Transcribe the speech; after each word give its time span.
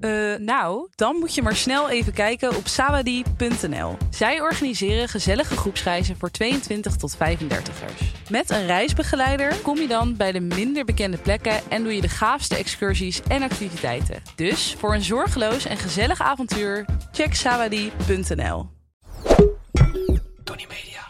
Eh, 0.00 0.34
nou, 0.38 0.88
dan 0.94 1.16
moet 1.16 1.34
je 1.34 1.42
maar 1.42 1.56
snel 1.56 1.90
even 1.90 2.12
kijken 2.12 2.56
op 2.56 2.66
sawadi.nl. 2.66 3.96
Zij 4.10 4.40
organiseren 4.40 5.08
gezellige 5.08 5.56
groepsreizen 5.56 6.16
voor 6.18 6.30
22 6.30 6.96
tot 6.96 7.16
35ers. 7.16 8.30
Met 8.30 8.50
een 8.50 8.66
reisbegeleider 8.66 9.54
kom 9.62 9.76
je 9.76 9.88
dan 9.88 10.16
bij 10.16 10.32
de 10.32 10.40
minder 10.40 10.84
bekende 10.84 11.16
plekken 11.16 11.60
en 11.68 11.82
doe 11.82 11.94
je 11.94 12.00
de 12.00 12.08
gaafste 12.08 12.56
excursies 12.56 13.20
en 13.28 13.42
activiteiten. 13.42 14.22
Dus 14.36 14.74
voor 14.78 14.94
een 14.94 15.02
zorgeloos 15.02 15.64
en 15.64 15.76
gezellig 15.76 16.20
avontuur, 16.20 16.84
check 17.12 17.34
sawadi.nl. 17.34 18.68
Tony 20.44 20.66
Media. 20.68 21.04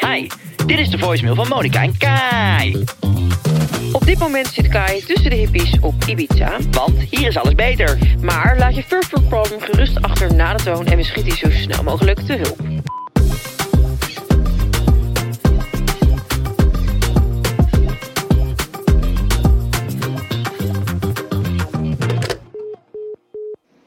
Hi, 0.00 0.26
dit 0.66 0.78
is 0.78 0.90
de 0.90 0.98
voicemail 0.98 1.34
van 1.34 1.48
Monica 1.48 1.82
en 1.82 1.98
Kai. 1.98 2.84
Op 3.92 4.04
dit 4.04 4.18
moment 4.18 4.46
zit 4.46 4.68
Kai 4.68 5.02
tussen 5.02 5.30
de 5.30 5.36
hippies 5.36 5.78
op 5.80 5.94
Ibiza. 6.06 6.56
Want 6.70 7.00
hier 7.00 7.28
is 7.28 7.36
alles 7.36 7.54
beter. 7.54 7.98
Maar 8.20 8.58
laat 8.58 8.74
je 8.74 8.82
first 8.82 9.10
world 9.10 9.28
problem 9.28 9.60
gerust 9.60 10.02
achter 10.02 10.34
na 10.34 10.54
de 10.54 10.62
toon 10.62 10.86
en 10.86 10.96
we 10.96 11.02
schieten 11.02 11.36
zo 11.36 11.50
snel 11.50 11.82
mogelijk 11.82 12.20
te 12.20 12.32
hulp. 12.32 12.60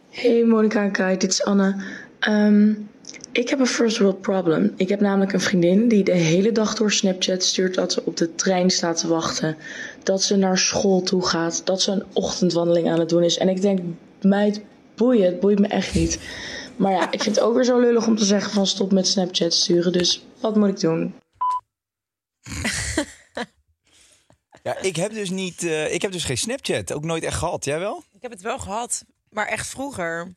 Hey 0.09 0.43
Monica 0.43 0.83
en 0.83 0.91
Kai, 0.91 1.17
dit 1.17 1.31
is 1.31 1.43
Anne. 1.43 1.83
Ehm, 2.19 2.71
ik 3.33 3.49
heb 3.49 3.59
een 3.59 3.67
first 3.67 3.97
world 3.97 4.21
problem. 4.21 4.73
Ik 4.75 4.89
heb 4.89 4.99
namelijk 4.99 5.33
een 5.33 5.41
vriendin 5.41 5.87
die 5.87 6.03
de 6.03 6.11
hele 6.11 6.51
dag 6.51 6.75
door 6.75 6.91
Snapchat 6.91 7.43
stuurt 7.43 7.75
dat 7.75 7.93
ze 7.93 8.05
op 8.05 8.17
de 8.17 8.35
trein 8.35 8.69
staat 8.69 8.97
te 8.97 9.07
wachten. 9.07 9.57
Dat 10.03 10.23
ze 10.23 10.35
naar 10.35 10.57
school 10.57 11.01
toe 11.01 11.25
gaat. 11.25 11.65
Dat 11.65 11.81
ze 11.81 11.91
een 11.91 12.05
ochtendwandeling 12.13 12.89
aan 12.89 12.99
het 12.99 13.09
doen 13.09 13.23
is. 13.23 13.37
En 13.37 13.49
ik 13.49 13.61
denk, 13.61 13.79
meid, 14.21 14.61
boeien, 14.95 15.25
het 15.25 15.39
boeit 15.39 15.59
me 15.59 15.67
echt 15.67 15.93
niet. 15.93 16.19
Maar 16.75 16.91
ja, 16.91 17.11
ik 17.11 17.23
vind 17.23 17.35
het 17.35 17.45
ook 17.45 17.53
weer 17.55 17.63
zo 17.63 17.79
lullig 17.79 18.07
om 18.07 18.17
te 18.17 18.25
zeggen 18.25 18.51
van 18.51 18.67
stop 18.67 18.91
met 18.91 19.07
Snapchat 19.07 19.53
sturen. 19.53 19.91
Dus 19.91 20.25
wat 20.39 20.55
moet 20.55 20.69
ik 20.69 20.79
doen? 20.79 21.13
Ja, 24.63 24.77
ik 24.77 24.95
heb 24.95 25.13
dus 25.13 25.29
niet, 25.29 25.63
eh, 25.63 25.93
ik 25.93 26.01
heb 26.01 26.11
dus 26.11 26.23
geen 26.23 26.37
Snapchat, 26.37 26.93
ook 26.93 27.03
nooit 27.03 27.23
echt 27.23 27.37
gehad. 27.37 27.65
Jij 27.65 27.79
wel? 27.79 28.03
Ik 28.13 28.21
heb 28.21 28.31
het 28.31 28.41
wel 28.41 28.59
gehad, 28.59 29.03
maar 29.29 29.47
echt 29.47 29.67
vroeger. 29.67 30.35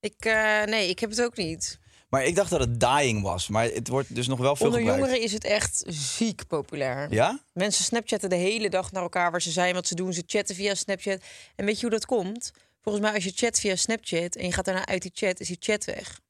Ik, 0.00 0.24
eh, 0.24 0.62
nee, 0.64 0.88
ik 0.88 0.98
heb 0.98 1.10
het 1.10 1.22
ook 1.22 1.36
niet. 1.36 1.78
Maar 2.08 2.24
ik 2.24 2.34
dacht 2.34 2.50
dat 2.50 2.60
het 2.60 2.80
dying 2.80 3.22
was, 3.22 3.48
maar 3.48 3.64
het 3.64 3.88
wordt 3.88 4.14
dus 4.14 4.26
nog 4.26 4.38
wel 4.38 4.56
veel 4.56 4.66
Onder 4.66 4.80
gebruikt. 4.80 5.04
jongeren 5.04 5.24
is 5.26 5.32
het 5.32 5.44
echt 5.44 5.82
ziek 5.86 6.46
populair. 6.46 7.12
Ja? 7.12 7.40
Mensen 7.52 7.84
snapchatten 7.84 8.28
de 8.28 8.36
hele 8.36 8.70
dag 8.70 8.92
naar 8.92 9.02
elkaar 9.02 9.30
waar 9.30 9.42
ze 9.42 9.50
zijn, 9.50 9.74
wat 9.74 9.86
ze 9.86 9.94
doen. 9.94 10.12
Ze 10.12 10.22
chatten 10.26 10.54
via 10.54 10.74
Snapchat. 10.74 11.20
En 11.56 11.64
weet 11.64 11.74
je 11.74 11.80
hoe 11.80 11.90
dat 11.90 12.06
komt? 12.06 12.52
Volgens 12.80 13.04
mij 13.04 13.14
als 13.14 13.24
je 13.24 13.32
chat 13.34 13.60
via 13.60 13.76
Snapchat 13.76 14.36
en 14.36 14.44
je 14.44 14.52
gaat 14.52 14.64
daarna 14.64 14.86
uit 14.86 15.02
die 15.02 15.10
chat, 15.14 15.40
is 15.40 15.46
die 15.46 15.56
chat 15.60 15.84
weg. 15.84 16.20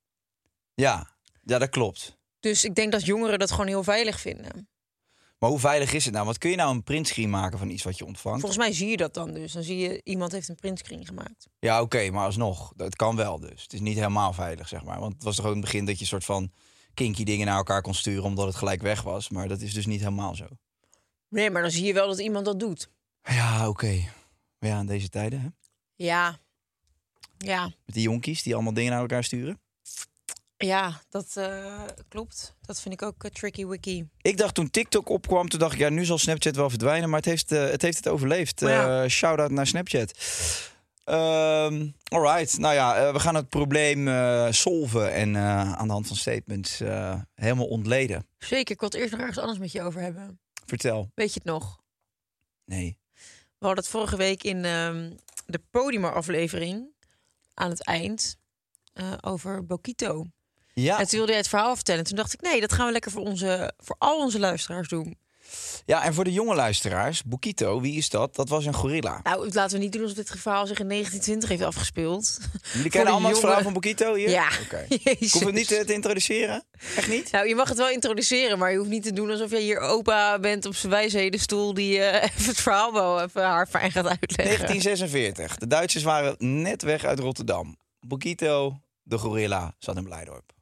Ja, 0.75 1.11
ja, 1.43 1.59
dat 1.59 1.69
klopt. 1.69 2.17
Dus 2.41 2.65
ik 2.65 2.75
denk 2.75 2.93
dat 2.93 3.05
jongeren 3.05 3.38
dat 3.38 3.50
gewoon 3.50 3.67
heel 3.67 3.83
veilig 3.83 4.21
vinden. 4.21 4.69
Maar 5.38 5.50
hoe 5.50 5.59
veilig 5.59 5.93
is 5.93 6.04
het 6.04 6.15
nou? 6.15 6.25
Want 6.25 6.38
kun 6.38 6.50
je 6.50 6.56
nou 6.56 6.75
een 6.75 6.82
printscreen 6.82 7.31
maken 7.31 7.59
van 7.59 7.69
iets 7.71 7.82
wat 7.82 7.99
je 7.99 8.06
ontvangt? 8.06 8.41
Volgens 8.41 8.60
mij 8.60 8.72
zie 8.72 8.88
je 8.88 8.97
dat 8.97 9.15
dan 9.15 9.34
dus. 9.34 9.53
Dan 9.53 9.62
zie 9.62 9.76
je, 9.76 10.00
iemand 10.04 10.32
heeft 10.32 10.49
een 10.49 10.54
printscreen 10.54 11.06
gemaakt. 11.06 11.47
Ja, 11.59 11.81
oké, 11.81 12.10
maar 12.10 12.25
alsnog, 12.25 12.72
dat 12.76 12.97
kan 12.97 13.16
wel 13.16 13.41
dus. 13.41 13.62
Het 13.62 13.72
is 13.72 13.81
niet 13.81 13.97
helemaal 13.97 14.32
veilig, 14.32 14.69
zeg 14.69 14.84
maar. 14.84 15.00
Want 15.00 15.12
het 15.15 15.22
was 15.22 15.37
toch 15.37 15.44
ook 15.44 15.54
in 15.54 15.59
het 15.59 15.66
begin 15.66 15.84
dat 15.84 15.94
je 15.94 16.00
een 16.00 16.06
soort 16.06 16.25
van 16.25 16.53
kinky 16.94 17.25
dingen 17.25 17.47
naar 17.47 17.56
elkaar 17.56 17.82
kon 17.82 17.94
sturen 17.94 18.25
omdat 18.25 18.47
het 18.47 18.54
gelijk 18.54 18.82
weg 18.82 19.03
was. 19.03 19.28
Maar 19.28 19.49
dat 19.49 19.60
is 19.60 19.75
dus 19.75 19.87
niet 19.87 20.00
helemaal 20.00 20.34
zo. 20.34 20.47
Nee, 21.28 21.50
maar 21.50 21.62
dan 21.62 21.70
zie 21.70 21.84
je 21.84 21.93
wel 21.93 22.06
dat 22.06 22.19
iemand 22.19 22.44
dat 22.44 22.60
doet. 22.60 22.91
Ja, 23.22 23.69
oké. 23.69 24.05
Maar 24.59 24.70
ja, 24.70 24.81
in 24.81 24.87
deze 24.87 25.09
tijden, 25.09 25.41
hè? 25.41 25.49
Ja. 25.94 26.38
Ja. 27.38 27.65
Met 27.84 27.94
die 27.94 28.03
jonkies 28.03 28.43
die 28.43 28.55
allemaal 28.55 28.72
dingen 28.72 28.93
naar 28.93 29.00
elkaar 29.00 29.25
sturen. 29.25 29.60
Ja, 30.58 31.00
dat 31.08 31.36
eh, 31.36 31.82
klopt. 32.08 32.54
Dat 32.60 32.80
vind 32.80 32.94
ik 32.94 33.02
ook 33.02 33.24
eh, 33.24 33.30
tricky 33.30 33.66
wicky. 33.66 34.04
Ik 34.20 34.36
dacht 34.36 34.54
toen 34.54 34.70
TikTok 34.70 35.08
opkwam, 35.08 35.48
toen 35.48 35.58
dacht 35.58 35.72
ik, 35.72 35.78
ja, 35.78 35.88
nu 35.88 36.04
zal 36.04 36.19
Snapchat 36.19 36.56
wel 36.56 36.70
verdwijnen. 36.70 37.08
Maar 37.08 37.19
het 37.19 37.28
heeft, 37.28 37.52
eh, 37.52 37.70
het, 37.70 37.82
heeft 37.82 37.96
het 37.96 38.08
overleefd. 38.08 38.60
Maar 38.60 38.70
ja. 38.70 39.08
Shout-out 39.08 39.50
naar 39.50 39.66
Snapchat. 39.66 40.14
Ehm 41.04 41.86
alright, 42.08 42.58
nou 42.58 42.74
ja, 42.74 43.12
we 43.12 43.20
gaan 43.20 43.34
het 43.34 43.48
probleem 43.48 44.08
solven 44.52 45.12
en 45.12 45.36
aan 45.76 45.86
de 45.86 45.92
hand 45.92 46.06
van 46.06 46.16
statements 46.16 46.78
helemaal 47.34 47.66
ontleden. 47.66 48.26
Zeker, 48.38 48.75
ik 48.75 48.80
wil 48.80 48.88
het 48.88 48.98
eerst 48.98 49.10
nog 49.10 49.20
ergens 49.20 49.38
anders 49.38 49.58
met 49.58 49.72
je 49.72 49.82
over 49.82 50.00
hebben. 50.00 50.40
Vertel. 50.66 51.10
Weet 51.14 51.32
je 51.32 51.40
het 51.42 51.48
nog? 51.48 51.80
Nee. 52.64 52.98
We 53.58 53.66
hadden 53.66 53.84
het 53.84 53.92
vorige 53.92 54.16
week 54.16 54.42
in 54.42 54.64
ehm, 54.64 55.12
de 55.46 55.60
Podium-aflevering 55.70 56.88
aan 57.54 57.70
het 57.70 57.84
eind 57.84 58.36
over 59.20 59.66
Bokito. 59.66 60.26
Ja. 60.83 60.99
En 60.99 61.06
toen 61.06 61.16
wilde 61.16 61.33
jij 61.33 61.41
het 61.41 61.49
verhaal 61.49 61.75
vertellen. 61.75 62.05
Toen 62.05 62.16
dacht 62.16 62.33
ik, 62.33 62.41
nee, 62.41 62.61
dat 62.61 62.72
gaan 62.72 62.87
we 62.87 62.93
lekker 62.93 63.11
voor, 63.11 63.22
onze, 63.22 63.72
voor 63.78 63.97
al 63.99 64.19
onze 64.19 64.39
luisteraars 64.39 64.89
doen. 64.89 65.16
ja, 65.87 66.05
en 66.05 66.15
voor 66.15 66.25
de 66.25 66.33
jonge 66.33 66.55
luisteraars, 66.55 67.22
Bukito, 67.22 67.81
wie 67.81 67.97
is 67.97 68.09
dat? 68.09 68.34
Dat 68.34 68.49
was 68.49 68.66
een 68.66 68.75
gorilla. 68.75 69.21
Nou, 69.22 69.53
laten 69.53 69.77
we 69.77 69.83
niet 69.83 69.93
doen 69.93 70.03
alsof 70.03 70.17
dit 70.17 70.28
verhaal 70.41 70.67
zich 70.67 70.78
in 70.78 70.88
1920 70.88 71.49
heeft 71.49 71.62
afgespeeld. 71.62 72.38
Jullie 72.72 72.91
kennen 72.94 73.12
allemaal 73.12 73.31
het 73.31 73.41
verhaal 73.41 73.62
van 73.62 73.72
Bukito 73.72 74.15
hier? 74.15 74.31
Ja. 74.31 74.49
Ik 74.88 75.31
hoef 75.33 75.44
het 75.44 75.55
niet 75.55 75.72
eh, 75.72 75.81
te 75.81 75.93
introduceren? 75.93 76.65
Echt 76.97 77.09
niet? 77.09 77.31
Nou, 77.31 77.49
je 77.49 77.55
mag 77.55 77.69
het 77.69 77.78
wel 77.78 77.91
introduceren, 77.91 78.59
maar 78.59 78.71
je 78.71 78.78
hoeft 78.78 78.91
niet 78.91 79.03
te 79.03 79.12
doen 79.12 79.31
alsof 79.31 79.50
jij 79.50 79.62
hier 79.62 79.78
opa 79.78 80.38
bent 80.38 80.67
op 80.67 80.75
zijn 80.75 80.93
wijshedenstoel 80.93 81.75
die 81.75 82.00
eh, 82.00 82.22
even 82.31 82.44
het 82.44 82.61
verhaal 82.61 82.93
wel 82.93 83.22
even 83.22 83.43
haar 83.43 83.67
fijn 83.67 83.93
gaat 83.93 84.06
uitleggen. 84.06 84.44
1946. 84.44 85.56
De 85.56 85.67
Duitsers 85.67 86.05
waren 86.05 86.34
net 86.62 86.83
weg 86.83 87.05
uit 87.05 87.19
Rotterdam. 87.19 87.77
Bokito, 88.00 88.81
de 89.03 89.19
gorilla, 89.19 89.75
zat 89.78 89.97
in 89.97 90.05
Blijdorp. 90.05 90.56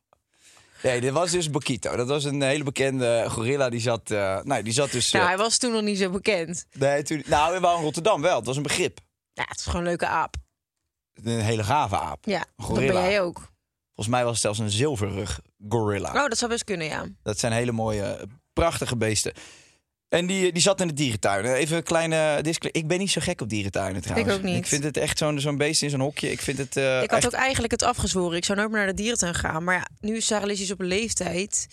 Nee, 0.86 1.00
dit 1.00 1.12
was 1.12 1.30
dus 1.30 1.50
Bokito. 1.50 1.96
Dat 1.96 2.08
was 2.08 2.24
een 2.24 2.42
hele 2.42 2.64
bekende 2.64 3.24
gorilla. 3.28 3.68
Die 3.68 3.80
zat, 3.80 4.10
eh 4.10 4.40
nou, 4.42 4.62
die 4.62 4.72
zat 4.72 4.90
dus... 4.90 5.10
Nou, 5.12 5.24
eh, 5.24 5.30
hij 5.30 5.38
was 5.38 5.58
toen 5.58 5.72
nog 5.72 5.82
niet 5.82 5.98
zo 5.98 6.10
bekend. 6.10 6.66
nee, 6.72 7.02
toen, 7.02 7.22
nou, 7.26 7.60
wel 7.60 7.76
in 7.76 7.82
Rotterdam 7.82 8.22
wel. 8.22 8.36
Het 8.36 8.46
was 8.46 8.56
een 8.56 8.62
begrip. 8.62 8.98
Ja, 9.32 9.44
het 9.48 9.58
is 9.58 9.64
gewoon 9.64 9.80
een 9.80 9.86
leuke 9.86 10.06
aap. 10.06 10.34
Een 11.14 11.40
hele 11.40 11.64
gave 11.64 11.98
aap. 11.98 12.24
Ja, 12.24 12.38
Een 12.38 12.44
dat 12.56 12.66
gorilla. 12.66 12.92
ben 12.92 13.02
jij 13.10 13.20
ook. 13.20 13.36
Volgens 13.94 14.16
mij 14.16 14.22
was 14.24 14.32
het 14.32 14.40
zelfs 14.40 14.58
een 14.58 14.70
zilverrug 14.70 15.40
gorilla. 15.68 16.08
Oh, 16.08 16.28
dat 16.28 16.38
zou 16.38 16.50
best 16.50 16.64
kunnen, 16.64 16.86
ja. 16.86 17.06
Dat 17.22 17.38
zijn 17.38 17.52
hele 17.52 17.72
mooie, 17.72 18.28
prachtige 18.52 18.96
beesten. 18.96 19.32
En 20.08 20.26
die, 20.26 20.52
die 20.52 20.62
zat 20.62 20.80
in 20.80 20.86
de 20.86 20.92
dierentuin. 20.92 21.44
Even 21.44 21.76
een 21.76 21.82
kleine 21.82 22.38
disclaimer. 22.42 22.82
Ik 22.82 22.88
ben 22.88 22.98
niet 22.98 23.10
zo 23.10 23.20
gek 23.20 23.40
op 23.40 23.48
dierentuinen 23.48 24.02
trouwens. 24.02 24.34
ook 24.34 24.42
niet. 24.42 24.56
Ik 24.56 24.66
vind 24.66 24.84
het 24.84 24.96
echt 24.96 25.18
zo'n 25.18 25.40
zo'n 25.40 25.56
beest 25.56 25.82
in 25.82 25.90
zo'n 25.90 26.00
hokje. 26.00 26.30
Ik 26.30 26.40
vind 26.40 26.58
het 26.58 26.76
eh, 26.76 27.02
ik 27.02 27.10
had 27.10 27.18
echt- 27.18 27.26
ook 27.26 27.40
eigenlijk 27.40 27.72
het 27.72 27.82
afgezworen. 27.82 28.36
Ik 28.36 28.44
zou 28.44 28.58
nooit 28.58 28.70
meer 28.70 28.78
naar 28.78 28.88
de 28.88 28.94
dierentuin 29.02 29.34
gaan. 29.34 29.64
Maar 29.64 29.74
ja, 29.74 29.86
nu 30.00 30.16
is 30.16 30.26
Sarah 30.26 30.70
op 30.70 30.80
een 30.80 30.86
leeftijd. 30.86 31.66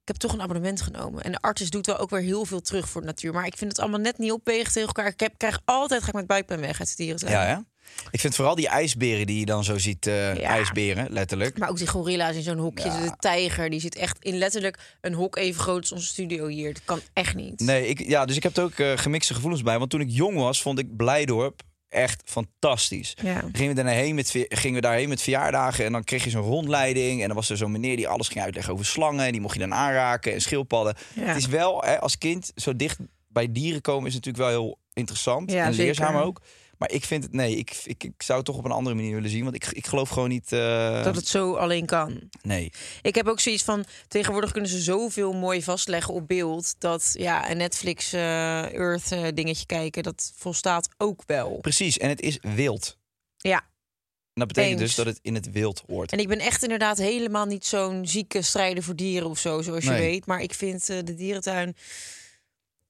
Ik 0.00 0.08
heb 0.08 0.16
toch 0.16 0.32
een 0.32 0.42
abonnement 0.42 0.80
genomen. 0.80 1.22
En 1.22 1.32
de 1.32 1.38
arts 1.40 1.70
doet 1.70 1.86
wel 1.86 1.98
ook 1.98 2.10
weer 2.10 2.20
heel 2.20 2.44
veel 2.44 2.60
terug 2.60 2.88
voor 2.88 3.00
de 3.00 3.06
natuur. 3.06 3.32
Maar 3.32 3.46
ik 3.46 3.56
vind 3.56 3.70
het 3.70 3.80
allemaal 3.80 4.00
net 4.00 4.18
niet 4.18 4.32
opwegen 4.32 4.72
tegen 4.72 4.86
elkaar. 4.86 5.06
Ik 5.06 5.20
heb, 5.20 5.34
krijg 5.36 5.60
altijd, 5.64 6.02
ga 6.02 6.08
ik 6.08 6.14
met 6.14 6.26
buikpijn 6.26 6.60
weg 6.60 6.78
uit 6.80 6.88
de 6.88 6.94
dierentuin. 6.96 7.32
Ja, 7.32 7.48
ja. 7.48 7.64
Ik 8.10 8.20
vind 8.20 8.34
vooral 8.34 8.54
die 8.54 8.68
ijsberen 8.68 9.26
die 9.26 9.38
je 9.38 9.44
dan 9.44 9.64
zo 9.64 9.78
ziet. 9.78 10.06
eh, 10.06 10.34
Ja. 10.36 10.48
ijsberen, 10.48 11.12
letterlijk. 11.12 11.58
Maar 11.58 11.68
ook 11.68 11.78
die 11.78 11.86
gorilla's 11.86 12.36
in 12.36 12.42
zo'n 12.42 12.58
hokje. 12.58 12.88
Ja. 12.88 13.00
De 13.02 13.12
tijger, 13.18 13.70
die 13.70 13.80
zit 13.80 13.94
echt 13.96 14.16
in 14.24 14.38
letterlijk 14.38 14.78
een 15.00 15.14
hok 15.14 15.36
even 15.36 15.60
groot 15.60 15.80
als 15.80 15.92
onze 15.92 16.06
studio 16.06 16.46
hier. 16.46 16.72
Dat 16.74 16.82
kan 16.84 17.00
echt 17.12 17.34
niet. 17.34 17.60
Nee, 17.60 17.86
ik, 17.86 18.08
ja, 18.08 18.24
dus 18.24 18.36
ik 18.36 18.42
heb 18.42 18.56
er 18.56 18.62
ook 18.64 18.78
eh, 18.78 18.92
gemixte 18.96 19.34
gevoelens 19.34 19.62
bij. 19.62 19.78
Want 19.78 19.90
toen 19.90 20.00
ik 20.00 20.10
jong 20.10 20.36
was, 20.36 20.62
vond 20.62 20.78
ik 20.78 20.96
Blijdorp 20.96 21.62
echt 21.88 22.22
fantastisch. 22.24 23.16
Ja. 23.22 23.42
Gingen 23.52 23.74
we, 23.76 23.82
daarheen 23.82 24.14
met, 24.14 24.30
gingen 24.48 24.74
we 24.74 24.80
daarheen 24.80 25.08
met 25.08 25.22
verjaardagen 25.22 25.84
en 25.84 25.92
dan 25.92 26.04
kreeg 26.04 26.24
je 26.24 26.30
zo'n 26.30 26.42
rondleiding. 26.42 27.20
En 27.20 27.26
dan 27.26 27.36
was 27.36 27.50
er 27.50 27.56
zo'n 27.56 27.70
meneer 27.72 27.96
die 27.96 28.08
alles 28.08 28.28
ging 28.28 28.44
uitleggen 28.44 28.72
over 28.72 28.86
slangen. 28.86 29.24
En 29.26 29.32
die 29.32 29.40
mocht 29.40 29.54
je 29.54 29.60
dan 29.60 29.74
aanraken 29.74 30.32
en 30.32 30.40
schildpadden. 30.40 30.94
Ja. 31.14 31.22
Het 31.22 31.36
is 31.36 31.46
wel, 31.46 31.82
hè, 31.82 32.00
als 32.00 32.18
kind, 32.18 32.52
zo 32.56 32.76
dicht 32.76 32.98
bij 33.28 33.52
dieren 33.52 33.80
komen 33.80 34.08
is 34.08 34.14
natuurlijk 34.14 34.44
wel 34.44 34.52
heel 34.60 34.78
interessant. 34.92 35.50
Ja, 35.52 35.64
en 35.64 35.72
leerzaam 35.72 36.06
zeker. 36.12 36.22
ook. 36.26 36.40
Maar 36.80 36.90
ik 36.90 37.04
vind 37.04 37.22
het, 37.22 37.32
nee, 37.32 37.56
ik, 37.56 37.80
ik, 37.84 38.04
ik 38.04 38.22
zou 38.22 38.38
het 38.38 38.46
toch 38.46 38.56
op 38.56 38.64
een 38.64 38.70
andere 38.70 38.96
manier 38.96 39.14
willen 39.14 39.30
zien. 39.30 39.42
Want 39.42 39.54
ik, 39.54 39.66
ik 39.66 39.86
geloof 39.86 40.08
gewoon 40.08 40.28
niet, 40.28 40.52
eh, 40.52 41.04
Dat 41.04 41.16
het 41.16 41.28
zo 41.28 41.54
alleen 41.54 41.86
kan. 41.86 42.20
nee. 42.42 42.72
Ik 43.02 43.14
heb 43.14 43.26
ook 43.28 43.40
zoiets 43.40 43.62
van, 43.62 43.84
tegenwoordig 44.08 44.52
kunnen 44.52 44.70
ze 44.70 44.78
zoveel 44.78 45.32
mooi 45.32 45.62
vastleggen 45.62 46.14
op 46.14 46.28
beeld. 46.28 46.74
Dat 46.78 47.14
ja, 47.18 47.50
een 47.50 47.56
Netflix 47.56 48.12
eh, 48.12 48.72
Earth 48.74 49.12
eh, 49.12 49.26
dingetje 49.34 49.66
kijken, 49.66 50.02
dat 50.02 50.32
volstaat 50.36 50.88
ook 50.96 51.22
wel. 51.26 51.58
Precies, 51.60 51.98
en 51.98 52.08
het 52.08 52.20
is 52.20 52.38
wild. 52.42 52.98
Ja. 53.36 53.58
En 53.58 54.46
dat 54.46 54.48
betekent 54.48 54.80
Eens. 54.80 54.94
dus 54.94 55.04
dat 55.04 55.14
het 55.14 55.18
in 55.22 55.34
het 55.34 55.50
wild 55.50 55.82
hoort. 55.86 56.12
En 56.12 56.18
ik 56.18 56.28
ben 56.28 56.38
echt 56.38 56.62
inderdaad 56.62 56.98
helemaal 56.98 57.46
niet 57.46 57.66
zo'n 57.66 58.06
zieke 58.06 58.42
strijder 58.42 58.82
voor 58.82 58.96
dieren 58.96 59.28
of 59.28 59.38
zo, 59.38 59.62
zoals 59.62 59.84
je 59.84 59.90
weet. 59.90 60.26
Maar 60.26 60.40
ik 60.40 60.54
vind 60.54 60.86
de 60.86 61.14
dierentuin, 61.14 61.76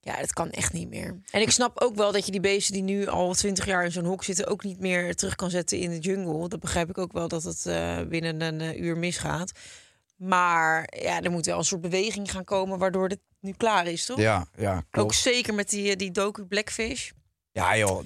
ja, 0.00 0.20
dat 0.20 0.32
kan 0.32 0.50
echt 0.50 0.72
niet 0.72 0.88
meer. 0.88 1.20
En 1.30 1.40
ik 1.40 1.50
snap 1.50 1.80
ook 1.80 1.94
wel 1.94 2.12
dat 2.12 2.26
je 2.26 2.32
die 2.32 2.40
beesten 2.40 2.72
die 2.72 2.82
nu 2.82 3.06
al 3.06 3.34
twintig 3.34 3.66
jaar 3.66 3.84
in 3.84 3.92
zo'n 3.92 4.04
hok 4.04 4.24
zitten, 4.24 4.46
ook 4.46 4.64
niet 4.64 4.80
meer 4.80 5.14
terug 5.14 5.34
kan 5.34 5.50
zetten 5.50 5.78
in 5.78 5.90
de 5.90 5.98
jungle. 5.98 6.48
Dat 6.48 6.60
begrijp 6.60 6.88
ik 6.88 6.98
ook 6.98 7.12
wel 7.12 7.28
dat 7.28 7.42
het 7.42 7.66
eh, 7.66 7.98
binnen 8.08 8.40
een 8.40 8.60
eh, 8.60 8.80
uur 8.80 8.98
misgaat. 8.98 9.52
Maar 10.16 10.92
ja, 11.02 11.20
er 11.20 11.30
moet 11.30 11.46
wel 11.46 11.58
een 11.58 11.64
soort 11.64 11.80
beweging 11.80 12.30
gaan 12.30 12.44
komen 12.44 12.78
waardoor 12.78 13.08
dit 13.08 13.20
nu 13.40 13.52
klaar 13.56 13.86
is, 13.86 14.04
toch? 14.04 14.18
Ja, 14.18 14.46
ja, 14.56 14.84
Ook 14.90 15.14
zeker 15.14 15.54
met 15.54 15.68
die, 15.68 15.90
eh, 15.90 15.96
die 15.96 16.10
docu 16.10 16.44
Blackfish. 16.44 17.10
Ja 17.52 17.76
joh, 17.76 18.04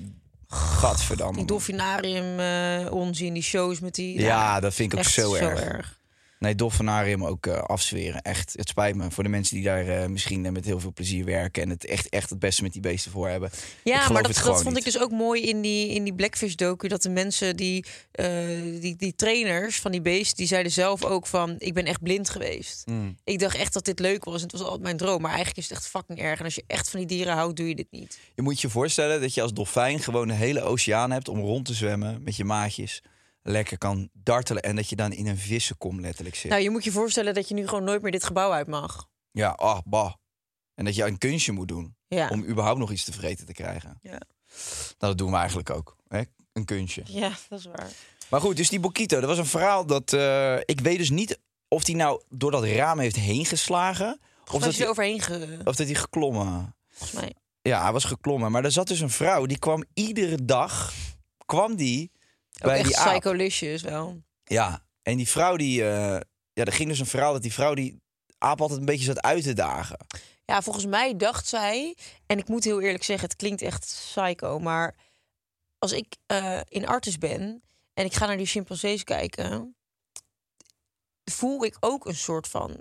gadverdamme. 0.48 1.36
Die 1.36 1.46
dolfinarium 1.46 2.38
eh 2.38 2.92
onzin, 2.92 3.32
die 3.32 3.42
shows 3.42 3.80
met 3.80 3.94
die... 3.94 4.20
Ja, 4.20 4.60
dat 4.60 4.74
vind 4.74 4.92
ik 4.92 4.98
ook 4.98 5.04
zo 5.04 5.34
erg. 5.34 6.02
Nee, 6.44 6.54
dolfinarium 6.54 7.24
ook 7.24 7.46
eh, 7.46 7.58
afzweren. 7.58 8.22
Echt, 8.22 8.52
het 8.56 8.68
spijt 8.68 8.96
me 8.96 9.10
voor 9.10 9.22
de 9.22 9.28
mensen 9.28 9.54
die 9.56 9.64
daar 9.64 9.88
eh, 9.88 10.06
misschien 10.06 10.46
eh, 10.46 10.52
met 10.52 10.64
heel 10.64 10.80
veel 10.80 10.92
plezier 10.92 11.24
werken... 11.24 11.62
en 11.62 11.68
het 11.68 11.84
echt, 11.84 12.08
echt 12.08 12.30
het 12.30 12.38
beste 12.38 12.62
met 12.62 12.72
die 12.72 12.80
beesten 12.80 13.10
voor 13.10 13.28
hebben. 13.28 13.50
Ja, 13.84 14.08
maar 14.08 14.22
dat, 14.22 14.38
vond 14.62 14.76
ik 14.76 14.84
dus 14.84 14.98
ook 14.98 15.10
mooi 15.10 15.42
in 15.42 15.60
die, 15.60 15.88
in 15.88 16.04
die 16.04 16.14
Blackfish-docu. 16.14 16.88
Dat 16.88 17.02
de 17.02 17.08
mensen, 17.08 17.56
die, 17.56 17.84
die, 18.80 18.96
die 18.96 19.14
trainers 19.14 19.80
van 19.80 19.90
die 19.90 20.00
beesten... 20.00 20.36
die 20.36 20.46
zeiden 20.46 20.72
zelf 20.72 21.04
ook 21.04 21.26
van... 21.26 21.54
ik 21.58 21.74
ben 21.74 21.84
echt 21.84 22.02
blind 22.02 22.30
geweest. 22.30 22.82
Mm. 22.86 23.16
Ik 23.24 23.38
dacht 23.38 23.56
echt 23.56 23.72
dat 23.72 23.84
dit 23.84 23.98
leuk 23.98 24.24
was. 24.24 24.36
En 24.36 24.42
het 24.42 24.52
was 24.52 24.62
altijd 24.62 24.82
mijn 24.82 24.96
droom. 24.96 25.20
Maar 25.20 25.30
eigenlijk 25.30 25.58
is 25.58 25.68
het 25.68 25.78
echt 25.78 25.88
fucking 25.88 26.18
erg. 26.18 26.38
En 26.38 26.44
als 26.44 26.54
je 26.54 26.64
echt 26.66 26.90
van 26.90 26.98
die 26.98 27.08
dieren 27.08 27.34
houdt, 27.34 27.56
doe 27.56 27.68
je 27.68 27.74
dit 27.74 27.90
niet. 27.90 28.18
Je 28.34 28.42
moet 28.42 28.60
je 28.60 28.68
voorstellen 28.68 29.20
dat 29.20 29.34
je 29.34 29.42
als 29.42 29.52
dolfijn 29.52 30.00
gewoon 30.00 30.28
een 30.28 30.36
hele 30.36 30.62
oceaan 30.62 31.10
hebt... 31.10 31.28
om 31.28 31.40
rond 31.40 31.64
te 31.64 31.74
zwemmen 31.74 32.22
met 32.22 32.36
je 32.36 32.44
maatjes. 32.44 33.02
Lekker 33.46 33.78
kan 33.78 34.08
dartelen 34.12 34.62
en 34.62 34.76
dat 34.76 34.88
je 34.88 34.96
dan 34.96 35.12
in 35.12 35.26
een 35.26 35.38
vissenkom 35.38 36.00
letterlijk 36.00 36.36
zit. 36.36 36.50
Nou, 36.50 36.62
je 36.62 36.70
moet 36.70 36.84
je 36.84 36.92
voorstellen 36.92 37.34
dat 37.34 37.48
je 37.48 37.54
nu 37.54 37.68
gewoon 37.68 37.84
nooit 37.84 38.02
meer 38.02 38.12
dit 38.12 38.24
gebouw 38.24 38.52
uit 38.52 38.66
mag. 38.66 39.08
Ja, 39.30 39.48
ach, 39.50 39.84
bah. 39.84 40.12
En 40.74 40.84
dat 40.84 40.94
je 40.94 41.04
een 41.04 41.18
kunstje 41.18 41.52
moet 41.52 41.68
doen 41.68 41.96
Ja. 42.08 42.28
om 42.28 42.44
überhaupt 42.44 42.78
nog 42.78 42.90
iets 42.92 43.04
te 43.04 43.12
vreten 43.12 43.46
te 43.46 43.52
krijgen. 43.52 43.98
Ja. 44.02 44.10
Nou, 44.10 44.20
dat 44.98 45.18
doen 45.18 45.30
we 45.30 45.36
eigenlijk 45.36 45.70
ook. 45.70 45.96
Hè? 46.08 46.22
Een 46.52 46.64
kunstje. 46.64 47.02
Ja, 47.06 47.32
dat 47.48 47.58
is 47.58 47.64
waar. 47.64 47.90
Maar 48.30 48.40
goed, 48.40 48.56
dus 48.56 48.68
die 48.68 48.80
Bokito, 48.80 49.20
dat 49.20 49.28
was 49.28 49.38
een 49.38 49.46
verhaal 49.46 49.86
dat... 49.86 50.12
eh, 50.12 50.56
ik 50.64 50.80
weet 50.80 50.98
dus 50.98 51.10
niet 51.10 51.38
of 51.68 51.84
die 51.84 51.96
nou 51.96 52.22
door 52.28 52.50
dat 52.50 52.64
raam 52.64 52.98
heeft 52.98 53.16
heen 53.16 53.44
geslagen... 53.46 54.18
Of 54.46 54.54
Of 54.54 54.60
dat, 54.62 54.72
er 54.72 54.78
hij, 54.78 54.88
overheen 54.88 55.20
ge... 55.20 55.58
of 55.64 55.76
dat 55.76 55.86
hij 55.86 55.94
geklommen... 55.94 56.74
Volgens 56.90 57.20
mij. 57.20 57.34
Ja, 57.62 57.82
hij 57.82 57.92
was 57.92 58.04
geklommen. 58.04 58.50
Maar 58.52 58.64
er 58.64 58.72
zat 58.72 58.88
dus 58.88 59.00
een 59.00 59.10
vrouw, 59.10 59.46
die 59.46 59.58
kwam 59.58 59.84
iedere 59.94 60.44
dag... 60.44 60.92
kwam 61.46 61.76
die 61.76 62.10
bij 62.62 62.78
echt 62.78 62.84
die 62.88 62.96
psycholicious 63.10 63.82
wel. 63.82 64.22
Ja, 64.44 64.86
en 65.02 65.16
die 65.16 65.28
vrouw 65.28 65.56
die... 65.56 65.82
eh, 65.82 66.20
ja, 66.52 66.64
er 66.64 66.72
ging 66.72 66.88
dus 66.88 66.98
een 66.98 67.06
verhaal 67.06 67.32
dat 67.32 67.42
die 67.42 67.52
vrouw 67.52 67.74
die 67.74 68.02
aap 68.38 68.60
altijd 68.60 68.78
een 68.78 68.84
beetje 68.84 69.04
zat 69.04 69.20
uit 69.22 69.42
te 69.42 69.52
dagen. 69.52 69.96
Ja, 70.44 70.62
volgens 70.62 70.86
mij 70.86 71.16
dacht 71.16 71.46
zij, 71.46 71.96
en 72.26 72.38
ik 72.38 72.48
moet 72.48 72.64
heel 72.64 72.80
eerlijk 72.80 73.04
zeggen, 73.04 73.28
het 73.28 73.36
klinkt 73.36 73.62
echt 73.62 73.80
psycho, 74.12 74.58
maar 74.58 74.94
als 75.78 75.92
ik 75.92 76.16
eh, 76.26 76.60
in 76.68 76.86
Artis 76.86 77.18
ben 77.18 77.62
en 77.94 78.04
ik 78.04 78.14
ga 78.14 78.26
naar 78.26 78.36
die 78.36 78.46
chimpansees 78.46 79.04
kijken, 79.04 79.76
voel 81.24 81.64
ik 81.64 81.76
ook 81.80 82.06
een 82.06 82.14
soort 82.16 82.48
van 82.48 82.80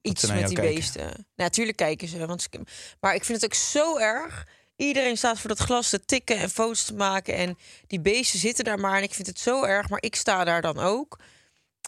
iets 0.00 0.26
met 0.26 0.46
die 0.46 0.56
kijken. 0.56 0.74
beesten. 0.74 1.04
Nou, 1.06 1.22
natuurlijk 1.36 1.76
kijken 1.76 2.08
ze, 2.08 2.26
want 2.26 2.42
ze- 2.42 2.60
maar 3.00 3.14
ik 3.14 3.24
vind 3.24 3.40
het 3.40 3.50
ook 3.52 3.58
zo 3.58 3.98
erg. 3.98 4.46
Iedereen 4.82 5.16
staat 5.16 5.38
voor 5.38 5.48
dat 5.48 5.58
glas 5.58 5.88
te 5.88 6.04
tikken 6.04 6.36
en 6.38 6.50
foto's 6.50 6.84
te 6.84 6.94
maken 6.94 7.34
en 7.34 7.58
die 7.86 8.00
beesten 8.00 8.38
zitten 8.38 8.64
daar 8.64 8.78
maar 8.80 8.96
en 8.96 9.02
ik 9.02 9.14
vind 9.14 9.26
het 9.26 9.38
zo 9.38 9.64
erg, 9.64 9.88
maar 9.88 10.02
ik 10.02 10.14
sta 10.16 10.44
daar 10.44 10.62
dan 10.62 10.78
ook. 10.78 11.18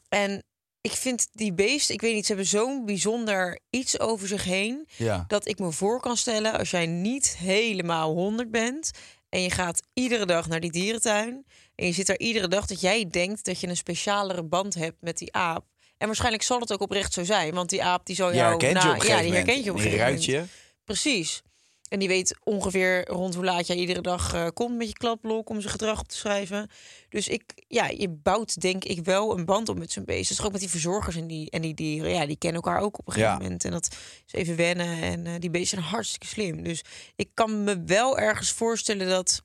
En 0.08 0.42
ik 0.80 0.90
vind 0.92 1.28
die 1.32 1.52
beesten, 1.52 1.94
ik 1.94 2.00
weet 2.00 2.14
niet, 2.14 2.26
ze 2.26 2.32
hebben 2.32 2.50
zo'n 2.50 2.84
bijzonder 2.84 3.58
iets 3.70 3.98
over 4.00 4.28
zich 4.28 4.44
heen 4.44 4.88
Ja. 4.96 5.24
dat 5.28 5.48
ik 5.48 5.58
me 5.58 5.72
voor 5.72 6.00
kan 6.00 6.16
stellen 6.16 6.58
als 6.58 6.70
jij 6.70 6.86
niet 6.86 7.36
helemaal 7.38 8.12
100 8.14 8.50
bent 8.50 8.90
en 9.28 9.42
je 9.42 9.50
gaat 9.50 9.82
iedere 9.92 10.26
dag 10.26 10.48
naar 10.48 10.60
die 10.60 10.72
dierentuin 10.72 11.46
en 11.74 11.86
je 11.86 11.92
zit 11.92 12.06
daar 12.06 12.18
iedere 12.18 12.48
dag 12.48 12.66
dat 12.66 12.80
jij 12.80 13.08
denkt 13.10 13.44
dat 13.44 13.60
je 13.60 13.68
een 13.68 13.76
specialere 13.76 14.42
band 14.44 14.74
hebt 14.74 14.96
met 15.00 15.18
die 15.18 15.32
aap. 15.32 15.64
En 15.98 16.06
waarschijnlijk 16.06 16.42
zal 16.42 16.60
het 16.60 16.72
ook 16.72 16.80
oprecht 16.80 17.12
zo 17.12 17.24
zijn, 17.24 17.54
want 17.54 17.70
die 17.70 17.82
aap 17.84 18.06
die 18.06 18.16
zal 18.16 18.34
jou 18.34 18.48
herkent 18.48 18.82
je 18.82 18.88
na- 18.88 18.94
op 18.94 19.00
een 19.02 19.08
ja, 19.08 19.20
die 19.20 19.32
herkent 19.32 19.64
je 19.64 19.70
op 19.70 19.76
een 19.76 19.82
gegeven 19.82 20.04
moment. 20.06 20.24
je. 20.24 20.44
Precies. 20.84 21.42
En 21.88 21.98
die 21.98 22.08
weet 22.08 22.36
ongeveer 22.42 23.08
rond 23.08 23.34
hoe 23.34 23.44
laat 23.44 23.66
jij 23.66 23.76
iedere 23.76 24.00
dag 24.00 24.34
eh, 24.34 24.46
komt 24.54 24.76
met 24.76 24.88
je 24.88 24.92
kladblok 24.92 25.48
om 25.50 25.60
zijn 25.60 25.72
gedrag 25.72 26.00
op 26.00 26.08
te 26.08 26.16
schrijven. 26.16 26.70
Dus 27.08 27.28
ik, 27.28 27.64
ja, 27.68 27.86
je 27.88 28.08
bouwt 28.08 28.60
denk 28.60 28.84
ik 28.84 29.04
wel 29.04 29.38
een 29.38 29.44
band 29.44 29.68
op 29.68 29.78
met 29.78 29.92
zo'n 29.92 30.04
beest. 30.04 30.28
Dus 30.28 30.42
ook 30.42 30.52
met 30.52 30.60
die 30.60 30.70
verzorgers 30.70 31.16
en 31.16 31.26
die, 31.26 31.50
en 31.50 31.60
die 31.62 31.74
dieren. 31.74 32.10
Ja, 32.10 32.26
die 32.26 32.36
kennen 32.36 32.62
elkaar 32.62 32.80
ook 32.80 32.98
op 32.98 33.06
een 33.06 33.12
gegeven 33.12 33.34
Ja. 33.36 33.42
moment. 33.42 33.64
En 33.64 33.70
dat 33.70 33.96
is 34.26 34.32
even 34.32 34.56
wennen. 34.56 35.02
En 35.02 35.26
eh, 35.26 35.32
die 35.38 35.50
beesten 35.50 35.78
zijn 35.78 35.90
hartstikke 35.90 36.26
slim. 36.26 36.62
Dus 36.62 36.82
ik 37.16 37.30
kan 37.34 37.64
me 37.64 37.82
wel 37.84 38.18
ergens 38.18 38.50
voorstellen 38.50 39.08
dat, 39.08 39.42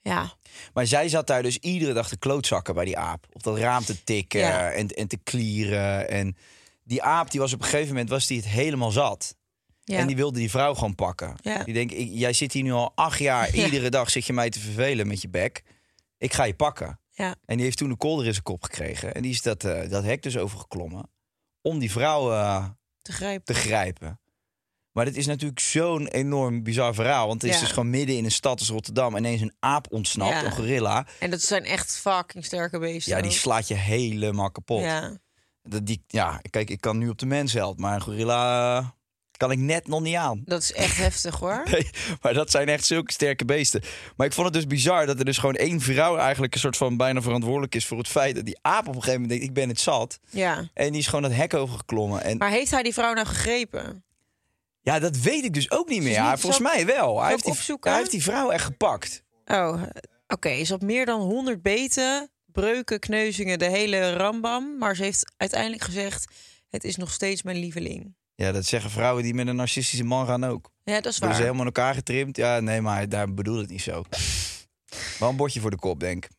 ja, 0.00 0.32
Maar 0.74 0.86
zij 0.86 1.08
zat 1.08 1.26
daar 1.26 1.42
dus 1.42 1.58
iedere 1.58 1.92
dag 1.92 2.08
te 2.08 2.18
klootzakken 2.18 2.74
bij 2.74 2.84
die 2.84 2.98
aap. 2.98 3.26
Op 3.32 3.42
dat 3.42 3.58
raam 3.58 3.84
te 3.84 4.04
tikken 4.04 4.40
Ja. 4.40 4.70
en, 4.72 4.88
en 4.88 5.08
te 5.08 5.16
klieren. 5.16 6.08
En 6.08 6.36
die 6.84 7.02
aap, 7.02 7.30
die 7.30 7.40
was 7.40 7.52
op 7.52 7.58
een 7.58 7.64
gegeven 7.64 7.88
moment 7.88 8.08
was 8.08 8.26
die 8.26 8.36
het 8.36 8.46
helemaal 8.48 8.90
zat. 8.90 9.36
Ja. 9.94 9.98
En 9.98 10.06
die 10.06 10.16
wilde 10.16 10.38
die 10.38 10.50
vrouw 10.50 10.74
gewoon 10.74 10.94
pakken. 10.94 11.34
Ja. 11.42 11.64
Die 11.64 11.74
denkt, 11.74 11.92
ik- 11.92 12.10
jij 12.12 12.32
zit 12.32 12.52
hier 12.52 12.62
nu 12.62 12.72
al 12.72 12.92
acht 12.94 13.18
jaar. 13.18 13.48
Ja. 13.56 13.64
Iedere 13.64 13.88
dag 13.90 14.10
zit 14.10 14.26
je 14.26 14.32
mij 14.32 14.50
te 14.50 14.60
vervelen 14.60 15.06
met 15.06 15.22
je 15.22 15.28
bek. 15.28 15.62
Ik 16.18 16.32
ga 16.32 16.44
je 16.44 16.54
pakken. 16.54 17.00
ja. 17.10 17.34
En 17.44 17.56
die 17.56 17.64
heeft 17.64 17.76
toen 17.78 17.90
een 17.90 17.96
kolder 17.96 18.26
in 18.26 18.32
zijn 18.32 18.44
kop 18.44 18.62
gekregen. 18.62 19.14
En 19.14 19.22
die 19.22 19.30
is 19.30 19.42
dat, 19.42 19.64
eh, 19.64 19.88
dat 19.90 20.04
hek 20.04 20.22
dus 20.22 20.36
overgeklommen. 20.38 21.10
Om 21.62 21.78
die 21.78 21.90
vrouw 21.90 22.32
eh, 22.32 22.64
te 23.02 23.12
grijpen. 23.12 23.44
te 23.44 23.60
grijpen. 23.60 24.20
Maar 24.92 25.04
dit 25.04 25.16
is 25.16 25.26
natuurlijk 25.26 25.60
zo'n 25.60 26.06
enorm 26.06 26.62
bizar 26.62 26.94
verhaal. 26.94 27.26
Want 27.26 27.42
het 27.42 27.50
is 27.50 27.60
dus 27.60 27.68
gewoon 27.68 27.90
midden 27.90 28.16
in 28.16 28.24
een 28.24 28.30
stad 28.30 28.58
als 28.58 28.68
Rotterdam. 28.68 29.16
Ineens 29.16 29.40
een 29.40 29.54
aap 29.60 29.86
ontsnapt, 29.92 30.42
een 30.44 30.52
gorilla. 30.52 31.06
En 31.20 31.30
dat 31.30 31.40
zijn 31.42 31.64
echt 31.64 31.96
fucking 31.98 32.44
sterke 32.44 32.78
beesten. 32.78 33.16
Ja, 33.16 33.22
die 33.22 33.30
slaat 33.30 33.68
je 33.68 33.74
helemaal 33.74 34.50
kapot. 34.50 34.80
Ja. 34.82 35.18
Dat 35.62 35.86
die, 35.86 36.04
ja, 36.06 36.40
kijk, 36.50 36.70
ik 36.70 36.80
kan 36.80 36.98
nu 36.98 37.08
op 37.08 37.18
de 37.18 37.26
mens 37.26 37.52
helpen. 37.52 37.82
Maar 37.82 37.94
een 37.94 38.00
gorilla 38.00 38.76
eh, 38.78 38.86
kan 39.36 39.50
ik 39.50 39.58
net 39.58 39.86
nog 39.88 40.00
niet 40.00 40.14
aan. 40.16 40.42
Dat 40.44 40.62
is 40.62 40.72
echt 40.72 40.96
heftig 40.96 41.38
hoor. 41.38 41.62
Nee, 41.70 41.90
maar 42.22 42.34
dat 42.34 42.50
zijn 42.50 42.68
echt 42.68 42.84
zulke 42.84 43.12
sterke 43.12 43.44
beesten. 43.44 43.82
Maar 44.16 44.26
ik 44.26 44.32
vond 44.32 44.46
het 44.46 44.54
dus 44.54 44.66
bizar 44.66 45.06
dat 45.06 45.18
er 45.18 45.24
dus 45.24 45.38
gewoon 45.38 45.54
één 45.54 45.80
vrouw 45.80 46.16
eigenlijk 46.16 46.54
een 46.54 46.60
soort 46.60 46.76
van 46.76 46.96
bijna 46.96 47.22
verantwoordelijk 47.22 47.74
is 47.74 47.86
voor 47.86 47.98
het 47.98 48.08
feit 48.08 48.34
dat 48.34 48.44
die 48.44 48.58
aap 48.62 48.80
op 48.88 48.94
een 48.94 49.02
gegeven 49.02 49.12
moment 49.20 49.30
denkt: 49.30 49.44
ik 49.44 49.54
ben 49.54 49.68
het 49.68 49.80
zat. 49.80 50.18
Ja. 50.30 50.70
En 50.74 50.90
die 50.92 51.00
is 51.00 51.06
gewoon 51.06 51.22
dat 51.22 51.32
hek 51.32 51.54
overgeklommen. 51.54 52.22
En 52.22 52.36
Maar 52.38 52.50
heeft 52.50 52.70
hij 52.70 52.82
die 52.82 52.92
vrouw 52.94 53.12
nou 53.12 53.26
gegrepen? 53.26 54.04
ja, 54.80 54.98
dat 54.98 55.16
weet 55.16 55.44
ik 55.44 55.54
dus 55.54 55.70
ook 55.70 55.88
niet 55.88 56.02
meer. 56.02 56.10
is 56.24 56.30
niet- 56.30 56.40
volgens 56.40 56.62
zal- 56.62 56.72
mij 56.74 56.86
wel. 56.86 57.20
Hij 57.20 57.30
heeft, 57.30 57.44
die, 57.44 57.76
hij 57.80 57.96
heeft 57.96 58.10
die 58.10 58.22
vrouw 58.22 58.50
echt 58.50 58.64
gepakt. 58.64 59.22
Oh, 59.46 59.82
oké. 60.28 60.64
Ze 60.64 60.72
had 60.72 60.82
meer 60.82 61.06
dan 61.06 61.20
100 61.20 61.62
beten, 61.62 62.30
breuken, 62.46 62.98
kneuzingen, 63.00 63.58
de 63.58 63.68
hele 63.70 64.12
rambam. 64.12 64.78
Maar 64.78 64.96
ze 64.96 65.02
heeft 65.02 65.32
uiteindelijk 65.36 65.82
gezegd: 65.82 66.24
Het 66.68 66.84
is 66.84 66.96
nog 66.96 67.12
steeds 67.12 67.42
mijn 67.42 67.56
lieveling. 67.56 68.15
Ja, 68.36 68.52
dat 68.52 68.64
zeggen 68.64 68.90
vrouwen 68.90 69.22
die 69.22 69.34
met 69.34 69.46
een 69.46 69.56
narcistische 69.56 70.04
man 70.04 70.26
gaan 70.26 70.44
ook. 70.44 70.70
Ja, 70.84 71.00
dat 71.00 71.12
is 71.12 71.18
waar. 71.18 71.34
ze 71.34 71.40
helemaal 71.40 71.60
in 71.60 71.66
elkaar 71.66 71.94
getrimd? 71.94 72.36
Ja, 72.36 72.60
nee, 72.60 72.80
maar 72.80 73.08
daar 73.08 73.34
bedoel 73.34 73.58
het 73.58 73.70
niet 73.70 73.82
zo. 73.82 74.04
Wel 75.18 75.28
een 75.28 75.36
bordje 75.36 75.60
voor 75.60 75.70
de 75.70 75.76
kop, 75.78 76.00
denk 76.00 76.24
ik. 76.24 76.30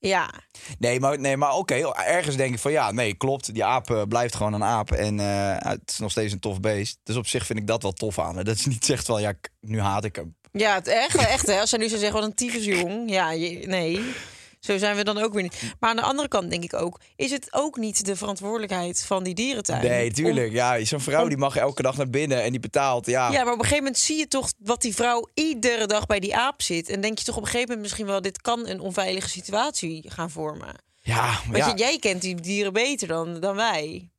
Ja, 0.00 0.30
Nee, 0.78 1.00
maar, 1.00 1.18
nee, 1.20 1.36
maar 1.36 1.54
oké, 1.54 1.74
ergens 1.92 2.36
denk 2.36 2.54
ik 2.54 2.58
van 2.60 2.72
ja, 2.72 2.90
nee, 2.92 3.14
klopt. 3.14 3.54
Die 3.54 3.64
aap 3.64 3.90
eh, 3.90 4.02
blijft 4.02 4.34
gewoon 4.34 4.52
een 4.52 4.64
aap 4.64 4.90
en 4.92 5.20
eh, 5.20 5.70
het 5.70 5.90
is 5.90 5.98
nog 5.98 6.10
steeds 6.10 6.32
een 6.32 6.38
tof 6.40 6.60
beest. 6.60 6.98
Dus 7.02 7.16
op 7.16 7.26
zich 7.26 7.46
vind 7.46 7.58
ik 7.58 7.66
dat 7.66 7.82
wel 7.82 7.92
tof 7.92 8.18
aan. 8.18 8.36
hè. 8.36 8.44
Dat 8.44 8.56
is 8.56 8.66
niet 8.66 8.84
zegt 8.84 9.06
van 9.06 9.20
ja, 9.20 9.32
nu 9.60 9.80
haat 9.80 10.04
ik 10.04 10.16
hem. 10.16 10.36
ja 10.52 10.74
het 10.74 10.86
echt, 10.86 11.16
echt 11.16 11.46
hè. 11.46 11.60
Als 11.60 11.70
zij 11.70 11.78
nu 11.78 11.88
zou 11.88 12.00
zeggen: 12.00 12.20
Wat 12.20 12.28
een 12.28 12.34
tyfusjong. 12.34 13.10
Ja, 13.10 13.30
je, 13.30 13.66
nee. 13.66 14.14
Zo 14.60 14.78
zijn 14.78 14.96
we 14.96 15.04
dan 15.04 15.18
ook 15.18 15.32
weer 15.32 15.42
niet. 15.42 15.74
Maar 15.80 15.90
aan 15.90 15.96
de 15.96 16.02
andere 16.02 16.28
kant 16.28 16.50
denk 16.50 16.64
ik 16.64 16.74
ook... 16.74 17.00
is 17.16 17.30
het 17.30 17.48
ook 17.50 17.76
niet 17.76 18.04
de 18.04 18.16
verantwoordelijkheid 18.16 19.04
van 19.04 19.22
die 19.24 19.34
dierentuin? 19.34 19.82
Nee, 19.82 20.12
tuurlijk. 20.12 20.48
Om- 20.48 20.54
Ja, 20.54 20.84
zo'n 20.84 21.00
vrouw 21.00 21.28
die 21.28 21.36
mag 21.36 21.56
elke 21.56 21.82
dag 21.82 21.96
naar 21.96 22.10
binnen 22.10 22.42
en 22.42 22.50
die 22.50 22.60
betaalt. 22.60 23.06
Ja, 23.06 23.30
Ja, 23.30 23.44
maar 23.44 23.52
op 23.52 23.58
een 23.58 23.64
gegeven 23.64 23.84
moment 23.84 23.98
zie 23.98 24.16
je 24.18 24.28
toch 24.28 24.52
wat 24.58 24.82
die 24.82 24.94
vrouw 24.94 25.28
iedere 25.34 25.86
dag 25.86 26.06
bij 26.06 26.20
die 26.20 26.36
aap 26.36 26.62
zit. 26.62 26.88
En 26.88 27.00
denk 27.00 27.18
je 27.18 27.24
toch 27.24 27.36
op 27.36 27.40
een 27.42 27.46
gegeven 27.46 27.66
moment 27.68 27.86
misschien 27.86 28.06
wel... 28.06 28.20
dit 28.22 28.40
kan 28.40 28.66
een 28.66 28.80
onveilige 28.80 29.28
situatie 29.28 30.04
gaan 30.10 30.30
vormen. 30.30 30.74
ja, 31.00 31.40
maar 31.48 31.56
ja. 31.58 31.74
jij 31.74 31.98
kent 31.98 32.20
die 32.22 32.34
dieren 32.34 32.72
beter 32.72 33.08
dan, 33.08 33.40
dan 33.40 33.56
wij. 33.56 34.10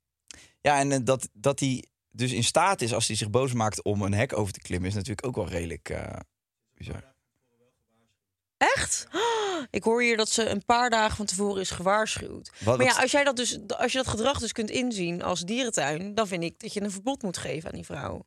ja 0.62 0.80
en 0.80 0.92
eh, 0.92 1.00
dat, 1.04 1.30
dat 1.34 1.60
hij 1.60 1.84
dus 2.12 2.32
in 2.32 2.44
staat 2.44 2.82
is 2.82 2.94
als 2.94 3.08
hij 3.08 3.16
zich 3.16 3.30
boos 3.30 3.54
maakt 3.54 3.84
om 3.84 4.02
een 4.02 4.14
hek 4.14 4.38
over 4.38 4.54
te 4.54 4.60
klimmen, 4.62 4.90
is 4.90 4.96
natuurlijk 4.96 5.28
ook 5.28 5.36
wel 5.36 5.48
redelijk 5.48 5.96
bizar. 6.74 7.04
Echt? 8.60 9.08
Ik 9.72 9.84
hoor 9.84 10.02
hier 10.02 10.18
dat 10.18 10.30
ze 10.30 10.46
een 10.50 10.66
paar 10.66 10.90
dagen 10.90 11.16
van 11.18 11.26
tevoren 11.26 11.62
is 11.62 11.70
gewaarschuwd. 11.70 12.52
Wat- 12.60 12.78
maar 12.78 12.86
ja, 12.86 13.02
als 13.02 13.12
jij 13.12 13.24
dat 13.24 13.36
dus, 13.36 13.60
als 13.68 13.92
je 13.92 13.98
dat 13.98 14.08
gedrag 14.08 14.40
dus 14.40 14.52
kunt 14.52 14.70
inzien 14.70 15.24
als 15.24 15.42
dierentuin, 15.42 16.16
dan 16.16 16.28
vind 16.28 16.44
ik 16.44 16.60
dat 16.60 16.74
je 16.74 16.82
een 16.82 16.92
verbod 16.92 17.22
moet 17.22 17.38
geven 17.38 17.70
aan 17.70 17.76
die 17.76 17.86
vrouw. 17.86 18.26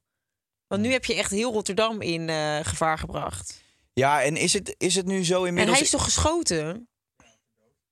Want 0.67 0.83
nu 0.83 0.93
heb 0.93 1.05
je 1.05 1.15
echt 1.15 1.31
heel 1.31 1.53
Rotterdam 1.53 2.01
in 2.01 2.29
eh, 2.29 2.59
gevaar 2.63 2.99
gebracht. 2.99 3.61
Ja, 3.93 4.23
en 4.23 4.37
is 4.37 4.53
het, 4.53 4.75
is 4.79 4.95
het 4.95 5.07
nu 5.07 5.25
zo 5.25 5.41
En 5.43 5.47
inmiddels... 5.49 5.77
hij 5.77 5.87
is 5.87 5.93
toch 5.93 6.05
geschoten? 6.05 6.89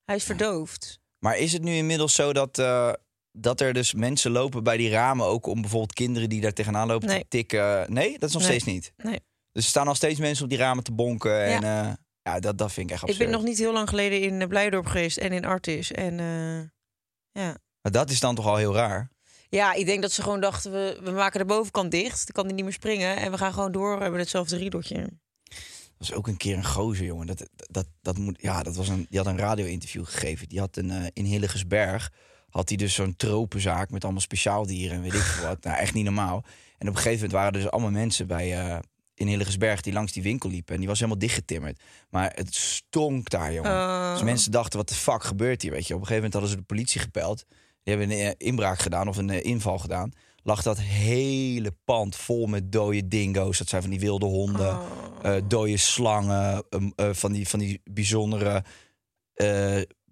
Hij 0.05 0.17
is 0.17 0.25
verdoofd. 0.25 0.99
Maar 1.19 1.39
is 1.39 1.53
het 1.53 1.63
nu 1.63 1.75
inmiddels 1.75 2.15
zo 2.15 2.33
dat, 2.33 2.59
eh, 2.59 2.93
dat 3.33 3.61
er 3.61 3.73
dus 3.73 3.95
mensen 3.95 4.31
lopen 4.31 4.63
bij 4.65 4.77
die 4.77 4.91
ramen 4.91 5.27
ook 5.27 5.47
om 5.47 5.61
bijvoorbeeld 5.61 5.93
kinderen 5.93 6.29
die 6.29 6.41
daar 6.41 6.53
tegenaan 6.53 6.87
lopen 6.87 7.09
Nee. 7.09 7.21
te 7.21 7.29
tikken? 7.29 7.93
Nee, 7.93 8.19
dat 8.19 8.29
is 8.29 8.35
nog 8.35 8.43
Nee. 8.43 8.51
steeds 8.51 8.65
niet. 8.65 8.93
Nee. 8.97 9.21
Dus 9.53 9.65
er 9.65 9.71
staan 9.71 9.87
nog 9.87 9.97
steeds 9.97 10.19
mensen 10.21 10.45
op 10.45 10.51
die 10.51 10.59
ramen 10.59 10.85
te 10.85 10.93
bonken. 10.93 11.45
En 11.45 11.61
ja, 11.63 11.99
ja 12.33 12.41
dat, 12.41 12.59
dat 12.59 12.73
vind 12.73 12.91
ik 12.91 12.97
echt 12.97 13.09
Ik 13.09 13.19
ben 13.19 13.31
nog 13.31 13.43
niet 13.43 13.59
heel 13.59 13.73
lang 13.73 13.89
geleden 13.89 14.21
in 14.21 14.41
eh, 14.41 14.49
Blijdorp 14.49 14.87
geweest 14.87 15.17
en 15.17 15.33
in 15.33 15.45
Artis. 15.45 15.93
En 15.93 16.21
eh, 16.21 17.43
ja. 17.43 17.57
Maar 17.83 17.93
dat 17.93 18.11
is 18.11 18.21
dan 18.21 18.35
toch 18.35 18.47
al 18.47 18.57
heel 18.57 18.75
raar? 18.75 19.11
ja, 19.51 19.73
ik 19.73 19.87
denk 19.87 20.03
dat 20.03 20.13
ze 20.13 20.23
gewoon 20.23 20.41
dachten, 20.41 20.73
we, 20.73 21.01
we 21.03 21.11
maken 21.11 21.39
de 21.39 21.47
bovenkant 21.47 21.91
dicht. 21.91 22.27
Dan 22.27 22.35
kan 22.35 22.45
hij 22.45 22.55
niet 22.55 22.65
meer 22.65 22.73
springen. 22.73 23.17
En 23.17 23.31
we 23.31 23.39
gaan 23.39 23.53
gewoon 23.53 23.73
door 23.73 23.97
we 23.97 24.03
hebben 24.03 24.21
hetzelfde 24.21 24.57
riedeltje. 24.57 24.97
Dat 25.45 26.09
was 26.09 26.13
ook 26.13 26.27
een 26.27 26.37
keer 26.37 26.57
een 26.57 26.65
gozer, 26.65 27.05
jongen. 27.05 27.27
Dat, 27.27 27.49
dat, 27.57 27.87
dat 28.03 28.19
moet, 28.19 28.41
ja, 28.41 28.63
dat 28.63 28.77
was 28.77 28.89
een, 28.89 29.07
die 29.09 29.19
had 29.19 29.29
een 29.29 29.39
radio-interview 29.39 30.05
gegeven. 30.05 30.49
Die 30.49 30.59
had 30.59 30.77
een, 30.77 30.91
eh, 30.91 31.07
in 31.13 31.25
Hillegersberg 31.25 32.13
had 32.49 32.69
hij 32.69 32.79
dus 32.79 32.95
zo'n 32.95 33.17
tropenzaak 33.17 33.91
met 33.91 34.03
allemaal 34.03 34.21
speciaaldieren 34.21 34.97
en 34.97 35.03
weet 35.03 35.15
ik 35.15 35.21
veel 35.21 35.47
wat. 35.47 35.65
Nou, 35.65 35.79
echt 35.79 35.95
niet 35.95 36.05
normaal. 36.05 36.45
En 36.79 36.89
op 36.89 36.95
een 36.95 37.03
gegeven 37.03 37.13
moment 37.13 37.33
waren 37.33 37.53
er 37.53 37.61
dus 37.61 37.71
allemaal 37.71 37.91
mensen 37.91 38.27
bij 38.27 38.81
in 39.21 39.27
Hillegersberg 39.27 39.81
die 39.81 39.93
langs 39.93 40.13
die 40.13 40.23
winkel 40.23 40.51
liepen. 40.51 40.73
En 40.75 40.81
die 40.81 40.89
was 40.89 40.99
helemaal 40.99 41.21
dichtgetimmerd. 41.21 41.83
Maar 42.11 42.33
het 42.35 42.55
stonk 42.55 43.31
daar, 43.31 43.53
jongen. 43.53 43.71
Oh. 43.71 44.13
Dus 44.13 44.23
mensen 44.23 44.53
dachten, 44.53 44.79
wat 44.79 44.89
de 44.89 44.95
fuck 44.95 45.25
gebeurt 45.25 45.63
hier, 45.63 45.71
weet 45.71 45.87
je. 45.87 45.95
Op 45.95 46.01
een 46.01 46.07
gegeven 46.07 46.31
moment 46.31 46.33
hadden 46.33 46.51
ze 46.51 46.57
de 46.57 46.75
politie 46.75 47.01
gebeld. 47.01 47.45
Die 47.83 47.97
hebben 47.97 48.11
een 48.17 48.25
eh, 48.25 48.33
inbraak 48.49 48.79
gedaan 48.79 49.09
of 49.09 49.17
een 49.17 49.31
eh, 49.31 49.45
inval 49.45 49.79
gedaan. 49.79 50.13
Lag 50.43 50.63
dat 50.63 50.81
hele 50.81 51.75
pand 51.85 52.17
vol 52.17 52.47
met 52.47 52.73
dode 52.73 53.09
dingo's. 53.09 53.59
Dat 53.59 53.69
zijn 53.69 53.83
van 53.83 53.91
die 53.91 54.01
wilde 54.01 54.27
honden, 54.27 54.79
Oh. 54.79 55.37
eh 55.37 55.43
dode 55.49 55.77
slangen, 55.77 56.65
um, 56.71 56.93
eh, 56.97 57.09
van, 57.13 57.33
die, 57.33 57.49
van 57.49 57.59
die 57.59 57.81
bijzondere 57.91 58.65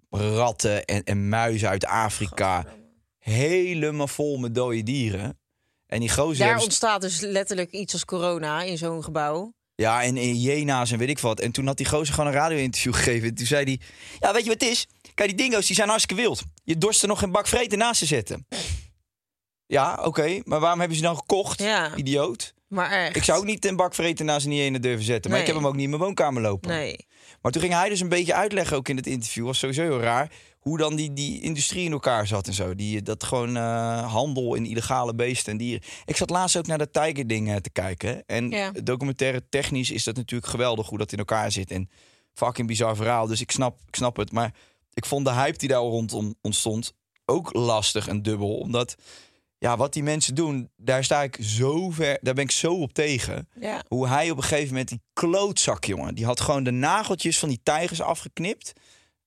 ratten 0.09 0.85
en, 0.85 1.03
en 1.03 1.29
muizen 1.29 1.69
uit 1.69 1.85
Afrika. 1.85 2.65
Helemaal 3.19 4.07
vol 4.07 4.37
met 4.37 4.55
dode 4.55 4.83
dieren. 4.83 5.38
En 5.89 5.99
die 5.99 6.09
gozer 6.09 6.45
Daar 6.45 6.61
ontstaat 6.61 7.01
dus 7.01 7.19
letterlijk 7.19 7.71
iets 7.71 7.93
als 7.93 8.05
corona 8.05 8.61
in 8.61 8.77
zo'n 8.77 9.03
gebouw. 9.03 9.53
Ja, 9.75 10.03
en 10.03 10.17
in 10.17 10.35
Jena's 10.35 10.91
en 10.91 10.97
weet 10.97 11.09
ik 11.09 11.19
wat. 11.19 11.39
En 11.39 11.51
toen 11.51 11.67
had 11.67 11.77
die 11.77 11.85
gozer 11.85 12.13
gewoon 12.13 12.29
een 12.29 12.35
radio-interview 12.39 12.93
gegeven. 13.03 13.27
En 13.27 13.35
toen 13.35 13.45
zei 13.45 13.63
hij... 13.63 13.79
Ja, 14.19 14.33
weet 14.33 14.43
je 14.43 14.49
wat 14.49 14.61
het 14.61 14.69
is? 14.69 14.87
Kijk, 15.13 15.29
die 15.29 15.37
dingo's 15.37 15.65
die 15.65 15.75
zijn 15.75 15.89
hartstikke 15.89 16.21
wild. 16.21 16.43
Je 16.63 16.77
dorst 16.77 17.01
er 17.01 17.07
nog 17.07 17.19
geen 17.19 17.31
bak 17.31 17.47
vreten 17.47 17.77
naast 17.77 17.99
te 17.99 18.05
zetten. 18.05 18.47
Ja, 19.65 19.99
oké. 20.03 20.41
maar 20.43 20.59
waarom 20.59 20.79
hebben 20.79 20.97
ze 20.97 21.03
dan 21.03 21.15
gekocht? 21.15 21.59
Ja. 21.59 21.95
Idioot. 21.95 22.53
Maar 22.67 22.91
echt. 22.91 23.15
Ik 23.15 23.23
zou 23.23 23.39
ook 23.39 23.45
niet 23.45 23.65
een 23.65 23.75
bak 23.75 23.95
vreten 23.95 24.25
naast 24.25 24.45
een 24.45 24.51
hyena 24.51 24.77
durven 24.77 25.05
zetten. 25.05 25.31
Maar 25.31 25.39
ik 25.39 25.45
heb 25.45 25.55
hem 25.55 25.67
ook 25.67 25.75
niet 25.75 25.83
in 25.83 25.89
mijn 25.89 26.01
woonkamer 26.01 26.41
lopen. 26.41 26.69
Nee. 26.69 27.07
Maar 27.41 27.51
toen 27.51 27.61
ging 27.61 27.73
hij 27.73 27.89
dus 27.89 27.99
een 27.99 28.09
beetje 28.09 28.33
uitleggen, 28.33 28.77
ook 28.77 28.89
in 28.89 28.95
het 28.95 29.07
interview, 29.07 29.45
was 29.45 29.59
sowieso 29.59 29.81
heel 29.81 29.99
raar, 29.99 30.31
hoe 30.69 30.77
dan 30.77 30.95
die, 30.95 31.13
die 31.13 31.41
industrie 31.41 31.85
in 31.85 31.91
elkaar 31.91 32.27
zat 32.27 32.47
en 32.47 32.53
zo. 32.53 32.75
Die, 32.75 33.01
dat 33.01 33.23
gewoon 33.23 33.57
eh, 33.57 34.11
handel 34.11 34.55
in 34.55 34.65
illegale 34.65 35.15
beesten 35.15 35.51
en 35.51 35.57
dieren. 35.57 35.83
Ik 36.05 36.15
zat 36.17 36.29
laatst 36.29 36.57
ook 36.57 36.67
naar 36.67 36.77
de 36.77 36.91
Tiger 36.91 37.27
dingen 37.27 37.61
te 37.61 37.69
kijken. 37.69 38.23
En 38.25 38.49
Ja. 38.49 38.71
documentaire 38.83 39.43
technisch 39.49 39.91
is 39.91 40.03
dat 40.03 40.15
natuurlijk 40.15 40.51
geweldig 40.51 40.87
hoe 40.89 40.97
dat 40.97 41.11
in 41.11 41.17
elkaar 41.17 41.51
zit. 41.51 41.71
En 41.71 41.89
fucking 42.33 42.67
bizar 42.67 42.95
verhaal, 42.95 43.27
dus 43.27 43.41
ik 43.41 43.51
snap, 43.51 43.79
ik 43.87 43.95
snap 43.95 44.15
het. 44.17 44.31
Maar 44.31 44.53
ik 44.93 45.05
vond 45.05 45.25
de 45.25 45.31
hype 45.33 45.57
die 45.57 45.69
daar 45.69 45.79
rondom 45.79 46.35
ontstond 46.41 46.93
ook 47.25 47.53
lastig 47.53 48.07
en 48.07 48.21
dubbel. 48.21 48.57
Omdat, 48.57 48.95
ja, 49.57 49.77
wat 49.77 49.93
die 49.93 50.03
mensen 50.03 50.35
doen, 50.35 50.69
daar 50.77 51.03
sta 51.03 51.23
ik 51.23 51.37
zo 51.41 51.89
ver, 51.89 52.17
daar 52.21 52.33
ben 52.33 52.43
ik 52.43 52.51
zo 52.51 52.73
op 52.73 52.93
tegen. 52.93 53.49
Ja. 53.59 53.83
Hoe 53.87 54.07
hij 54.07 54.29
op 54.31 54.37
een 54.37 54.43
gegeven 54.43 54.67
moment 54.67 54.87
die 54.89 55.01
klootzak, 55.13 55.85
jongen. 55.85 56.15
Die 56.15 56.25
had 56.25 56.39
gewoon 56.41 56.63
de 56.63 56.71
nageltjes 56.71 57.39
van 57.39 57.49
die 57.49 57.59
tijgers 57.63 58.01
afgeknipt. 58.01 58.73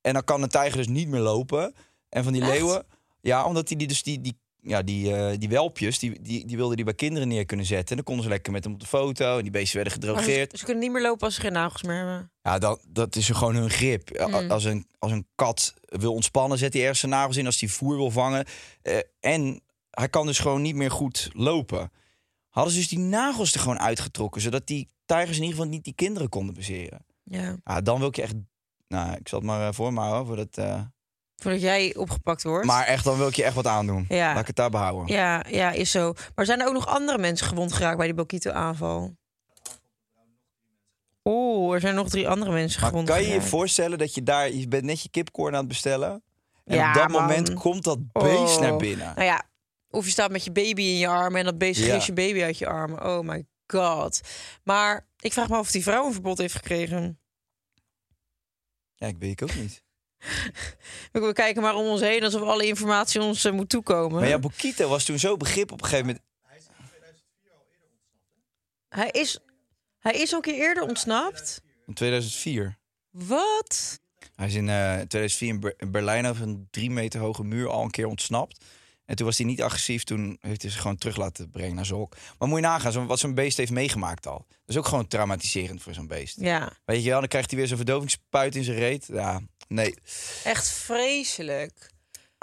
En 0.02 0.12
dan 0.12 0.25
kan 0.25 0.40
de 0.40 0.47
tijger 0.47 0.76
dus 0.76 0.88
niet 0.88 1.09
meer 1.09 1.21
lopen. 1.21 1.75
En 2.09 2.25
van 2.25 2.32
die 2.32 2.42
Echt? 2.42 2.50
leeuwen. 2.52 2.87
Ja, 3.21 3.44
omdat 3.44 3.68
hij 3.68 3.76
die 3.78 3.87
dus 3.87 4.02
die, 4.02 4.21
die, 4.21 4.38
ja, 4.62 4.82
die, 4.82 5.14
eh, 5.16 5.38
die 5.38 5.49
welpjes, 5.49 5.99
die, 5.99 6.21
die, 6.23 6.47
die 6.47 6.56
wilde 6.56 6.75
hij 6.75 6.85
bij 6.85 6.94
kinderen 6.94 7.28
neer 7.28 7.44
kunnen 7.47 7.66
zetten. 7.66 7.88
En 7.88 7.94
dan 7.97 8.04
konden 8.04 8.25
ze 8.25 8.30
lekker 8.30 8.52
met 8.52 8.64
hem 8.64 8.73
op 8.73 8.80
de 8.80 8.87
foto. 8.87 9.37
En 9.37 9.42
die 9.42 9.50
beesten 9.50 9.75
werden 9.76 9.92
ze, 9.92 9.99
gedrogeerd. 10.00 10.59
ze 10.59 10.64
kunnen 10.64 10.82
niet 10.82 10.92
meer 10.92 11.02
lopen 11.02 11.25
als 11.26 11.35
ze 11.35 11.40
geen 11.40 11.52
nagels 11.52 11.82
meer 11.82 11.97
hebben. 11.97 12.30
Ja, 12.42 12.59
dat, 12.59 12.85
dat 12.88 13.16
is 13.16 13.28
gewoon 13.28 13.54
hun 13.54 13.71
grip. 13.71 14.21
A- 14.21 14.26
Mm. 14.40 14.50
Als, 14.50 14.64
een, 14.64 14.87
als 14.99 15.12
een 15.12 15.26
kat 15.35 15.75
wil 15.85 16.12
ontspannen, 16.12 16.59
zet 16.59 16.73
hij 16.73 16.82
ergens 16.82 17.00
zijn 17.00 17.12
nagels 17.12 17.37
in. 17.37 17.47
Als 17.47 17.61
hij 17.61 17.68
voer 17.68 17.97
wil 17.97 18.11
vangen. 18.11 18.44
Eh, 18.82 18.99
en 19.21 19.61
hij 19.90 20.09
kan 20.09 20.26
dus 20.26 20.38
gewoon 20.38 20.62
niet 20.62 20.75
meer 20.75 20.90
goed 20.90 21.30
lopen. 21.32 21.92
Hadden 22.49 22.73
ze 22.73 22.78
dus 22.78 22.88
die 22.88 22.99
nagels 22.99 23.54
er 23.54 23.61
gewoon 23.61 23.78
uitgetrokken. 23.80 24.40
Zodat 24.40 24.66
die 24.66 24.88
tijgers 25.04 25.37
in 25.37 25.42
ieder 25.42 25.56
geval 25.56 25.71
niet 25.73 25.85
die 25.85 25.94
kinderen 25.94 26.28
konden 26.28 26.54
baseren. 26.54 27.04
Ja. 27.25 27.56
Ja, 27.64 27.80
dan 27.80 27.99
wil 27.99 28.09
ik 28.09 28.16
je 28.16 28.23
echt... 28.23 28.35
Nou, 28.92 29.12
ik 29.16 29.28
zal 29.28 29.38
het 29.38 29.49
maar 29.49 29.66
eh, 29.68 29.75
voor 29.75 29.92
me 29.92 30.00
houden. 30.00 30.26
Voor 30.26 30.37
dat, 30.37 30.56
eh, 30.66 30.80
Voordat 31.37 31.61
jij 31.61 31.94
opgepakt 31.96 32.42
wordt. 32.42 32.66
Maar 32.66 32.84
echt, 32.87 33.04
dan 33.04 33.16
wil 33.18 33.28
ik 33.28 33.34
je 33.34 33.44
echt 33.44 33.54
wat 33.54 33.66
aandoen. 33.66 34.04
Ja. 34.08 34.30
Laat 34.32 34.40
ik 34.40 34.46
het 34.46 34.56
daar 34.56 34.70
behouden. 34.70 35.14
Ja, 35.14 35.44
ja, 35.49 35.70
is 35.70 35.90
zo. 35.90 36.12
Maar 36.34 36.44
zijn 36.44 36.61
er 36.61 36.66
ook 36.66 36.72
nog 36.72 36.87
andere 36.87 37.18
mensen 37.18 37.46
gewond 37.46 37.72
geraakt 37.72 37.96
bij 37.96 38.06
die 38.06 38.14
Bokito-aanval? 38.14 39.16
Oeh, 41.25 41.75
er 41.75 41.80
zijn 41.80 41.94
nog 41.94 42.08
drie 42.08 42.28
andere 42.28 42.52
mensen 42.52 42.80
Maar 42.80 42.88
gewond 42.90 43.08
kan 43.08 43.18
je 43.18 43.25
je 43.26 43.30
geraakt. 43.32 43.49
voorstellen 43.49 43.99
dat 43.99 44.14
je 44.14 44.22
daar... 44.22 44.52
Je 44.52 44.68
bent 44.68 44.84
net 44.84 45.02
je 45.02 45.08
kipcorn 45.08 45.52
aan 45.52 45.58
het 45.58 45.68
bestellen. 45.68 46.22
En 46.64 46.76
Ja, 46.76 46.88
op 46.88 46.94
dat 46.94 47.08
man. 47.08 47.20
moment 47.20 47.52
komt 47.54 47.84
dat 47.84 48.12
beest 48.12 48.56
Oh. 48.56 48.61
naar 48.61 48.76
binnen. 48.76 49.12
Nou 49.14 49.25
ja, 49.26 49.42
of 49.90 50.04
je 50.04 50.11
staat 50.11 50.30
met 50.30 50.44
je 50.44 50.52
baby 50.52 50.82
in 50.82 50.99
je 50.99 51.08
armen 51.08 51.38
en 51.38 51.44
dat 51.44 51.58
beest 51.58 51.80
Ja. 51.84 52.00
je 52.06 52.12
baby 52.12 52.42
uit 52.42 52.58
je 52.58 52.66
armen. 52.66 53.04
Oh 53.06 53.20
my 53.20 53.46
god. 53.66 54.20
Maar 54.64 55.06
ik 55.18 55.32
vraag 55.32 55.49
me 55.49 55.54
af 55.54 55.61
of 55.61 55.70
die 55.70 55.82
vrouw 55.82 56.06
een 56.06 56.12
verbod 56.12 56.38
heeft 56.38 56.54
gekregen. 56.54 57.18
Ja, 59.02 59.09
ik 59.09 59.16
weet 59.18 59.30
ik 59.30 59.42
ook 59.42 59.54
niet. 59.54 59.82
We 61.12 61.32
kijken 61.32 61.62
maar 61.62 61.75
om 61.75 61.87
ons 61.87 62.00
heen 62.00 62.25
alsof 62.25 62.42
alle 62.42 62.66
informatie 62.66 63.21
ons 63.21 63.44
eh, 63.44 63.52
moet 63.52 63.68
toekomen. 63.68 64.21
Maar 64.21 64.28
ja, 64.28 64.38
Bokito 64.38 64.88
was 64.88 65.04
toen 65.04 65.18
zo 65.18 65.37
begrip 65.37 65.73
op 65.73 65.80
een 65.80 65.87
gegeven 65.87 66.06
moment. 66.06 66.25
hij, 68.88 69.09
is, 69.11 69.38
hij 69.99 70.12
is 70.12 70.30
al 70.30 70.37
een 70.37 70.42
keer 70.42 70.54
eerder 70.54 70.82
ontsnapt. 70.82 71.62
In 71.87 71.94
2004. 71.94 72.78
Wat? 73.11 74.00
Hij 74.35 74.47
is 74.47 74.54
in 74.54 74.68
eh, 74.68 74.92
2004 74.92 75.49
in, 75.49 75.61
Ber- 75.61 75.75
in 75.76 75.90
Berlijn 75.90 76.26
over 76.26 76.42
een 76.42 76.68
drie 76.71 76.90
meter 76.90 77.21
hoge 77.21 77.44
muur 77.44 77.68
al 77.68 77.82
een 77.82 77.90
keer 77.90 78.06
ontsnapt. 78.06 78.64
En 79.12 79.19
toen 79.19 79.26
was 79.26 79.38
hij 79.38 79.47
niet 79.47 79.62
agressief. 79.62 80.04
Toen 80.04 80.38
heeft 80.40 80.62
hij 80.62 80.71
zich 80.71 80.81
gewoon 80.81 80.97
terug 80.97 81.16
laten 81.16 81.50
brengen 81.50 81.75
naar 81.75 81.87
zijn 81.87 81.99
hok. 81.99 82.16
Maar 82.38 82.49
moet 82.49 82.59
je 82.59 82.64
nagaan, 82.64 82.92
zo, 82.92 83.07
wat 83.07 83.19
zo'n 83.19 83.35
beest 83.35 83.57
heeft 83.57 83.71
meegemaakt 83.71 84.26
al. 84.26 84.45
Dat 84.49 84.59
is 84.66 84.76
ook 84.76 84.87
gewoon 84.87 85.07
traumatiserend 85.07 85.83
voor 85.83 85.95
zo'n 85.95 86.07
beest. 86.07 86.40
Ja, 86.40 86.73
Weet 86.85 87.02
je 87.02 87.11
wel, 87.11 87.19
dan 87.19 87.28
krijgt 87.28 87.50
hij 87.50 87.59
weer 87.59 87.69
zo'n 87.69 87.76
verdovingsspuit 87.76 88.57
in 88.57 88.64
zijn 88.64 88.76
reet. 88.76 89.07
Ja, 89.07 89.40
nee. 89.69 89.95
echt 90.45 90.69
vreselijk. 90.69 91.90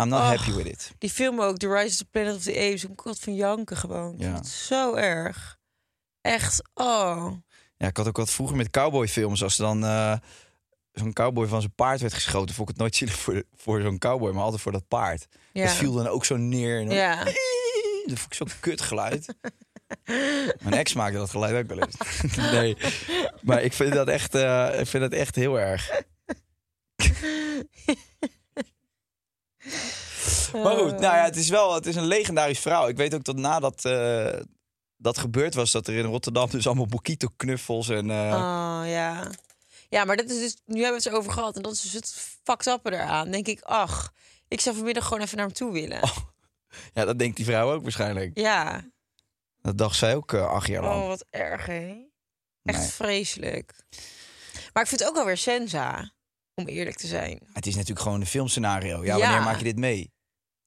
I'm 0.02 0.08
not 0.08 0.20
happy 0.20 0.52
with 0.54 0.66
it. 0.66 0.92
Die 0.98 1.10
film 1.10 1.42
ook, 1.42 1.58
The 1.58 1.68
Rise 1.68 1.88
of 1.88 1.96
the 1.96 2.06
Planet 2.06 2.36
of 2.36 2.44
the 2.44 2.56
Apes. 2.56 2.84
Ik 2.84 3.00
had 3.00 3.20
van 3.20 3.36
janken 3.36 3.78
gewoon. 3.78 4.16
Ja. 4.18 4.44
zo 4.44 4.94
erg. 4.96 5.58
Echt, 6.22 6.62
oh. 6.74 7.32
Ja, 7.78 7.88
ik 7.88 7.98
had 7.98 8.08
ook 8.08 8.18
wat 8.18 8.32
vroeger 8.32 8.56
met 8.56 8.70
cowboyfilms. 8.70 9.44
Als 9.44 9.60
er 9.60 9.66
dan 9.66 9.84
eh, 9.84 10.18
zo'n 11.00 11.14
cowboy 11.14 11.48
van 11.48 11.62
zijn 11.62 11.74
paard 11.76 12.02
werd 12.02 12.14
geschoten... 12.14 12.56
vond 12.56 12.70
ik 12.70 12.74
het 12.76 12.84
nooit 12.84 12.96
zielig 12.96 13.16
voor, 13.16 13.44
voor 13.56 13.82
zo'n 13.82 13.98
cowboy, 13.98 14.32
maar 14.34 14.44
altijd 14.44 14.62
voor 14.62 14.72
dat 14.72 14.88
paard. 14.88 15.28
Ja. 15.54 15.66
Dat 15.66 15.74
viel 15.74 15.94
dan 15.94 16.08
ook 16.08 16.26
zo 16.26 16.36
neer. 16.38 16.80
En 16.80 16.88
dan, 16.88 16.96
Ja. 16.96 17.24
Dat 18.06 18.20
vond 18.20 18.32
ik 18.32 18.34
zo'n 18.34 18.60
kut 18.60 18.82
geluid. 18.82 19.36
Mijn 20.62 20.74
ex 20.74 20.94
maakte 20.94 21.18
dat 21.18 21.30
geluid 21.30 21.56
ook 21.64 21.76
wel 21.76 21.86
eens. 21.88 21.98
nee, 22.52 22.78
maar 23.42 23.62
ik 23.62 23.74
vind 23.74 23.94
dat 23.94 24.08
echt, 24.08 24.36
eh, 24.36 24.80
ik 24.80 24.88
vind 24.88 25.04
dat 25.04 25.14
echt 25.14 25.36
heel 25.36 25.60
erg. 25.60 25.92
Maar 30.54 30.76
goed, 30.78 30.92
nou 31.00 31.16
ja, 31.16 31.24
het 31.24 31.36
is 31.36 31.50
wel 31.50 31.74
het 31.74 31.86
is 31.86 31.96
een 31.96 32.06
legendarisch 32.08 32.60
verhaal. 32.60 32.88
Ik 32.88 32.98
weet 32.98 33.14
ook 33.16 33.24
dat 33.24 33.36
nadat 33.36 33.86
eh, 33.86 34.34
dat 34.98 35.18
gebeurd 35.18 35.54
was... 35.54 35.72
dat 35.72 35.88
er 35.88 35.94
in 35.96 36.06
Rotterdam 36.06 36.50
dus 36.50 36.66
allemaal 36.68 36.86
Bokito-knuffels 36.86 37.90
en... 37.90 38.10
eh, 38.12 38.18
Oh, 38.18 38.82
ja. 38.86 39.32
Ja, 39.90 40.06
maar 40.06 40.18
dat 40.18 40.30
is 40.30 40.40
dus, 40.40 40.58
nu 40.66 40.82
hebben 40.84 41.02
we 41.02 41.10
het 41.10 41.18
over 41.18 41.32
gehad. 41.32 41.56
En 41.56 41.62
dat 41.62 41.74
is 41.74 41.82
dus 41.82 41.94
het 41.94 42.14
fucked 42.44 42.68
up 42.68 42.86
eraan. 42.86 43.32
Denk 43.32 43.48
ik, 43.48 43.62
ach, 43.62 44.14
ik 44.48 44.62
zou 44.62 44.76
vanmiddag 44.76 45.04
gewoon 45.08 45.22
even 45.24 45.38
naar 45.38 45.46
hem 45.46 45.56
toe 45.56 45.72
willen. 45.72 46.10
Ja, 46.94 47.06
dat 47.06 47.20
denkt 47.20 47.36
die 47.36 47.46
vrouw 47.46 47.72
ook 47.74 47.82
waarschijnlijk. 47.82 48.38
Ja. 48.38 48.84
Dat 49.62 49.78
dacht 49.78 49.96
zij 49.98 50.16
ook 50.16 50.34
eh, 50.34 50.48
acht 50.48 50.68
jaar 50.68 50.82
lang. 50.84 51.02
Oh, 51.02 51.08
wat 51.08 51.26
erg, 51.30 51.66
hè? 51.66 52.08
Echt 52.64 52.78
Nee. 52.80 52.88
vreselijk. 52.88 53.74
Maar 54.74 54.84
ik 54.84 54.90
vind 54.90 55.00
het 55.00 55.10
ook 55.10 55.16
wel 55.16 55.26
weer 55.26 55.38
sensa, 55.38 56.12
om 56.56 56.68
eerlijk 56.68 56.98
te 56.98 57.08
zijn. 57.08 57.40
Het 57.54 57.66
is 57.68 57.74
natuurlijk 57.74 58.02
gewoon 58.02 58.22
een 58.22 58.28
filmscenario. 58.28 59.06
Ja, 59.06 59.16
Ja. 59.16 59.20
wanneer 59.26 59.42
maak 59.44 59.58
je 59.58 59.64
dit 59.64 59.78
mee? 59.78 60.12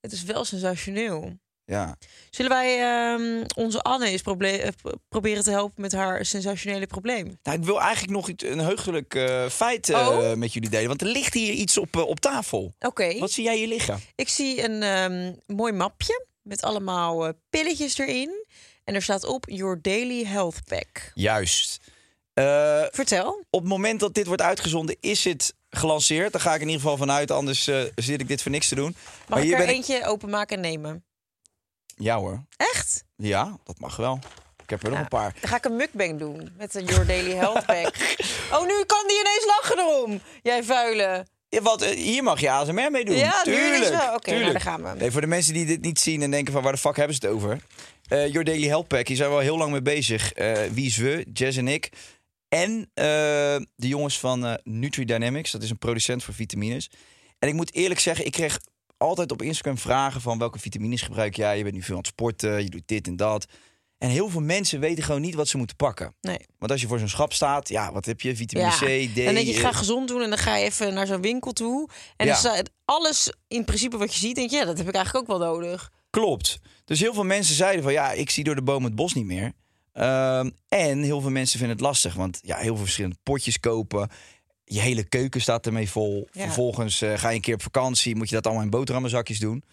Het 0.00 0.12
is 0.12 0.22
wel 0.22 0.44
sensationeel. 0.44 1.38
Ja. 1.64 1.96
Zullen 2.30 2.50
wij 2.50 2.80
ehm, 2.80 3.44
onze 3.56 3.82
Anne 3.82 4.06
eens 4.06 4.22
eh, 4.22 4.68
pro- 4.82 4.92
proberen 5.08 5.42
te 5.44 5.50
helpen 5.50 5.80
met 5.82 5.92
haar 5.92 6.24
sensationele 6.26 6.86
probleem? 6.86 7.38
Nou, 7.42 7.58
ik 7.58 7.64
wil 7.64 7.80
eigenlijk 7.80 8.12
nog 8.12 8.28
iets, 8.28 8.44
een 8.44 8.58
heugelijk 8.58 9.14
eh, 9.14 9.48
feit 9.48 9.88
eh, 9.90 10.08
Oh. 10.08 10.32
met 10.34 10.52
jullie 10.52 10.70
delen. 10.70 10.88
Want 10.88 11.00
er 11.00 11.06
ligt 11.08 11.34
hier 11.34 11.52
iets 11.52 11.78
op, 11.78 11.96
op 11.96 12.20
tafel. 12.20 12.72
Oké. 12.80 13.18
Wat 13.18 13.30
zie 13.30 13.44
jij 13.44 13.56
hier 13.56 13.68
liggen? 13.68 14.00
Ik 14.14 14.28
zie 14.28 14.64
een 14.64 14.82
ehm, 14.82 15.32
mooi 15.56 15.72
mapje 15.72 16.26
met 16.42 16.62
allemaal 16.62 17.32
pilletjes 17.50 17.98
erin. 17.98 18.44
En 18.84 18.94
er 18.94 19.02
staat 19.02 19.24
op 19.24 19.44
Your 19.48 19.78
Daily 19.82 20.24
Health 20.24 20.64
Pack. 20.64 21.10
Juist. 21.14 21.80
Vertel. 22.90 23.44
op 23.50 23.60
het 23.60 23.68
moment 23.68 24.00
dat 24.00 24.14
dit 24.14 24.26
wordt 24.26 24.42
uitgezonden, 24.42 24.96
is 25.00 25.24
het 25.24 25.54
gelanceerd. 25.70 26.32
Daar 26.32 26.40
ga 26.40 26.54
ik 26.54 26.60
in 26.60 26.66
ieder 26.66 26.80
geval 26.82 26.96
vanuit, 26.96 27.30
anders 27.30 27.64
zit 27.94 28.20
ik 28.20 28.28
dit 28.28 28.42
voor 28.42 28.50
niks 28.50 28.68
te 28.68 28.74
doen. 28.74 28.96
Mag 29.28 29.38
ik 29.38 29.44
hier 29.44 29.52
er 29.52 29.58
ben 29.58 29.68
ik- 29.68 29.74
eentje 29.74 30.06
openmaken 30.06 30.56
en 30.56 30.62
nemen? 30.62 31.04
Ja 31.96 32.16
hoor. 32.16 32.44
Echt? 32.56 33.04
Ja, 33.16 33.58
dat 33.64 33.78
mag 33.78 33.96
wel. 33.96 34.18
Ik 34.62 34.70
heb 34.70 34.82
er 34.82 34.90
nog 34.90 34.98
een 34.98 35.08
paar. 35.08 35.34
Dan 35.40 35.50
ga 35.50 35.56
ik 35.56 35.64
een 35.64 35.76
mukbang 35.76 36.18
doen 36.18 36.52
met 36.56 36.72
de 36.72 36.84
Your 36.84 37.06
Daily 37.06 37.34
Health 37.34 37.66
Pack. 37.66 37.94
oh, 38.54 38.66
nu 38.66 38.84
kan 38.86 39.04
die 39.06 39.20
ineens 39.20 39.44
lachen 39.46 39.78
erom. 39.78 40.20
Jij 40.42 40.62
vuile. 40.62 41.26
Ja, 41.48 41.60
wat, 41.62 41.82
eh, 41.82 41.90
hier 41.90 42.22
mag 42.22 42.40
je 42.40 42.50
ASMR 42.50 42.90
mee 42.90 43.04
doen. 43.04 43.16
Ja, 43.16 43.42
nu 43.44 43.52
tuurlijk. 43.52 43.84
Oké, 43.84 43.96
nou, 43.96 44.20
tuurlijk. 44.20 44.52
daar 44.52 44.60
gaan 44.60 44.82
we. 44.82 44.94
Nee, 44.98 45.10
voor 45.10 45.20
de 45.20 45.26
mensen 45.26 45.54
die 45.54 45.66
dit 45.66 45.80
niet 45.80 45.98
zien 45.98 46.22
en 46.22 46.30
denken 46.30 46.52
van 46.52 46.62
waar 46.62 46.72
de 46.72 46.78
fuck 46.78 46.96
hebben 46.96 47.16
ze 47.16 47.26
het 47.26 47.34
over. 47.34 47.58
Eh 48.08 48.26
Your 48.26 48.44
Daily 48.44 48.66
Health 48.66 48.88
Pack, 48.88 49.08
hier 49.08 49.16
zijn 49.16 49.28
we 49.28 49.34
al 49.34 49.40
heel 49.40 49.58
lang 49.58 49.70
mee 49.70 49.82
bezig. 49.82 50.32
Eh, 50.32 50.52
wie 50.72 50.86
is 50.86 50.96
we? 50.96 51.26
Jess 51.32 51.56
en 51.56 51.68
ik. 51.68 51.90
En 52.48 52.90
de 52.94 53.88
jongens 53.88 54.18
van 54.18 54.46
eh 54.46 54.54
NutriDynamics. 54.62 55.50
Dat 55.50 55.62
is 55.62 55.70
een 55.70 55.78
producent 55.78 56.24
voor 56.24 56.34
vitamines. 56.34 56.90
En 57.38 57.48
ik 57.48 57.54
moet 57.54 57.74
eerlijk 57.74 58.00
zeggen, 58.00 58.26
ik 58.26 58.32
kreeg 58.32 58.60
altijd 59.02 59.32
op 59.32 59.42
Instagram 59.42 59.78
vragen 59.78 60.20
van 60.20 60.38
welke 60.38 60.58
vitamines 60.58 61.02
gebruik 61.02 61.36
jij? 61.36 61.56
Je 61.56 61.62
bent 61.62 61.74
nu 61.74 61.82
veel 61.82 61.94
aan 61.94 62.00
het 62.00 62.06
sporten, 62.10 62.62
je 62.62 62.70
doet 62.70 62.82
dit 62.86 63.06
en 63.06 63.16
dat. 63.16 63.46
En 63.98 64.08
heel 64.10 64.28
veel 64.28 64.40
mensen 64.40 64.80
weten 64.80 65.04
gewoon 65.04 65.20
niet 65.20 65.34
wat 65.34 65.48
ze 65.48 65.56
moeten 65.56 65.76
pakken. 65.76 66.14
Nee. 66.20 66.38
Want 66.58 66.70
als 66.72 66.80
je 66.80 66.86
voor 66.86 66.98
zo'n 66.98 67.08
schap 67.08 67.32
staat, 67.32 67.68
ja, 67.68 67.92
wat 67.92 68.04
heb 68.04 68.20
je? 68.20 68.36
Vitamine 68.36 68.70
Ja. 68.70 68.76
C, 68.76 69.10
D. 69.12 69.16
dan 69.24 69.34
denk 69.34 69.46
je, 69.46 69.54
eh, 69.54 69.60
ga 69.60 69.72
gezond 69.72 70.08
doen 70.08 70.22
en 70.22 70.28
dan 70.28 70.38
ga 70.38 70.56
je 70.56 70.64
even 70.64 70.94
naar 70.94 71.06
zo'n 71.06 71.20
winkel 71.20 71.52
toe. 71.52 71.88
En 72.16 72.26
Ja. 72.26 72.34
staat 72.34 72.70
alles 72.84 73.32
in 73.48 73.64
principe 73.64 73.96
wat 73.96 74.12
je 74.14 74.18
ziet, 74.18 74.34
denk 74.34 74.50
je, 74.50 74.56
ja, 74.56 74.64
dat 74.64 74.78
heb 74.78 74.88
ik 74.88 74.94
eigenlijk 74.94 75.30
ook 75.30 75.38
wel 75.38 75.48
nodig. 75.48 75.90
Klopt. 76.10 76.58
Dus 76.84 77.00
heel 77.00 77.14
veel 77.14 77.24
mensen 77.24 77.54
zeiden 77.54 77.82
van 77.82 77.92
ja, 77.92 78.12
ik 78.12 78.30
zie 78.30 78.44
door 78.44 78.54
de 78.54 78.62
boom 78.62 78.84
het 78.84 78.94
bos 78.94 79.14
niet 79.14 79.24
meer. 79.26 79.52
Ehm, 79.92 80.50
en 80.68 81.02
heel 81.02 81.20
veel 81.20 81.30
mensen 81.30 81.58
vinden 81.58 81.76
het 81.76 81.86
lastig, 81.86 82.14
want 82.14 82.38
ja, 82.42 82.56
heel 82.56 82.74
veel 82.74 82.84
verschillende 82.84 83.16
potjes 83.22 83.60
kopen. 83.60 84.10
Je 84.64 84.80
hele 84.80 85.04
keuken 85.04 85.40
staat 85.40 85.66
ermee 85.66 85.90
vol. 85.90 86.28
Ja. 86.32 86.42
Vervolgens 86.42 87.02
eh, 87.02 87.18
ga 87.18 87.28
je 87.28 87.34
een 87.34 87.40
keer 87.40 87.54
op 87.54 87.62
vakantie, 87.62 88.16
moet 88.16 88.28
je 88.28 88.34
dat 88.34 88.44
allemaal 88.46 88.64
in 88.64 88.70
boterhammenzakjes 88.70 89.38
doen. 89.38 89.64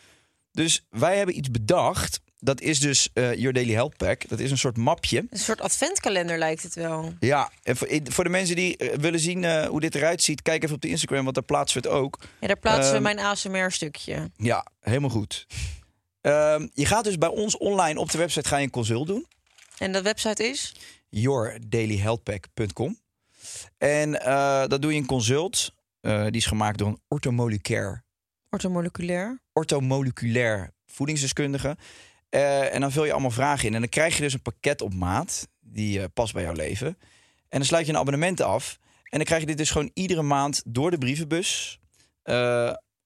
Dus 0.51 0.85
wij 0.89 1.17
hebben 1.17 1.37
iets 1.37 1.51
bedacht. 1.51 2.19
Dat 2.39 2.61
is 2.61 2.79
dus 2.79 3.09
eh 3.13 3.33
Your 3.33 3.53
Daily 3.53 3.73
Health 3.73 3.97
Pack. 3.97 4.27
Dat 4.29 4.39
is 4.39 4.51
een 4.51 4.57
soort 4.57 4.77
mapje. 4.77 5.25
Een 5.29 5.37
soort 5.37 5.61
adventkalender 5.61 6.37
lijkt 6.37 6.63
het 6.63 6.73
wel. 6.73 7.13
Ja, 7.19 7.51
en 7.63 7.77
voor, 8.11 8.23
de 8.23 8.29
mensen 8.29 8.55
die 8.55 8.77
eh, 8.77 8.97
willen 8.97 9.19
zien 9.19 9.65
hoe 9.67 9.79
dit 9.79 9.95
eruit 9.95 10.23
ziet, 10.23 10.41
kijk 10.41 10.63
even 10.63 10.75
op 10.75 10.81
de 10.81 10.87
Instagram, 10.87 11.23
want 11.23 11.35
daar 11.35 11.43
plaatsen 11.43 11.81
we 11.81 11.87
het 11.87 11.97
ook. 11.97 12.17
Ja, 12.39 12.47
daar 12.47 12.59
plaatsen 12.59 12.89
we 12.89 12.93
Ehm, 12.93 13.03
mijn 13.03 13.19
ASMR-stukje. 13.19 14.31
Ja, 14.37 14.65
helemaal 14.79 15.09
goed. 15.09 15.47
Ehm, 16.21 16.67
je 16.73 16.85
gaat 16.85 17.03
dus 17.03 17.17
bij 17.17 17.29
ons 17.29 17.57
online 17.57 17.99
op 17.99 18.11
de 18.11 18.17
website 18.17 18.47
ga 18.47 18.57
je 18.57 18.63
een 18.63 18.69
consult 18.69 19.07
doen. 19.07 19.27
En 19.77 19.91
de 19.91 20.01
website 20.01 20.43
is? 20.49 20.73
yourdailyhealthpack.com. 21.09 22.99
En 23.77 24.21
eh, 24.21 24.67
dat 24.67 24.81
doe 24.81 24.93
je 24.93 24.99
een 24.99 25.05
consult. 25.05 25.73
Eh, 26.01 26.23
die 26.23 26.31
is 26.31 26.45
gemaakt 26.45 26.77
door 26.77 26.87
een 26.87 27.01
orthomoleculair, 27.07 28.03
Orthomoleculair. 28.49 29.41
orthomoleculair 29.53 30.73
voedingsdeskundige. 30.85 31.77
Eh, 32.29 32.73
en 32.73 32.81
dan 32.81 32.91
vul 32.91 33.05
je 33.05 33.11
allemaal 33.11 33.31
vragen 33.31 33.67
in. 33.67 33.73
En 33.73 33.79
dan 33.79 33.89
krijg 33.89 34.15
je 34.15 34.21
dus 34.21 34.33
een 34.33 34.41
pakket 34.41 34.81
op 34.81 34.93
maat. 34.93 35.47
Die 35.59 36.09
past 36.09 36.33
bij 36.33 36.43
jouw 36.43 36.53
leven. 36.53 36.87
En 37.49 37.57
dan 37.57 37.65
sluit 37.65 37.85
je 37.85 37.91
een 37.91 37.97
abonnement 37.97 38.41
af. 38.41 38.77
En 39.03 39.17
dan 39.17 39.25
krijg 39.25 39.41
je 39.41 39.47
dit 39.47 39.57
dus 39.57 39.71
gewoon 39.71 39.91
iedere 39.93 40.21
maand 40.21 40.61
door 40.65 40.91
de 40.91 40.97
brievenbus. 40.97 41.79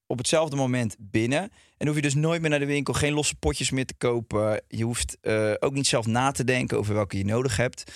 op 0.07 0.17
hetzelfde 0.17 0.55
moment 0.55 0.95
binnen. 0.99 1.51
En 1.77 1.87
hoef 1.87 1.95
je 1.95 2.01
dus 2.01 2.13
nooit 2.13 2.41
meer 2.41 2.49
naar 2.49 2.59
de 2.59 2.65
winkel. 2.65 2.93
Geen 2.93 3.13
losse 3.13 3.35
potjes 3.35 3.71
meer 3.71 3.85
te 3.85 3.95
kopen. 3.97 4.63
Je 4.67 4.83
hoeft 4.83 5.17
ook 5.59 5.73
niet 5.73 5.87
zelf 5.87 6.05
na 6.05 6.31
te 6.31 6.43
denken 6.43 6.77
over 6.77 6.93
welke 6.93 7.17
je 7.17 7.25
nodig 7.25 7.57
hebt. 7.57 7.91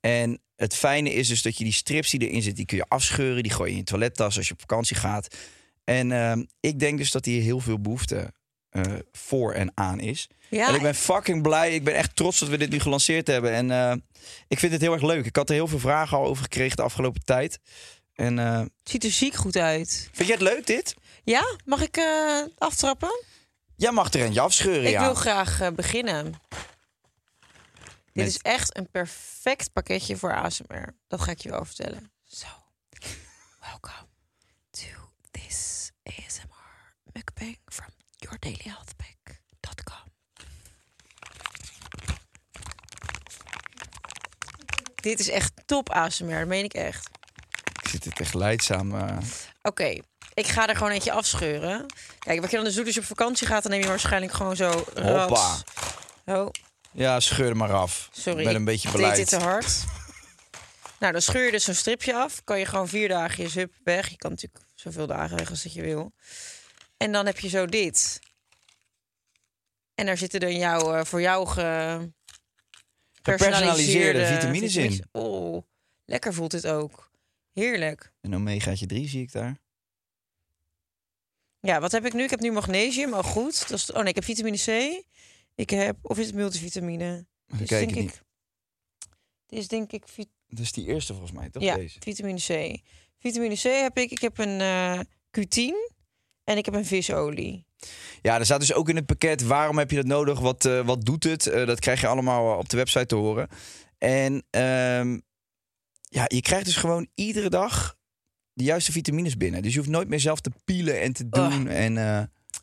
En 0.00 0.40
het 0.62 0.74
fijne 0.74 1.12
is 1.12 1.28
dus 1.28 1.42
dat 1.42 1.58
je 1.58 1.64
die 1.64 1.72
strips 1.72 2.10
die 2.10 2.20
erin 2.20 2.34
zitten, 2.42 2.54
die 2.54 2.66
kun 2.66 2.76
je 2.76 2.84
afscheuren. 2.88 3.42
Die 3.42 3.52
gooi 3.52 3.68
je 3.68 3.72
in 3.72 3.80
je 3.80 3.86
toilettas 3.86 4.36
als 4.36 4.46
je 4.46 4.52
op 4.52 4.60
vakantie 4.60 4.96
gaat. 4.96 5.36
En 5.84 6.12
ehm, 6.12 6.44
ik 6.60 6.78
denk 6.78 6.98
dus 6.98 7.10
dat 7.10 7.24
hier 7.24 7.42
heel 7.42 7.60
veel 7.60 7.80
behoefte 7.80 8.32
eh, 8.70 8.82
voor 9.12 9.52
en 9.52 9.72
aan 9.74 10.00
is. 10.00 10.28
Ja, 10.48 10.68
En 10.68 10.74
ik 10.74 10.82
ben 10.82 10.94
fucking 10.94 11.42
blij. 11.42 11.74
Ik 11.74 11.84
ben 11.84 11.94
echt 11.94 12.16
trots 12.16 12.38
dat 12.38 12.48
we 12.48 12.58
dit 12.58 12.70
nu 12.70 12.78
gelanceerd 12.78 13.26
hebben. 13.26 13.52
En 13.52 13.70
eh, 13.70 13.94
ik 14.48 14.58
vind 14.58 14.72
het 14.72 14.80
heel 14.80 14.92
erg 14.92 15.02
leuk. 15.02 15.26
Ik 15.26 15.36
had 15.36 15.48
er 15.48 15.54
heel 15.54 15.68
veel 15.68 15.78
vragen 15.78 16.16
al 16.16 16.24
over 16.24 16.42
gekregen 16.42 16.76
de 16.76 16.82
afgelopen 16.82 17.24
tijd. 17.24 17.58
En 18.14 18.38
eh, 18.38 18.58
het 18.58 18.70
ziet 18.82 19.04
er 19.04 19.10
ziek 19.10 19.34
goed 19.34 19.56
uit. 19.56 20.08
vind 20.12 20.28
jij 20.28 20.36
het 20.36 20.54
leuk 20.54 20.66
dit? 20.66 20.94
Ja, 21.24 21.56
mag 21.64 21.82
ik 21.82 22.00
aftrappen? 22.58 23.24
Jij 23.76 23.92
mag 23.92 24.12
er 24.12 24.20
eentje 24.20 24.40
afscheuren, 24.40 24.84
Ik 24.84 24.90
ja. 24.90 25.04
wil 25.04 25.14
graag 25.14 25.74
beginnen. 25.74 26.34
Dit 28.12 28.26
is 28.26 28.38
echt 28.38 28.76
een 28.76 28.90
perfect 28.90 29.72
pakketje 29.72 30.16
voor 30.16 30.34
ASMR. 30.34 30.96
Dat 31.08 31.20
ga 31.20 31.30
ik 31.30 31.40
je 31.40 31.50
wel 31.50 31.64
vertellen. 31.64 32.12
Zo. 32.22 32.46
Welcome 33.60 34.08
to 34.70 34.86
this 35.30 35.90
ASMR 36.02 36.94
mukbang 37.12 37.58
from 37.64 37.86
yourdailyhealthpack.com. 38.16 40.10
Dit 44.94 45.18
is 45.20 45.28
echt 45.28 45.52
top 45.66 45.90
ASMR, 45.90 46.38
dat 46.38 46.46
meen 46.46 46.64
ik 46.64 46.74
echt. 46.74 47.08
Ik 47.82 47.88
zit 47.88 48.04
het 48.04 48.20
echt 48.20 48.34
leidzaam. 48.34 48.94
eh. 48.98 49.16
Oké, 49.62 49.98
ik 50.34 50.46
ga 50.46 50.68
er 50.68 50.76
gewoon 50.76 50.92
eentje 50.92 51.12
afscheuren. 51.12 51.86
Kijk, 52.18 52.40
wat 52.40 52.50
je 52.50 52.56
dan 52.56 52.64
dus 52.64 52.74
doet 52.74 52.86
als 52.86 52.94
je 52.94 53.00
op 53.00 53.06
vakantie 53.06 53.46
gaat, 53.46 53.62
dan 53.62 53.72
neem 53.72 53.80
je 53.80 53.86
waarschijnlijk 53.88 54.32
gewoon 54.32 54.56
zo... 54.56 54.70
Hoppa. 54.70 55.26
rats. 55.26 55.62
Oh, 56.24 56.48
Ja, 56.92 57.20
scheur 57.20 57.48
er 57.48 57.56
maar 57.56 57.72
af. 57.72 58.08
sorry. 58.12 58.38
Ik 58.38 58.46
ben 58.46 58.54
een 58.54 58.64
beetje 58.64 58.90
beleid. 58.90 59.16
dit 59.16 59.28
te 59.28 59.36
hard. 59.36 59.84
nou, 61.00 61.12
dan 61.12 61.22
scheur 61.22 61.44
je 61.44 61.50
dus 61.50 61.64
zo'n 61.64 61.74
stripje 61.74 62.14
af. 62.14 62.44
Kan 62.44 62.58
je 62.58 62.66
gewoon 62.66 62.88
vier 62.88 63.08
dagen 63.08 63.42
je 63.42 63.48
zup 63.48 63.72
weg. 63.84 64.08
Je 64.08 64.16
kan 64.16 64.30
natuurlijk 64.30 64.64
zoveel 64.74 65.06
dagen 65.06 65.36
weg 65.36 65.50
als 65.50 65.62
dat 65.62 65.72
je 65.72 65.82
wil. 65.82 66.12
En 66.96 67.12
dan 67.12 67.26
heb 67.26 67.38
je 67.38 67.48
zo 67.48 67.66
dit. 67.66 68.20
En 69.94 70.06
daar 70.06 70.16
zitten 70.16 70.40
dan 70.40 70.56
jouw, 70.56 70.94
eh, 70.94 71.04
voor 71.04 71.20
jou 71.20 71.46
ge... 71.48 72.10
Gepersonaliseerde 73.12 74.26
vitamines 74.26 74.76
in. 74.76 75.04
Oh, 75.12 75.62
lekker 76.04 76.34
voelt 76.34 76.50
dit 76.50 76.66
ook. 76.66 77.10
Heerlijk. 77.52 78.12
Een 78.20 78.34
omegaatje 78.34 78.86
3 78.86 79.08
zie 79.08 79.22
ik 79.22 79.32
daar. 79.32 79.60
Ja, 81.60 81.80
wat 81.80 81.92
heb 81.92 82.06
ik 82.06 82.12
nu? 82.12 82.22
Ik 82.22 82.30
heb 82.30 82.40
nu 82.40 82.52
magnesium. 82.52 83.12
Oh, 83.12 83.24
goed. 83.24 83.68
Dat 83.68 83.78
is, 83.78 83.90
oh 83.90 83.98
nee, 83.98 84.08
ik 84.08 84.14
heb 84.14 84.24
vitamine 84.24 84.56
C. 84.56 85.02
Ik 85.54 85.70
heb... 85.70 85.96
Of 86.02 86.18
is 86.18 86.26
het 86.26 86.34
multivitamine? 86.34 87.26
Kijk 87.56 87.68
denk 87.68 87.94
niet. 87.94 88.10
ik... 88.10 88.22
Dit 89.46 89.58
is 89.58 89.68
denk 89.68 89.92
ik... 89.92 90.04
Dat 90.48 90.58
is 90.58 90.72
die 90.72 90.86
eerste 90.86 91.12
volgens 91.12 91.32
mij, 91.32 91.50
toch? 91.50 91.62
ja, 91.62 91.76
Deze? 91.76 91.98
vitamine 92.00 92.38
C. 92.38 92.80
Vitamine 93.18 93.54
C 93.54 93.62
heb 93.62 93.98
ik. 93.98 94.10
Ik 94.10 94.20
heb 94.20 94.38
een 94.38 94.60
eh 94.60 95.00
Q10 95.38 95.92
en 96.44 96.56
ik 96.56 96.64
heb 96.64 96.74
een 96.74 96.84
visolie. 96.84 97.66
Ja, 98.22 98.38
er 98.38 98.44
staat 98.44 98.60
dus 98.60 98.72
ook 98.72 98.88
in 98.88 98.96
het 98.96 99.06
pakket 99.06 99.42
waarom 99.42 99.78
heb 99.78 99.90
je 99.90 99.96
dat 99.96 100.06
nodig, 100.06 100.40
wat, 100.40 100.64
eh, 100.64 100.86
wat 100.86 101.04
doet 101.04 101.24
het. 101.24 101.46
Eh, 101.46 101.66
dat 101.66 101.80
krijg 101.80 102.00
je 102.00 102.06
allemaal 102.06 102.58
op 102.58 102.68
de 102.68 102.76
website 102.76 103.06
te 103.06 103.14
horen. 103.14 103.48
En 103.98 104.46
ehm, 104.50 105.18
ja, 106.02 106.24
je 106.26 106.40
krijgt 106.40 106.64
dus 106.64 106.76
gewoon 106.76 107.08
iedere 107.14 107.48
dag 107.48 107.96
de 108.52 108.64
juiste 108.64 108.92
vitamines 108.92 109.36
binnen. 109.36 109.62
Dus 109.62 109.72
je 109.72 109.78
hoeft 109.78 109.90
nooit 109.90 110.08
meer 110.08 110.20
zelf 110.20 110.40
te 110.40 110.50
pielen 110.64 111.00
en 111.00 111.12
te 111.12 111.28
doen. 111.28 111.68
En, 111.68 111.96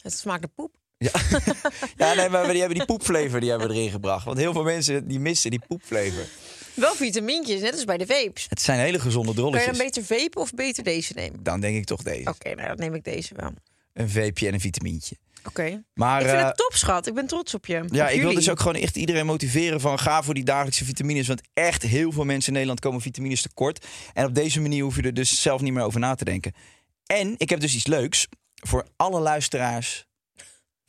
Het 0.02 0.14
smaakt 0.14 0.42
de 0.42 0.48
poep. 0.48 0.78
ja, 1.98 2.14
nee, 2.14 2.30
maar 2.30 2.48
die 2.48 2.60
hebben 2.60 2.78
die 2.78 2.86
poepflavor 2.86 3.40
die 3.40 3.50
hebben 3.50 3.68
we 3.68 3.74
erin 3.74 3.90
gebracht. 3.90 4.26
Want 4.26 4.38
heel 4.38 4.54
veel 4.54 4.64
mensen 4.64 5.08
die 5.08 5.20
missen 5.20 5.52
die 5.52 5.62
poepflavor. 5.68 6.26
Wel 6.74 6.96
vitamintjes, 6.96 7.62
net 7.62 7.74
als 7.74 7.86
bij 7.86 7.98
de 7.98 8.06
vapes. 8.06 8.46
Het 8.50 8.62
zijn 8.62 8.80
hele 8.80 9.00
gezonde 9.00 9.34
Kan 9.34 9.44
je 9.44 9.50
drolletjes. 9.50 9.78
dan 9.78 9.86
beter 9.86 10.04
vapen 10.18 10.42
of 10.42 10.54
beter 10.54 10.84
deze 10.84 11.14
nemen? 11.16 11.44
Dan 11.44 11.60
denk 11.60 11.76
ik 11.78 11.86
toch 11.86 12.02
deze. 12.04 12.30
Oké, 12.30 12.56
nou 12.56 12.68
dan 12.68 12.78
neem 12.78 12.94
ik 12.94 13.04
deze 13.04 13.34
wel. 13.36 13.52
Een 13.94 14.10
veepje 14.10 14.48
en 14.48 14.54
een 14.54 14.60
vitamintje. 14.60 15.16
Oké. 15.44 15.84
Maar 15.94 16.22
Ik 16.22 16.28
vind 16.28 16.40
eh, 16.40 16.48
het 16.48 16.58
top, 16.58 16.74
schat. 16.74 17.08
Ik 17.08 17.14
ben 17.14 17.28
trots 17.28 17.54
op 17.54 17.66
je. 17.66 17.84
ja, 17.92 18.06
Op 18.06 18.12
ik 18.12 18.22
wil 18.22 18.34
dus 18.34 18.50
ook 18.50 18.60
gewoon 18.60 18.76
echt 18.82 18.96
iedereen 18.96 19.26
motiveren 19.26 19.82
van 19.82 20.00
ga 20.00 20.24
voor 20.24 20.34
die 20.34 20.44
dagelijkse 20.44 20.86
vitamines. 20.86 21.28
Want 21.28 21.42
echt 21.54 21.82
heel 21.84 22.12
veel 22.12 22.24
mensen 22.26 22.48
in 22.48 22.54
Nederland 22.54 22.80
komen 22.80 23.02
vitamines 23.02 23.42
tekort. 23.42 23.86
En 24.14 24.26
op 24.26 24.36
deze 24.36 24.62
manier 24.62 24.84
hoef 24.84 24.96
je 24.96 25.02
er 25.02 25.14
dus 25.14 25.42
zelf 25.42 25.62
niet 25.62 25.74
meer 25.74 25.84
over 25.84 26.00
na 26.00 26.16
te 26.16 26.26
denken. 26.26 26.54
En 27.06 27.34
ik 27.38 27.50
heb 27.50 27.60
dus 27.60 27.76
iets 27.76 27.88
leuks 27.88 28.28
voor 28.56 28.88
alle 28.96 29.20
luisteraars 29.20 30.08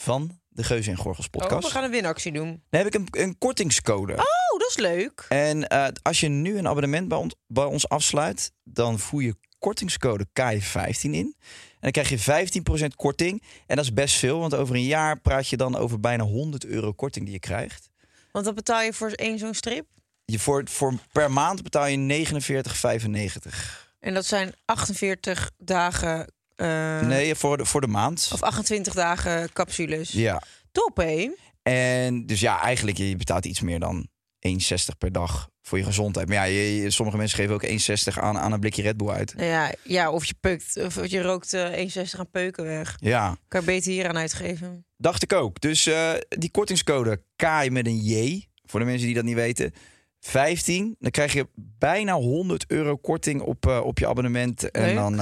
van 0.00 0.40
de 0.48 0.62
Geuze 0.62 0.90
en 0.90 0.96
Gorgels 0.96 1.26
Oh, 1.26 1.32
podcast. 1.32 1.66
we 1.66 1.72
gaan 1.72 1.84
een 1.84 1.90
winactie 1.90 2.32
doen. 2.32 2.62
Dan 2.70 2.80
heb 2.80 2.86
ik 2.86 2.94
een, 2.94 3.08
een 3.10 3.38
kortingscode. 3.38 4.12
Oh, 4.12 4.58
dat 4.58 4.68
is 4.68 4.76
leuk. 4.76 5.26
En 5.28 5.68
eh, 5.68 5.86
als 6.02 6.20
je 6.20 6.28
nu 6.28 6.58
een 6.58 6.68
abonnement 6.68 7.08
bij 7.08 7.18
ons, 7.18 7.34
bij 7.46 7.64
ons 7.64 7.88
afsluit, 7.88 8.52
dan 8.64 8.98
voer 8.98 9.22
je 9.22 9.34
kortingscode 9.58 10.26
K15 10.26 11.00
in. 11.00 11.34
En 11.80 11.90
dan 11.90 11.90
krijg 11.90 12.08
je 12.08 12.48
15% 12.82 12.86
korting. 12.96 13.42
En 13.66 13.76
dat 13.76 13.84
is 13.84 13.92
best 13.92 14.16
veel, 14.16 14.38
want 14.38 14.54
over 14.54 14.74
een 14.74 14.84
jaar 14.84 15.20
praat 15.20 15.48
je 15.48 15.56
dan 15.56 15.76
over 15.76 16.00
bijna 16.00 16.24
100 16.24 16.64
euro 16.64 16.92
korting 16.92 17.24
die 17.24 17.34
je 17.34 17.40
krijgt. 17.40 17.88
Want 18.32 18.44
wat 18.44 18.54
betaal 18.54 18.80
je 18.82 18.92
voor 18.92 19.10
één 19.10 19.38
zo'n 19.38 19.54
strip? 19.54 19.86
Je 20.24 20.38
voor, 20.38 20.62
voor 20.68 20.94
per 21.12 21.30
maand 21.30 21.62
betaal 21.62 21.86
je 21.86 22.26
49,95. 22.26 23.88
En 24.00 24.14
dat 24.14 24.26
zijn 24.26 24.54
48 24.64 25.50
dagen... 25.58 26.32
eh, 26.60 27.00
Nee, 27.06 27.34
voor 27.34 27.56
de, 27.56 27.64
voor 27.64 27.80
de 27.80 27.86
maand. 27.86 28.30
Of 28.32 28.42
28 28.42 28.94
dagen 28.94 29.52
capsules. 29.52 30.10
Ja. 30.10 30.42
Top, 30.72 30.96
hé? 30.96 31.30
En 31.62 32.26
dus 32.26 32.40
ja, 32.40 32.60
eigenlijk 32.62 32.96
je 32.98 33.16
betaalt 33.16 33.44
iets 33.44 33.60
meer 33.60 33.78
dan 33.80 34.08
1,60 34.48 34.96
per 34.98 35.12
dag 35.12 35.48
voor 35.62 35.78
je 35.78 35.84
gezondheid. 35.84 36.28
Maar 36.28 36.36
ja, 36.36 36.42
je- 36.44 36.90
sommige 36.90 37.18
mensen 37.18 37.38
geven 37.38 37.54
ook 37.54 37.62
1,60 37.64 38.18
aan, 38.20 38.38
aan 38.38 38.52
een 38.52 38.60
blikje 38.60 38.82
Red 38.82 38.96
Bull 38.96 39.08
uit. 39.08 39.34
Ja, 39.36 39.72
ja, 39.82 40.10
of 40.10 40.24
je 40.24 40.34
peukt, 40.40 40.76
of 40.84 41.06
je 41.06 41.22
rookt 41.22 41.52
eh 41.52 41.72
1,60 41.72 42.18
aan 42.18 42.30
peuken 42.30 42.64
weg. 42.64 42.96
Ja. 43.00 43.36
Kan 43.48 43.60
je 43.60 43.66
beter 43.66 43.92
hier 43.92 44.08
aan 44.08 44.16
uitgeven. 44.18 44.84
Dacht 44.96 45.22
ik 45.22 45.32
ook. 45.32 45.60
Dus 45.60 45.86
eh, 45.86 46.12
die 46.28 46.50
kortingscode 46.50 47.22
K 47.36 47.70
met 47.70 47.86
een 47.86 47.98
J, 48.04 48.44
voor 48.64 48.80
de 48.80 48.86
mensen 48.86 49.06
die 49.06 49.14
dat 49.14 49.24
niet 49.24 49.34
weten. 49.34 49.72
15, 50.20 50.96
dan 50.98 51.10
krijg 51.10 51.32
je 51.32 51.48
bijna 51.54 52.12
100 52.14 52.64
euro 52.68 52.96
korting 52.96 53.40
op, 53.40 53.66
op 53.66 53.98
je 53.98 54.08
abonnement. 54.08 54.70
En 54.70 54.94
dan, 54.94 55.20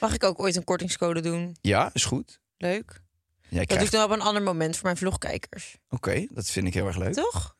Mag 0.00 0.14
ik 0.14 0.24
ook 0.24 0.40
ooit 0.40 0.56
een 0.56 0.64
kortingscode 0.64 1.20
doen? 1.20 1.56
ja, 1.60 1.90
is 1.92 2.04
goed. 2.04 2.40
Leuk. 2.58 3.00
Jij 3.48 3.58
Dat 3.58 3.58
doe 3.58 3.64
krijgt... 3.66 3.84
ik 3.84 3.90
dan 3.90 4.04
op 4.04 4.10
een 4.10 4.20
ander 4.26 4.42
moment 4.42 4.74
voor 4.74 4.84
mijn 4.84 4.96
vlogkijkers. 4.96 5.76
Oké, 5.88 6.26
dat 6.30 6.46
vind 6.50 6.66
ik 6.66 6.74
heel 6.74 6.86
erg 6.86 6.96
leuk. 6.96 7.12
Toch? 7.12 7.54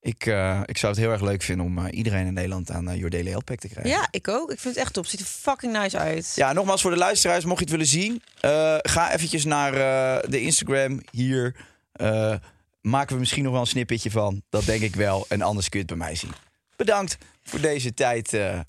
Ik, 0.00 0.26
eh, 0.26 0.60
ik 0.64 0.78
zou 0.78 0.92
het 0.92 1.00
heel 1.02 1.10
erg 1.12 1.20
leuk 1.20 1.42
vinden 1.42 1.66
om 1.66 1.78
eh, 1.78 1.96
iedereen 1.98 2.26
in 2.26 2.32
Nederland 2.32 2.70
aan 2.70 2.90
uh, 2.90 3.10
Daily 3.10 3.28
Health 3.28 3.44
Pack 3.44 3.58
te 3.58 3.68
krijgen. 3.68 3.90
Ja, 3.92 4.08
ik 4.10 4.28
ook. 4.28 4.50
Ik 4.52 4.58
vind 4.58 4.74
het 4.74 4.84
echt 4.84 4.92
top. 4.92 5.06
Ziet 5.06 5.20
er 5.20 5.26
fucking 5.26 5.72
nice 5.72 5.98
uit. 5.98 6.32
Ja, 6.34 6.52
nogmaals 6.52 6.80
voor 6.82 6.90
de 6.90 6.96
luisteraars, 6.96 7.44
mocht 7.44 7.58
je 7.58 7.64
het 7.64 7.72
willen 7.72 7.86
zien, 7.86 8.22
eh, 8.40 8.76
ga 8.78 9.12
eventjes 9.12 9.44
naar 9.44 9.72
eh, 9.72 10.30
de 10.30 10.40
Instagram 10.40 11.00
hier. 11.10 11.56
Eh, 11.92 12.34
maken 12.80 13.12
we 13.14 13.20
misschien 13.20 13.42
nog 13.42 13.52
wel 13.52 13.60
een 13.60 13.66
snippetje 13.66 14.10
van. 14.10 14.42
Dat 14.48 14.64
denk 14.64 14.82
ik 14.82 14.96
wel. 14.96 15.24
En 15.28 15.42
anders 15.42 15.68
kun 15.68 15.80
je 15.80 15.86
het 15.86 15.98
bij 15.98 16.06
mij 16.06 16.16
zien. 16.16 16.32
Bedankt 16.76 17.18
voor 17.42 17.60
deze 17.60 17.94
tijd 17.94 18.32
eh, 18.34 18.60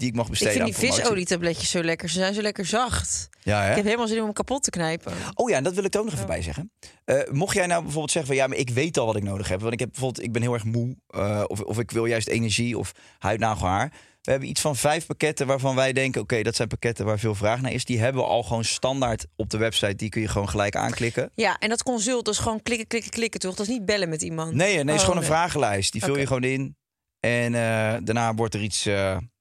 die 0.00 0.08
ik 0.08 0.14
mag 0.14 0.24
Ik 0.24 0.30
besteden 0.30 0.52
vind 0.74 0.80
die 0.80 0.90
visolietabletjes 0.90 1.70
zo 1.70 1.82
lekker. 1.82 2.08
Ze 2.08 2.18
zijn 2.18 2.34
zo 2.34 2.40
lekker 2.40 2.66
zacht. 2.66 3.28
Ja, 3.42 3.62
hè? 3.62 3.70
Ik 3.70 3.76
heb 3.76 3.84
helemaal 3.84 4.06
zin 4.06 4.18
om 4.18 4.24
hem 4.24 4.32
kapot 4.32 4.62
te 4.62 4.70
knijpen. 4.70 5.12
Oh 5.34 5.50
ja, 5.50 5.56
en 5.56 5.62
dat 5.64 5.74
wil 5.74 5.84
ik 5.84 5.96
ook 5.96 6.04
nog 6.04 6.14
even 6.14 6.26
bij 6.26 6.42
zeggen. 6.42 6.72
Eh, 7.04 7.16
mocht 7.30 7.54
jij 7.54 7.66
nou 7.66 7.80
bijvoorbeeld 7.82 8.10
zeggen 8.12 8.32
van 8.32 8.40
ja, 8.42 8.48
maar 8.48 8.58
ik 8.58 8.70
weet 8.70 8.98
al 8.98 9.06
wat 9.06 9.16
ik 9.16 9.22
nodig 9.22 9.48
heb. 9.48 9.60
Want 9.60 9.72
ik 9.72 9.78
heb 9.80 9.90
bijvoorbeeld, 9.90 10.24
ik 10.24 10.32
ben 10.32 10.42
heel 10.42 10.54
erg 10.54 10.64
moe. 10.64 10.96
eh, 11.06 11.44
of, 11.46 11.60
of 11.60 11.78
ik 11.78 11.90
wil 11.90 12.04
juist 12.06 12.28
energie 12.28 12.78
of 12.78 12.92
huid, 13.18 13.40
nagel, 13.40 13.66
haar. 13.66 13.92
We 14.20 14.30
hebben 14.30 14.48
iets 14.48 14.60
van 14.60 14.76
vijf 14.76 15.06
pakketten 15.06 15.46
waarvan 15.46 15.74
wij 15.74 15.92
denken... 15.92 16.20
oké, 16.20 16.42
dat 16.42 16.56
zijn 16.56 16.68
pakketten 16.68 17.04
waar 17.06 17.18
veel 17.18 17.34
vraag 17.34 17.60
naar 17.60 17.72
is. 17.72 17.84
Die 17.84 17.98
hebben 18.00 18.22
we 18.22 18.28
al 18.28 18.42
gewoon 18.42 18.64
standaard 18.64 19.26
op 19.36 19.50
de 19.50 19.56
website. 19.58 19.94
Die 19.94 20.08
kun 20.08 20.20
je 20.20 20.28
gewoon 20.28 20.48
gelijk 20.48 20.76
aanklikken. 20.76 21.30
Ja, 21.34 21.56
en 21.58 21.68
dat 21.68 21.82
consult, 21.82 22.28
is 22.28 22.38
gewoon 22.38 22.62
klikken, 22.62 22.86
klikken, 22.86 23.10
klikken, 23.10 23.40
toch? 23.40 23.54
Dat 23.54 23.66
is 23.66 23.72
niet 23.72 23.84
bellen 23.84 24.08
met 24.08 24.22
iemand. 24.22 24.52
Nee, 24.54 24.68
nee, 24.68 24.78
het 24.78 24.88
is 24.88 24.94
Oh, 24.94 25.00
gewoon 25.00 25.16
een 25.16 25.24
vragenlijst. 25.24 25.92
Die 25.92 26.04
vul 26.04 26.18
je 26.18 26.26
gewoon 26.26 26.44
in. 26.44 26.76
En 27.20 27.54
eh, 27.54 27.94
daarna 28.02 28.34
wordt 28.34 28.54
er 28.54 28.62
iets 28.62 28.86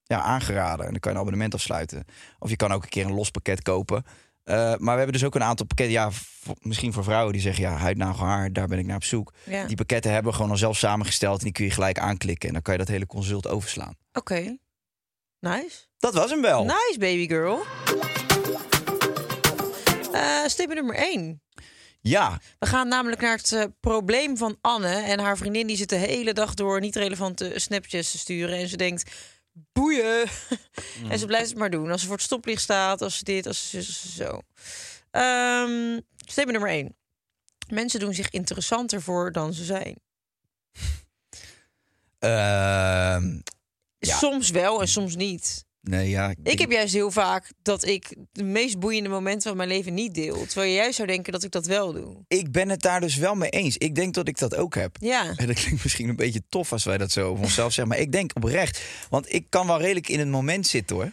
ja, 0.09 0.21
aangeraden. 0.21 0.85
En 0.85 0.91
dan 0.91 0.99
kan 0.99 1.11
je 1.11 1.17
een 1.17 1.23
abonnement 1.23 1.53
afsluiten. 1.53 2.05
Of 2.39 2.49
je 2.49 2.55
kan 2.55 2.71
ook 2.71 2.83
een 2.83 2.89
keer 2.89 3.05
een 3.05 3.13
los 3.13 3.31
pakket 3.31 3.61
kopen. 3.61 4.03
Eh, 4.43 4.55
maar 4.55 4.77
we 4.77 4.89
hebben 4.89 5.11
dus 5.11 5.23
ook 5.23 5.35
een 5.35 5.43
aantal 5.43 5.65
pakketten. 5.65 5.95
Ja, 5.95 6.09
misschien 6.61 6.93
voor 6.93 7.03
vrouwen 7.03 7.33
die 7.33 7.41
zeggen... 7.41 7.63
ja, 7.63 7.75
huid, 7.75 7.97
nagel, 7.97 8.25
haar, 8.25 8.53
daar 8.53 8.67
ben 8.67 8.79
ik 8.79 8.85
naar 8.85 8.95
op 8.95 9.03
zoek. 9.03 9.33
Ja. 9.43 9.65
Die 9.65 9.75
pakketten 9.75 10.11
hebben 10.11 10.31
we 10.31 10.37
gewoon 10.37 10.51
al 10.51 10.57
zelf 10.57 10.77
samengesteld. 10.77 11.37
En 11.37 11.43
die 11.43 11.53
kun 11.53 11.65
je 11.65 11.71
gelijk 11.71 11.99
aanklikken. 11.99 12.47
En 12.47 12.53
dan 12.53 12.63
kan 12.63 12.73
je 12.73 12.79
dat 12.79 12.87
hele 12.87 13.05
consult 13.05 13.47
overslaan. 13.47 13.95
Oké. 14.13 14.57
Nice. 15.39 15.77
Dat 15.97 16.13
was 16.13 16.29
hem 16.29 16.41
wel. 16.41 16.63
Nice, 16.63 16.95
baby 16.99 17.27
girl. 17.27 17.59
Eh 20.11 20.45
stip 20.45 20.73
nummer 20.73 20.95
1. 20.95 21.41
Ja, 22.01 22.39
We 22.59 22.65
gaan 22.65 22.87
namelijk 22.87 23.21
naar 23.21 23.37
het 23.37 23.51
eh, 23.51 23.63
probleem 23.79 24.37
van 24.37 24.57
Anne 24.61 24.95
en 24.95 25.19
haar 25.19 25.37
vriendin. 25.37 25.67
Die 25.67 25.77
zit 25.77 25.89
de 25.89 25.95
hele 25.95 26.33
dag 26.33 26.53
door 26.53 26.79
niet 26.79 26.95
relevante 26.95 27.51
snapchats 27.55 28.11
te 28.11 28.17
sturen. 28.17 28.57
En 28.57 28.67
ze 28.67 28.77
denkt, 28.77 29.11
boeien. 29.71 30.27
en 31.09 31.19
ze 31.19 31.25
blijft 31.25 31.49
het 31.49 31.57
maar 31.57 31.69
doen. 31.69 31.91
Als 31.91 32.01
ze 32.01 32.07
voor 32.07 32.15
het 32.15 32.25
stoplicht 32.25 32.61
staat, 32.61 33.01
als 33.01 33.17
ze 33.17 33.23
dit, 33.23 33.45
als 33.47 33.69
ze 33.69 33.81
zo. 34.15 34.41
Ehm 35.11 35.99
statement 36.17 36.51
nummer 36.59 36.69
1. 36.69 36.95
Mensen 37.69 37.99
doen 37.99 38.13
zich 38.13 38.29
interessanter 38.29 39.01
voor 39.01 39.31
dan 39.31 39.53
ze 39.53 39.63
zijn. 39.63 39.99
Ehm, 42.19 43.39
Ja. 43.99 44.17
Soms 44.17 44.49
wel 44.49 44.81
en 44.81 44.87
soms 44.87 45.15
niet. 45.15 45.65
Nee, 45.89 46.09
ja. 46.09 46.33
Ik 46.43 46.59
heb 46.59 46.71
juist 46.71 46.93
heel 46.93 47.11
vaak 47.11 47.51
dat 47.61 47.85
ik 47.85 48.15
de 48.31 48.43
meest 48.43 48.79
boeiende 48.79 49.09
momenten 49.09 49.47
van 49.47 49.57
mijn 49.57 49.69
leven 49.69 49.93
niet 49.93 50.13
deel. 50.13 50.45
Terwijl 50.45 50.69
je 50.69 50.75
juist 50.75 50.95
zou 50.95 51.07
denken 51.07 51.31
dat 51.31 51.43
ik 51.43 51.51
dat 51.51 51.65
wel 51.65 51.93
doe. 51.93 52.23
ik 52.27 52.51
ben 52.51 52.69
het 52.69 52.81
daar 52.81 53.01
dus 53.01 53.15
wel 53.15 53.35
mee 53.35 53.49
eens. 53.49 53.77
Ik 53.77 53.95
denk 53.95 54.13
dat 54.13 54.27
ik 54.27 54.37
dat 54.37 54.55
ook 54.55 54.75
heb. 54.75 54.95
Ja. 54.99 55.33
En 55.35 55.47
dat 55.51 55.59
klinkt 55.59 55.83
misschien 55.83 56.09
een 56.09 56.15
beetje 56.15 56.41
tof 56.49 56.71
als 56.71 56.83
wij 56.83 56.97
dat 56.97 57.11
zo 57.11 57.29
over 57.29 57.43
onszelf 57.43 57.73
zeggen. 57.73 57.93
Maar 57.93 58.03
ik 58.03 58.11
denk 58.11 58.31
oprecht. 58.35 58.81
Want 59.09 59.33
ik 59.33 59.45
kan 59.49 59.67
wel 59.67 59.79
redelijk 59.79 60.09
in 60.09 60.19
het 60.19 60.27
moment 60.27 60.67
zitten 60.67 60.95
hoor. 60.95 61.11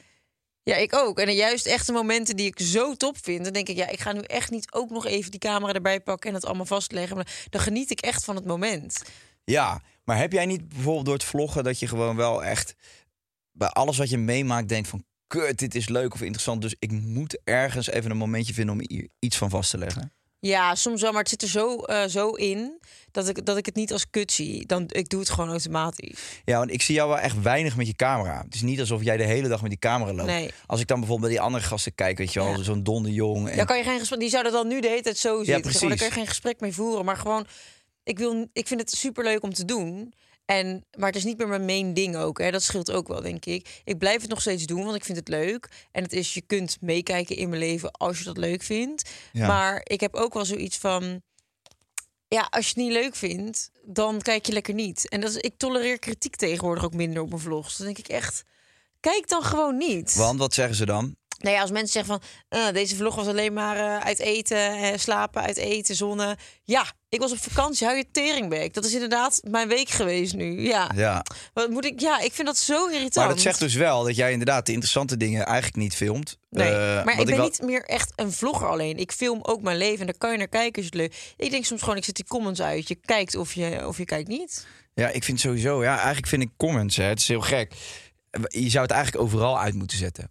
Ja, 0.62 0.76
ik 0.76 0.94
ook. 0.94 1.18
En 1.18 1.34
juist 1.34 1.66
echt 1.66 1.86
de 1.86 1.92
momenten 1.92 2.36
die 2.36 2.46
ik 2.46 2.60
zo 2.60 2.94
top 2.94 3.16
vind. 3.22 3.44
Dan 3.44 3.52
denk 3.52 3.68
ik, 3.68 3.76
ja, 3.76 3.88
ik 3.88 4.00
ga 4.00 4.12
nu 4.12 4.20
echt 4.20 4.50
niet 4.50 4.72
ook 4.72 4.90
nog 4.90 5.06
even 5.06 5.30
die 5.30 5.40
camera 5.40 5.72
erbij 5.72 6.00
pakken 6.00 6.28
en 6.28 6.34
het 6.34 6.44
allemaal 6.44 6.66
vastleggen. 6.66 7.16
Maar 7.16 7.46
dan 7.50 7.60
geniet 7.60 7.90
ik 7.90 8.00
echt 8.00 8.24
van 8.24 8.36
het 8.36 8.44
moment. 8.44 9.02
Ja, 9.44 9.82
maar 10.04 10.18
heb 10.18 10.32
jij 10.32 10.46
niet 10.46 10.68
bijvoorbeeld 10.68 11.04
door 11.04 11.14
het 11.14 11.24
vloggen 11.24 11.64
dat 11.64 11.78
je 11.78 11.86
gewoon 11.86 12.16
wel 12.16 12.44
echt 12.44 12.74
bij 13.56 13.68
alles 13.68 13.98
wat 13.98 14.10
je 14.10 14.18
meemaakt 14.18 14.68
denkt 14.68 14.88
van 14.88 15.04
kut, 15.26 15.58
dit 15.58 15.74
is 15.74 15.88
leuk 15.88 16.14
of 16.14 16.20
interessant. 16.20 16.62
Dus 16.62 16.76
ik 16.78 16.90
moet 16.92 17.38
ergens 17.44 17.90
even 17.90 18.10
een 18.10 18.16
momentje 18.16 18.54
vinden 18.54 18.74
om 18.74 18.80
hier 18.86 19.08
iets 19.18 19.36
van 19.36 19.50
vast 19.50 19.70
te 19.70 19.78
leggen. 19.78 20.12
Ja, 20.38 20.74
soms 20.74 21.02
wel, 21.02 21.10
maar 21.10 21.20
het 21.20 21.28
zit 21.28 21.42
er 21.42 21.48
zo, 21.48 21.76
eh, 21.76 22.04
zo 22.06 22.30
in 22.30 22.80
dat 23.10 23.28
ik, 23.28 23.46
dat 23.46 23.56
ik 23.56 23.66
het 23.66 23.74
niet 23.74 23.92
als 23.92 24.10
kut 24.10 24.32
zie. 24.32 24.66
Dan, 24.66 24.84
ik 24.88 25.08
doe 25.08 25.20
het 25.20 25.30
gewoon 25.30 25.50
automatisch. 25.50 26.20
Ja, 26.44 26.58
want 26.58 26.70
ik 26.70 26.82
zie 26.82 26.94
jou 26.94 27.08
wel 27.08 27.18
echt 27.18 27.42
weinig 27.42 27.76
met 27.76 27.86
je 27.86 27.94
camera. 27.94 28.42
Het 28.44 28.54
is 28.54 28.62
niet 28.62 28.80
alsof 28.80 29.02
jij 29.02 29.16
de 29.16 29.24
hele 29.24 29.48
dag 29.48 29.60
met 29.60 29.70
die 29.70 29.78
camera 29.78 30.12
loopt. 30.12 30.28
Nee. 30.28 30.50
Als 30.66 30.80
ik 30.80 30.86
dan 30.86 30.98
bijvoorbeeld 30.98 31.28
bij 31.30 31.38
die 31.38 31.46
andere 31.46 31.64
gasten 31.64 31.94
kijk, 31.94 32.18
weet 32.18 32.32
je 32.32 32.40
wel, 32.40 32.56
Ja. 32.56 32.62
zo'n 32.62 32.82
Donde 32.82 33.12
Jong. 33.12 33.48
En... 33.48 33.56
Daar 33.56 33.66
kan 33.66 33.76
je 33.76 33.84
geen 33.84 33.98
gesprek. 33.98 34.20
Die 34.20 34.28
zouden 34.28 34.52
dan 34.52 34.68
nu 34.68 34.80
de 34.80 34.88
hele 34.88 35.02
tijd 35.02 35.18
zo 35.18 35.28
zitten. 35.28 35.46
Gewoon, 35.46 35.60
precies. 35.62 35.88
Daar 35.88 35.98
kan 35.98 36.06
je 36.06 36.12
geen 36.12 36.26
gesprek 36.26 36.60
mee 36.60 36.72
voeren. 36.72 37.04
Maar 37.04 37.16
gewoon, 37.16 37.46
ik, 38.02 38.18
wil, 38.18 38.48
ik 38.52 38.66
vind 38.66 38.80
het 38.80 38.90
superleuk 38.90 39.42
om 39.42 39.52
te 39.54 39.64
doen. 39.64 40.14
En, 40.46 40.84
maar 40.98 41.06
het 41.06 41.16
is 41.16 41.24
niet 41.24 41.38
meer 41.38 41.48
mijn 41.48 41.64
main 41.64 41.94
ding 41.94 42.16
ook. 42.16 42.38
Hè. 42.38 42.50
Dat 42.50 42.62
scheelt 42.62 42.90
ook 42.90 43.08
wel, 43.08 43.20
denk 43.20 43.44
ik. 43.44 43.80
Ik 43.84 43.98
blijf 43.98 44.20
het 44.20 44.30
nog 44.30 44.40
steeds 44.40 44.66
doen, 44.66 44.84
want 44.84 44.96
ik 44.96 45.04
vind 45.04 45.18
het 45.18 45.28
leuk. 45.28 45.68
En 45.92 46.02
het 46.02 46.12
is, 46.12 46.34
je 46.34 46.40
kunt 46.40 46.76
meekijken 46.80 47.36
in 47.36 47.48
mijn 47.48 47.60
leven 47.60 47.90
als 47.90 48.18
je 48.18 48.24
dat 48.24 48.36
leuk 48.36 48.62
vindt. 48.62 49.10
Ja. 49.32 49.46
Maar 49.46 49.80
ik 49.82 50.00
heb 50.00 50.14
ook 50.14 50.34
wel 50.34 50.44
zoiets 50.44 50.76
van... 50.78 51.22
Ja, 52.28 52.46
als 52.50 52.64
je 52.64 52.72
het 52.74 52.82
niet 52.82 52.92
leuk 52.92 53.16
vindt, 53.16 53.70
dan 53.82 54.20
kijk 54.20 54.46
je 54.46 54.52
lekker 54.52 54.74
niet. 54.74 55.08
En 55.08 55.20
dat 55.20 55.30
is, 55.30 55.36
ik 55.36 55.54
tolereer 55.56 55.98
kritiek 55.98 56.36
tegenwoordig 56.36 56.84
ook 56.84 56.94
minder 56.94 57.22
op 57.22 57.28
mijn 57.28 57.40
vlogs. 57.40 57.76
Dan 57.76 57.86
denk 57.86 57.98
ik 57.98 58.08
echt, 58.08 58.44
kijk 59.00 59.28
dan 59.28 59.42
gewoon 59.42 59.76
niet. 59.76 60.14
Want 60.14 60.38
wat 60.38 60.54
zeggen 60.54 60.76
ze 60.76 60.86
dan? 60.86 61.16
Nou 61.38 61.54
ja, 61.54 61.60
als 61.60 61.70
mensen 61.70 61.92
zeggen 61.92 62.20
van 62.20 62.22
eh, 62.58 62.72
deze 62.72 62.96
vlog 62.96 63.14
was 63.14 63.26
alleen 63.26 63.52
maar 63.52 63.76
eh, 63.76 63.98
uit 64.06 64.18
eten, 64.18 64.98
slapen, 65.00 65.42
uit 65.42 65.56
eten, 65.56 65.94
zonne. 65.94 66.36
Ja, 66.64 66.86
ik 67.08 67.20
was 67.20 67.32
op 67.32 67.38
vakantie, 67.38 67.86
hou 67.86 67.98
je 67.98 68.10
teringbek. 68.12 68.74
Dat 68.74 68.84
is 68.84 68.92
inderdaad 68.92 69.40
mijn 69.50 69.68
week 69.68 69.88
geweest 69.88 70.34
nu. 70.34 70.60
Ja. 70.68 70.90
Ja. 70.94 71.24
Wat 71.54 71.70
moet 71.70 71.84
ik? 71.84 72.00
Ja, 72.00 72.20
ik 72.20 72.32
vind 72.32 72.46
dat 72.46 72.56
zo 72.56 72.86
irritant. 72.86 73.14
Maar 73.14 73.28
dat 73.28 73.40
zegt 73.40 73.58
dus 73.58 73.74
wel 73.74 74.04
dat 74.04 74.16
jij 74.16 74.32
inderdaad 74.32 74.66
de 74.66 74.72
interessante 74.72 75.16
dingen 75.16 75.44
eigenlijk 75.46 75.76
niet 75.76 75.94
filmt. 75.94 76.38
Nee, 76.50 76.68
Eh, 76.68 77.04
maar 77.04 77.20
ik 77.20 77.26
ben 77.26 77.36
wel- 77.36 77.44
niet 77.44 77.62
meer 77.62 77.84
echt 77.84 78.12
een 78.16 78.32
vlogger 78.32 78.68
alleen. 78.68 78.96
Ik 78.98 79.12
film 79.12 79.38
ook 79.42 79.62
mijn 79.62 79.76
leven 79.76 80.00
en 80.00 80.06
daar 80.06 80.18
kan 80.18 80.30
je 80.32 80.38
naar 80.38 80.48
kijken 80.48 80.82
als 80.82 80.84
je 80.92 80.98
het 80.98 81.10
leuk. 81.10 81.34
Ik 81.36 81.50
denk 81.50 81.64
soms 81.64 81.80
gewoon, 81.82 81.96
ik 81.96 82.04
zet 82.04 82.14
die 82.16 82.26
comments 82.26 82.60
uit. 82.62 82.88
Je 82.88 82.94
kijkt 82.94 83.34
of 83.34 83.52
je, 83.54 83.86
of 83.86 83.98
je 83.98 84.04
kijkt 84.04 84.28
niet. 84.28 84.66
Ja, 84.94 85.08
ik 85.08 85.24
vind 85.24 85.40
sowieso. 85.40 85.82
Ja, 85.82 85.96
eigenlijk 85.96 86.26
vind 86.26 86.42
ik 86.42 86.50
comments. 86.56 86.96
Hè, 86.96 87.04
het 87.04 87.18
is 87.18 87.28
heel 87.28 87.40
gek. 87.40 87.72
Je 88.48 88.70
zou 88.70 88.82
het 88.82 88.92
eigenlijk 88.92 89.24
overal 89.24 89.58
uit 89.60 89.74
moeten 89.74 89.96
zetten. 89.98 90.30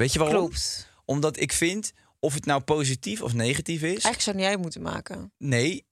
Weet 0.00 0.12
je 0.12 0.18
waarom? 0.18 0.38
Klopt. 0.38 0.90
Omdat 1.04 1.40
ik 1.40 1.52
vind, 1.52 1.92
of 2.20 2.34
het 2.34 2.44
nou 2.44 2.60
positief 2.60 3.22
of 3.22 3.32
negatief 3.34 3.82
is. 3.82 3.88
Eigenlijk 4.04 4.20
zou 4.20 4.42
uit 4.42 4.58
moeten 4.60 4.82
maken. 4.82 5.32
Nee, 5.38 5.84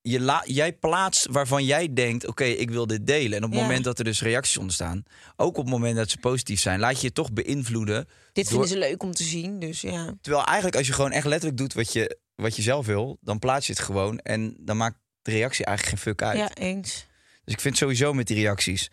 je 0.00 0.20
la- 0.20 0.42
jij 0.46 0.72
plaatst 0.72 1.26
waarvan 1.26 1.64
jij 1.64 1.92
denkt: 1.92 2.26
oké, 2.26 2.44
ik 2.44 2.70
wil 2.70 2.86
dit 2.86 3.06
delen. 3.06 3.38
En 3.38 3.44
op 3.44 3.50
het 3.50 3.58
Ja. 3.58 3.64
moment 3.66 3.84
dat 3.84 3.98
er 3.98 4.04
dus 4.04 4.22
reacties 4.22 4.56
ontstaan, 4.56 5.02
ook 5.36 5.56
op 5.56 5.64
het 5.64 5.72
moment 5.72 5.96
dat 5.96 6.10
ze 6.10 6.18
positief 6.18 6.60
zijn, 6.60 6.80
laat 6.80 7.00
je 7.00 7.06
je 7.06 7.12
toch 7.12 7.32
beïnvloeden. 7.32 8.08
Dit 8.32 8.44
door- 8.44 8.46
vinden 8.52 8.68
ze 8.68 8.78
leuk 8.78 9.02
om 9.02 9.12
te 9.14 9.22
zien, 9.22 9.58
dus 9.58 9.80
ja. 9.80 10.14
Terwijl 10.20 10.44
eigenlijk 10.44 10.76
als 10.76 10.86
je 10.86 10.92
gewoon 10.92 11.12
echt 11.12 11.26
letterlijk 11.26 11.58
doet 11.58 11.74
wat 11.74 11.92
je 11.92 12.18
wat 12.34 12.56
je 12.56 12.62
zelf 12.62 12.86
wil, 12.86 13.18
dan 13.20 13.38
plaats 13.38 13.66
je 13.66 13.72
het 13.72 13.82
gewoon. 13.82 14.18
En 14.18 14.56
dan 14.60 14.76
maakt 14.76 14.98
de 15.22 15.30
reactie 15.30 15.64
eigenlijk 15.64 15.96
geen 15.96 16.12
fuck 16.12 16.22
uit. 16.22 16.38
Ja, 16.38 16.54
eens. 16.54 17.06
Dus 17.44 17.54
ik 17.54 17.60
vind 17.60 17.76
sowieso 17.76 18.12
met 18.12 18.26
die 18.26 18.36
reacties. 18.36 18.90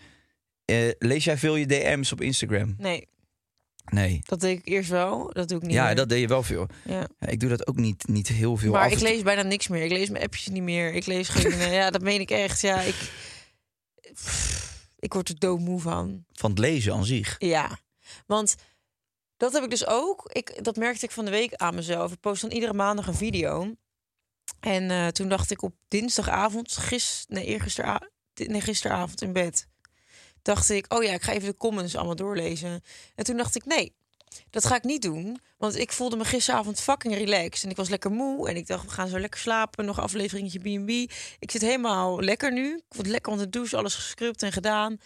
Eh, 0.66 0.78
lees 1.00 1.24
jij 1.24 1.38
veel 1.38 1.56
je 1.56 1.66
DM's 1.66 2.12
op 2.12 2.22
Instagram? 2.22 2.76
Nee, 2.78 3.08
Nee. 3.86 4.22
dat 4.26 4.40
deed 4.40 4.58
ik 4.60 4.68
eerst 4.68 4.90
wel. 4.90 5.34
Dat 5.34 5.48
doe 5.48 5.58
ik 5.58 5.64
niet 5.64 5.74
Ja, 5.74 5.86
meer. 5.86 5.96
dat 5.96 6.10
deed 6.10 6.20
je 6.20 6.28
wel 6.28 6.44
veel. 6.44 6.68
Ja. 6.86 7.08
Ja, 7.20 7.28
ik 7.28 7.40
doe 7.40 7.50
dat 7.50 7.68
ook 7.68 7.76
niet, 7.76 8.08
niet 8.08 8.28
heel 8.28 8.58
veel. 8.58 8.72
Maar 8.72 8.92
ik 8.92 9.00
lees 9.00 9.22
bijna 9.22 9.42
niks 9.42 9.68
meer. 9.68 9.84
Ik 9.84 9.92
lees 9.92 10.10
mijn 10.10 10.24
appjes 10.24 10.48
niet 10.48 10.64
meer. 10.64 10.94
Ik 10.94 11.06
lees 11.06 11.30
geen... 11.30 11.70
ja, 11.82 11.90
dat 11.92 12.02
meen 12.02 12.20
ik 12.20 12.32
echt. 12.32 12.62
Ja, 12.62 12.80
ik... 12.82 12.96
Pff, 14.14 14.88
Ik 15.00 15.14
word 15.14 15.30
er 15.30 15.40
doodmoe 15.40 15.80
van. 15.80 16.26
Van 16.34 16.50
het 16.50 16.60
lezen 16.60 16.94
aan 16.94 17.06
zich. 17.06 17.36
Ja, 17.38 17.80
want 18.26 18.56
dat 19.38 19.54
heb 19.54 19.64
ik 19.64 19.70
dus 19.70 19.88
ook. 19.88 20.30
Ik, 20.32 20.64
dat 20.64 20.76
merkte 20.76 21.06
ik 21.06 21.12
van 21.12 21.26
de 21.26 21.32
week 21.32 21.54
aan 21.54 21.76
mezelf. 21.76 22.12
Ik 22.12 22.20
post 22.20 22.42
dan 22.42 22.52
iedere 22.52 22.74
maandag 22.74 23.08
een 23.08 23.16
video. 23.16 23.74
En 24.60 24.92
eh, 24.92 25.08
toen 25.08 25.30
dacht 25.30 25.52
ik 25.52 25.62
op 25.62 25.76
dinsdagavond, 25.88 26.78
gis, 26.78 27.26
nee, 27.28 27.46
eergistera, 27.46 28.02
nee, 28.34 28.62
gisteravond 28.62 29.22
in 29.22 29.34
bed, 29.34 29.68
dacht 30.46 30.70
ik, 30.70 30.94
oh 30.94 31.04
ja, 31.04 31.14
ik 31.14 31.22
ga 31.24 31.32
even 31.32 31.50
de 31.50 31.58
comments 31.58 31.96
allemaal 31.96 32.16
doorlezen. 32.16 32.82
En 33.16 33.24
toen 33.24 33.38
dacht 33.38 33.56
ik, 33.56 33.66
nee, 33.66 33.94
dat 34.50 34.66
ga 34.66 34.76
ik 34.76 34.84
niet 34.84 35.02
doen. 35.02 35.40
Want 35.58 35.76
ik 35.76 35.92
voelde 35.92 36.16
me 36.16 36.26
gisteravond 36.26 36.80
fucking 36.80 37.14
relaxed. 37.14 37.64
En 37.64 37.70
ik 37.70 37.76
was 37.76 37.90
lekker 37.90 38.12
moe. 38.12 38.50
En 38.50 38.56
ik 38.56 38.68
dacht, 38.68 38.86
we 38.86 38.92
gaan 38.92 39.08
zo 39.08 39.20
lekker 39.20 39.40
slapen. 39.40 39.86
Nog 39.86 39.98
een 39.98 40.04
afleveringetje 40.04 40.60
B&B. 40.60 40.90
Ik 41.40 41.52
zit 41.52 41.62
helemaal 41.62 42.22
lekker 42.22 42.52
nu. 42.54 42.76
Ik 42.76 42.96
word 42.96 43.08
lekker 43.08 43.32
onder 43.32 43.46
de 43.46 43.58
douche. 43.58 43.78
Alles 43.78 43.96
gescrubt 43.96 44.44
en 44.44 44.52
gedaan. 44.52 44.98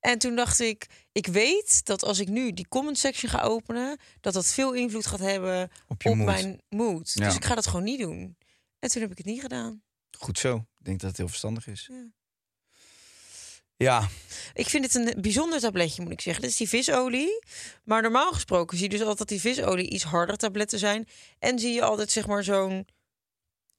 En 0.00 0.18
toen 0.18 0.36
dacht 0.36 0.60
ik, 0.60 0.86
ik 1.12 1.26
weet 1.26 1.84
dat 1.84 2.04
als 2.04 2.18
ik 2.18 2.28
nu 2.28 2.52
die 2.52 2.68
comment 2.68 2.98
section 2.98 3.30
ga 3.30 3.40
openen... 3.40 3.98
dat 4.20 4.32
dat 4.34 4.46
veel 4.46 4.72
invloed 4.72 5.06
gaat 5.06 5.20
hebben 5.20 5.70
Op 5.88 6.02
je 6.02 6.14
mood. 6.14 6.26
mijn 6.26 6.60
mood. 6.68 7.12
Ja. 7.14 7.24
Dus 7.24 7.34
ik 7.36 7.44
ga 7.44 7.54
dat 7.54 7.66
gewoon 7.66 7.84
niet 7.84 7.98
doen. 8.00 8.36
En 8.78 8.90
toen 8.90 9.02
heb 9.02 9.10
ik 9.10 9.16
het 9.16 9.26
niet 9.26 9.40
gedaan. 9.40 9.82
Goed 10.18 10.38
zo. 10.38 10.56
Ik 10.56 10.84
denk 10.84 11.00
dat 11.00 11.08
het 11.08 11.18
heel 11.18 11.28
verstandig 11.28 11.66
is. 11.66 11.88
Ja. 11.90 12.04
Ja, 13.76 14.08
Ik 14.54 14.68
vind 14.68 14.84
het 14.84 14.94
een 14.94 15.20
bijzonder 15.22 15.60
tabletje, 15.60 16.02
moet 16.02 16.12
ik 16.12 16.20
zeggen. 16.20 16.42
Dit 16.42 16.50
is 16.50 16.56
die 16.56 16.68
visolie. 16.68 17.42
Maar 17.84 18.02
normaal 18.02 18.32
gesproken 18.32 18.76
zie 18.78 18.86
je 18.86 18.92
dus 18.92 19.00
altijd 19.00 19.18
dat 19.18 19.28
die 19.28 19.40
visolie 19.40 19.90
iets 19.90 20.04
harder 20.04 20.36
tabletten 20.36 20.78
zijn. 20.78 21.08
En 21.38 21.58
zie 21.58 21.72
je 21.74 21.82
altijd 21.82 22.10
zeg 22.10 22.26
maar 22.26 22.44
zo'n 22.44 22.86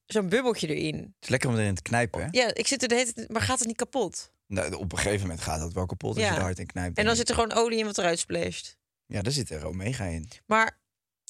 zo'n 0.06 0.28
bubbeltje 0.28 0.74
erin. 0.74 0.96
het 0.96 1.12
is 1.20 1.28
lekker 1.28 1.48
om 1.48 1.56
erin 1.56 1.74
te 1.74 1.82
knijpen. 1.82 2.20
Hè? 2.22 2.28
Ja, 2.30 2.54
ik 2.54 2.66
zit 2.66 2.82
er 2.82 2.88
de 2.88 2.94
hele 2.94 3.12
tijd, 3.12 3.30
maar 3.30 3.42
gaat 3.42 3.58
het 3.58 3.68
niet 3.68 3.76
kapot? 3.76 4.30
Nou, 4.46 4.74
op 4.74 4.92
een 4.92 4.98
gegeven 4.98 5.20
moment 5.20 5.40
gaat 5.40 5.60
dat 5.60 5.72
wel 5.72 5.86
kapot 5.86 6.14
als 6.14 6.24
Ja. 6.24 6.30
je 6.30 6.36
er 6.36 6.42
hard 6.42 6.58
in 6.58 6.66
knijpt. 6.66 6.98
En 6.98 7.04
dan 7.04 7.16
zit 7.16 7.28
er 7.28 7.34
gewoon 7.34 7.52
olie 7.52 7.78
in 7.78 7.84
wat 7.86 7.98
eruit 7.98 8.18
splasht. 8.18 8.76
Ja, 9.06 9.22
daar 9.22 9.32
zit 9.32 9.50
er 9.50 9.66
omega 9.66 10.04
in. 10.04 10.28
Maar 10.46 10.78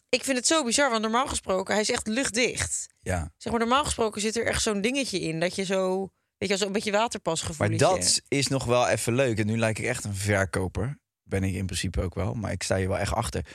ik 0.09 0.24
vind 0.24 0.37
het 0.37 0.46
zo 0.46 0.64
bizar, 0.64 0.90
want 0.90 1.02
normaal 1.02 1.26
gesproken, 1.26 1.72
hij 1.72 1.83
is 1.83 1.90
echt 1.90 2.07
luchtdicht. 2.07 2.87
Ja. 3.00 3.33
Zeg 3.37 3.52
maar, 3.52 3.61
normaal 3.61 3.85
gesproken 3.85 4.20
zit 4.20 4.37
er 4.37 4.46
echt 4.46 4.62
zo'n 4.62 4.81
dingetje 4.81 5.20
in 5.20 5.40
dat 5.40 5.55
je 5.55 5.64
zo, 5.64 6.11
weet 6.38 6.49
je, 6.49 6.57
zo'n 6.57 6.72
beetje 6.72 6.92
waterpasgevoel. 6.92 7.68
Maar 7.68 7.77
dat 7.77 8.22
is 8.29 8.49
nog 8.49 8.64
wel 8.64 8.88
even 8.88 9.14
leuk. 9.14 9.38
En 9.38 9.46
nu 9.46 9.59
lijk 9.59 9.79
ik 9.79 9.85
echt 9.85 10.05
een 10.05 10.14
verkoper. 10.14 10.99
Ben 11.22 11.44
ik 11.44 11.55
in 11.55 11.66
principe 11.66 12.01
ook 12.01 12.14
wel. 12.14 12.35
Maar 12.35 12.53
ik 12.53 12.62
sta 12.62 12.77
hier 12.77 12.88
wel 12.88 12.99
echt 12.99 13.12
achter. 13.12 13.46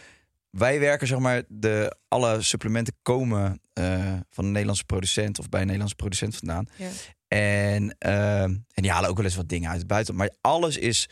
Wij 0.50 0.80
werken, 0.80 1.08
zeg 1.08 1.20
maar, 1.20 1.44
de, 1.48 1.98
alle 2.08 2.42
supplementen 2.42 2.94
komen 3.02 3.62
eh, 3.74 4.14
van 4.30 4.46
een 4.46 4.52
Nederlandse 4.52 4.86
producent 4.86 5.40
of 5.40 5.50
bij 5.50 5.60
een 5.60 5.66
Nederlandse 5.66 5.98
producent 5.98 6.36
vandaan. 6.36 6.68
Ja. 6.76 6.90
En, 7.28 7.96
eh, 7.98 8.42
en 8.44 8.68
die 8.74 8.92
halen 8.92 9.10
ook 9.10 9.16
wel 9.16 9.26
eens 9.26 9.36
wat 9.36 9.50
dingen 9.50 9.70
uit 9.70 9.80
het 9.80 9.88
buitenland. 9.88 10.30
Maar 10.30 10.52
alles 10.52 10.78
is 10.78 11.10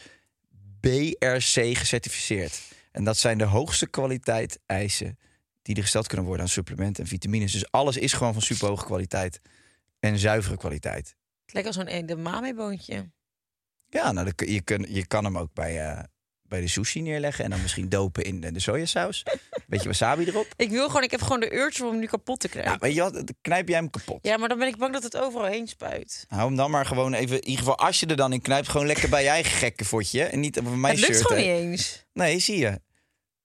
BRC 0.80 1.78
gecertificeerd. 1.78 2.62
En 2.92 3.04
dat 3.04 3.18
zijn 3.18 3.38
de 3.38 3.44
hoogste 3.44 3.88
kwaliteit 3.88 4.60
eisen 4.66 5.18
die 5.62 5.76
er 5.76 5.82
gesteld 5.82 6.08
kunnen 6.08 6.26
worden 6.26 6.46
aan 6.46 6.52
supplementen 6.52 7.04
en 7.04 7.10
vitamines. 7.10 7.52
Dus 7.52 7.72
alles 7.72 7.98
is 7.98 8.14
gewoon 8.14 8.34
van 8.34 8.42
superhoge 8.42 8.86
kwaliteit 8.86 9.42
en 10.00 10.18
zuivere 10.18 10.58
kwaliteit. 10.58 11.16
Lekker 11.52 11.74
zo'n 11.74 11.88
edamame-boontje. 11.88 13.12
Ja, 13.90 14.12
nou, 14.12 14.32
je, 14.36 14.62
kun, 14.62 14.86
je 14.90 15.06
kan 15.08 15.24
hem 15.24 15.38
ook 15.38 15.54
bij, 15.54 15.88
eh, 15.88 16.04
bij 16.42 16.62
de 16.62 16.68
sushi 16.68 17.02
neerleggen 17.02 17.44
en 17.44 17.50
dan 17.50 17.62
misschien 17.62 17.90
dopen 17.90 18.24
in 18.24 18.42
de, 18.42 18.52
de 18.52 18.60
sojasaus. 18.60 19.24
Beetje 19.68 19.88
wasabi 19.88 20.26
erop. 20.26 20.48
Ik 20.56 20.70
wil 20.70 20.88
gewoon, 20.88 21.04
ik 21.04 21.12
heb 21.12 21.22
gewoon 21.22 21.40
de 21.40 21.56
urge 21.56 21.84
om 21.84 21.90
hem 21.92 22.00
nu 22.00 22.06
kapot 22.06 22.40
te 22.40 22.50
krijgen. 22.50 22.78
Ja, 22.94 23.06
je 23.06 23.12
dan 23.12 23.28
knijp 23.42 23.68
jij 23.68 23.78
hem 23.78 23.90
kapot. 23.90 24.20
Ja, 24.22 24.38
maar 24.38 24.50
dan 24.50 24.58
ben 24.58 24.68
ik 24.68 24.78
bang 24.78 24.94
dat 24.94 25.04
het 25.04 25.18
overal 25.18 25.48
heen 25.48 25.68
spuit. 25.68 26.26
Hou 26.28 26.48
hem 26.48 26.56
dan 26.56 26.72
maar 26.72 26.86
gewoon 26.86 27.14
even, 27.14 27.36
in 27.36 27.48
ieder 27.48 27.60
geval 27.60 27.78
als 27.78 28.00
je 28.00 28.06
er 28.06 28.16
dan 28.16 28.34
in 28.34 28.42
knijpt, 28.42 28.70
gewoon 28.70 28.88
lekker 28.88 29.10
bij 29.10 29.24
je 29.24 29.30
eigen 29.30 29.58
gekke 29.58 29.86
fotje. 29.86 30.24
En 30.24 30.40
niet 30.40 30.60
over 30.60 30.78
mijn 30.78 30.94
het 30.94 31.02
lukt 31.02 31.16
shirt. 31.16 31.28
gewoon 31.28 31.44
hè. 31.44 31.54
niet 31.54 31.72
eens. 31.72 32.06
Nee, 32.14 32.40
zie 32.40 32.58
je. 32.58 32.68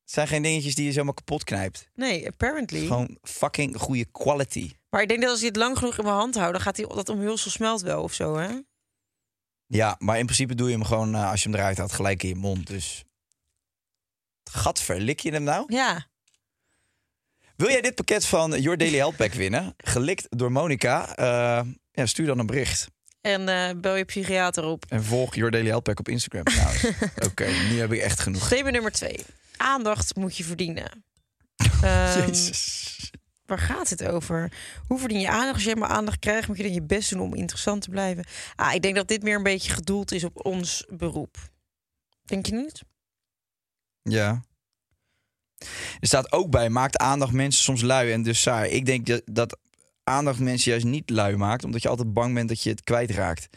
Het 0.04 0.12
zijn 0.12 0.28
geen 0.28 0.42
dingetjes 0.42 0.74
die 0.74 0.84
je 0.84 0.92
zomaar 0.92 1.14
kapot 1.14 1.44
knijpt. 1.44 1.88
Nee, 1.94 2.26
apparently. 2.26 2.86
Gewoon 2.86 3.18
fucking 3.22 3.76
goede 3.76 4.04
quality. 4.04 4.72
Maar 4.94 5.02
ik 5.02 5.08
denk 5.08 5.20
dat 5.20 5.30
als 5.30 5.40
je 5.40 5.46
het 5.46 5.56
lang 5.56 5.78
genoeg 5.78 5.98
in 5.98 6.04
mijn 6.04 6.16
hand 6.16 6.34
houdt, 6.34 6.52
dan 6.52 6.60
gaat 6.60 6.76
die, 6.76 6.86
dat 6.86 7.08
omhulsel 7.08 7.50
smelt 7.50 7.80
wel 7.80 8.02
of 8.02 8.12
zo, 8.12 8.36
hè? 8.36 8.60
Ja, 9.66 9.96
maar 9.98 10.18
in 10.18 10.24
principe 10.24 10.54
doe 10.54 10.68
je 10.68 10.74
hem 10.74 10.84
gewoon, 10.84 11.14
eh, 11.14 11.30
als 11.30 11.42
je 11.42 11.48
hem 11.48 11.58
eruit 11.58 11.78
haalt, 11.78 11.92
gelijk 11.92 12.22
in 12.22 12.28
je 12.28 12.34
mond. 12.34 12.66
Dus 12.66 13.04
gadver, 14.50 15.00
lik 15.00 15.20
je 15.20 15.30
hem 15.30 15.42
nou? 15.42 15.64
Ja. 15.66 16.06
Wil 17.56 17.68
jij 17.68 17.80
dit 17.80 17.94
pakket 17.94 18.26
van 18.26 18.60
Your 18.60 18.78
Daily 18.78 18.96
Health 18.96 19.16
Pack 19.16 19.32
winnen? 19.32 19.74
Gelikt 19.76 20.26
door 20.30 20.52
Monica. 20.52 21.16
Eh, 21.16 21.66
ja, 21.90 22.06
stuur 22.06 22.26
dan 22.26 22.38
een 22.38 22.46
bericht. 22.46 22.88
En 23.20 23.48
eh, 23.48 23.76
bel 23.76 23.94
je 23.94 24.04
psychiater 24.04 24.64
op. 24.64 24.84
En 24.88 25.04
volg 25.04 25.34
Your 25.34 25.50
Daily 25.50 25.68
Health 25.68 25.82
Pack 25.82 25.98
op 25.98 26.08
Instagram 26.08 26.44
trouwens. 26.44 26.84
Oké, 27.30 27.46
nu 27.46 27.78
heb 27.78 27.92
ik 27.92 28.00
echt 28.00 28.20
genoeg. 28.20 28.48
Thema 28.48 28.70
nummer 28.70 28.92
twee. 28.92 29.24
Aandacht 29.56 30.16
moet 30.16 30.36
je 30.36 30.44
verdienen. 30.44 31.04
Ehm, 31.82 32.26
Jezus. 32.26 32.92
Waar 33.46 33.58
gaat 33.58 33.88
het 33.88 34.04
over? 34.04 34.52
Hoe 34.86 34.98
verdien 34.98 35.20
je 35.20 35.28
aandacht? 35.28 35.54
Als 35.54 35.64
je 35.64 35.76
maar 35.76 35.88
aandacht 35.88 36.18
krijgt, 36.18 36.48
moet 36.48 36.56
je 36.56 36.62
dan 36.62 36.72
je 36.72 36.82
best 36.82 37.10
doen 37.10 37.20
om 37.20 37.34
interessant 37.34 37.82
te 37.82 37.90
blijven. 37.90 38.24
Ah, 38.54 38.74
ik 38.74 38.82
denk 38.82 38.94
dat 38.94 39.08
dit 39.08 39.22
meer 39.22 39.36
een 39.36 39.42
beetje 39.42 39.72
gedoeld 39.72 40.12
is 40.12 40.24
op 40.24 40.46
ons 40.46 40.86
beroep. 40.88 41.36
Denk 42.24 42.46
je 42.46 42.54
niet? 42.54 42.82
Ja. 44.02 44.42
Er 46.00 46.06
staat 46.06 46.32
ook 46.32 46.50
bij, 46.50 46.68
maakt 46.68 46.96
aandacht 46.96 47.32
mensen 47.32 47.62
soms 47.62 47.82
lui 47.82 48.12
en 48.12 48.22
dus 48.22 48.42
saai. 48.42 48.70
Ik 48.70 48.86
denk 48.86 49.06
dat, 49.06 49.22
dat 49.24 49.58
aandacht 50.04 50.38
mensen 50.38 50.70
juist 50.70 50.86
niet 50.86 51.10
lui 51.10 51.36
maakt, 51.36 51.64
omdat 51.64 51.82
je 51.82 51.88
altijd 51.88 52.12
bang 52.12 52.34
bent 52.34 52.48
dat 52.48 52.62
je 52.62 52.70
het 52.70 52.82
kwijtraakt. 52.82 53.48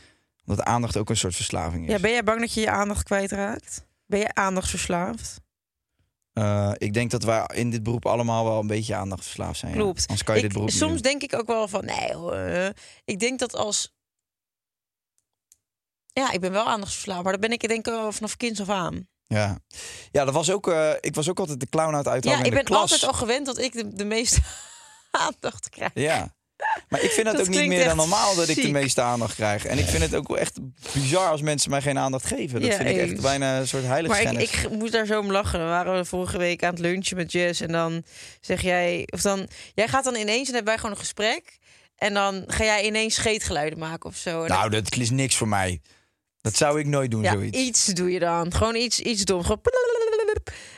Omdat 0.45 0.65
aandacht 0.65 0.97
ook 0.97 1.09
een 1.09 1.17
soort 1.17 1.35
verslaving 1.35 1.85
is. 1.85 1.91
Ja, 1.91 1.99
ben 1.99 2.11
jij 2.11 2.23
bang 2.23 2.39
dat 2.39 2.53
je 2.53 2.61
je 2.61 2.71
aandacht 2.71 3.03
kwijtraakt? 3.03 3.85
Ben 4.05 4.19
je 4.19 4.33
aandachtsverslaafd? 4.33 5.39
Eh, 6.37 6.71
ik 6.77 6.93
denk 6.93 7.11
dat 7.11 7.23
wij 7.23 7.45
in 7.53 7.69
dit 7.69 7.83
beroep 7.83 8.05
allemaal 8.05 8.43
wel 8.43 8.59
een 8.59 8.67
beetje 8.67 8.95
aandachtverslaafd 8.95 9.59
zijn. 9.59 9.71
ja. 9.71 9.77
Klopt. 9.77 10.01
Anders 10.07 10.23
kan 10.23 10.35
je 10.35 10.41
Ik- 10.41 10.45
dit 10.47 10.53
beroep 10.57 10.69
niet 10.71 10.79
soms 10.81 11.01
denk 11.01 11.21
ik 11.23 11.33
ook 11.35 11.47
wel 11.47 11.67
van, 11.67 11.85
nee 11.85 12.13
hoor. 12.13 12.33
eh, 12.33 12.69
Ik 13.05 13.19
denk 13.19 13.39
dat 13.39 13.55
als... 13.55 13.95
Ja, 16.13 16.31
ik 16.31 16.39
ben 16.39 16.51
wel 16.51 16.65
aandachtsverslaafd, 16.65 17.23
maar 17.23 17.31
dat 17.31 17.41
ben 17.41 17.51
ik 17.51 17.67
denk 17.67 17.87
ik 17.87 17.93
wel 17.93 18.11
vanaf 18.11 18.37
kinds 18.37 18.61
af 18.61 18.69
aan. 18.69 19.07
Ja, 19.27 19.59
ja 20.11 20.25
dat 20.25 20.33
was 20.33 20.49
ook, 20.51 20.67
eh, 20.67 20.91
ik 20.99 21.15
was 21.15 21.29
ook 21.29 21.39
altijd 21.39 21.59
de 21.59 21.69
clown 21.69 21.93
het 21.93 22.07
uithangen 22.07 22.37
Ja, 22.39 22.43
ik 22.45 22.49
de 22.49 22.55
ben 22.55 22.65
klas. 22.65 22.81
altijd 22.81 23.03
al 23.03 23.13
gewend 23.13 23.45
dat 23.45 23.57
ik 23.57 23.73
de, 23.73 23.93
de 23.95 24.05
meeste 24.05 24.41
aandacht 25.11 25.69
krijg. 25.69 25.91
Ja. 25.93 26.35
Maar 26.89 27.03
ik 27.03 27.11
vind 27.11 27.27
het 27.27 27.37
Dat 27.37 27.45
ook 27.47 27.53
niet 27.53 27.67
meer 27.67 27.85
dan 27.85 27.97
normaal 27.97 28.35
dat 28.35 28.47
ik 28.47 28.61
de 28.61 28.71
meeste 28.71 29.01
aandacht 29.01 29.35
krijg. 29.35 29.65
En 29.65 29.77
ik 29.77 29.85
vind 29.85 30.03
het 30.03 30.15
ook 30.15 30.37
echt 30.37 30.59
bizar 30.93 31.29
als 31.29 31.41
mensen 31.41 31.69
mij 31.69 31.81
geen 31.81 31.97
aandacht 31.97 32.25
geven. 32.25 32.61
Dat 32.61 32.69
Ja, 32.71 32.77
vind 32.77 32.89
ik 32.89 32.97
echt 32.97 33.21
bijna 33.21 33.59
een 33.59 33.67
soort 33.67 34.07
Maar 34.07 34.21
ik, 34.21 34.39
ik 34.39 34.69
moest 34.69 34.91
daar 34.91 35.05
zo 35.05 35.19
om 35.19 35.31
lachen. 35.31 35.59
Dan 35.59 35.67
waren 35.67 35.95
we 35.95 36.05
vorige 36.05 36.37
week 36.37 36.63
aan 36.63 36.69
het 36.69 36.79
lunchen 36.79 37.17
met 37.17 37.31
Jess. 37.31 37.61
En 37.61 37.71
dan 37.71 38.03
zeg 38.41 38.61
jij... 38.61 39.07
Of 39.13 39.21
dan, 39.21 39.47
jij 39.73 39.87
gaat 39.87 40.03
dan 40.03 40.15
ineens... 40.15 40.47
En 40.47 40.53
hebben 40.53 40.73
wij 40.73 40.75
gewoon 40.77 40.91
een 40.91 41.01
gesprek. 41.01 41.57
En 41.95 42.13
dan 42.13 42.43
ga 42.47 42.63
jij 42.63 42.85
ineens 42.85 43.15
scheetgeluiden 43.15 43.79
maken 43.79 44.09
of 44.09 44.15
zo. 44.15 44.43
En 44.43 44.49
Nou, 44.49 44.69
dat 44.69 44.95
is 44.95 45.09
niks 45.09 45.35
voor 45.35 45.47
mij. 45.47 45.81
Dat 46.41 46.55
zou 46.55 46.79
ik 46.79 46.85
nooit 46.85 47.11
doen, 47.11 47.23
ja, 47.23 47.31
zoiets. 47.31 47.57
iets 47.57 47.85
doe 47.85 48.11
je 48.11 48.19
dan. 48.19 48.53
Gewoon 48.53 48.75
iets, 48.75 48.99
iets 48.99 49.25
dom. 49.25 49.43
Gewoon. 49.43 49.61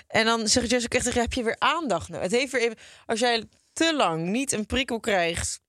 En 0.08 0.26
dan 0.26 0.48
zegt 0.48 0.70
Jess 0.70 0.86
ook 0.86 0.94
echt 0.94 1.14
heb 1.14 1.34
je 1.34 1.44
weer 1.44 1.56
aandacht 1.60 2.10
nou? 2.10 2.24
Het 2.24 2.32
heeft 2.32 2.52
weer 2.52 2.62
even... 2.62 2.78
Als 3.06 3.20
jij 3.20 3.44
te 3.74 3.96
lang 3.96 4.26
niet 4.28 4.52
een 4.52 4.66
prikkel 4.66 5.00
krijgt... 5.00 5.62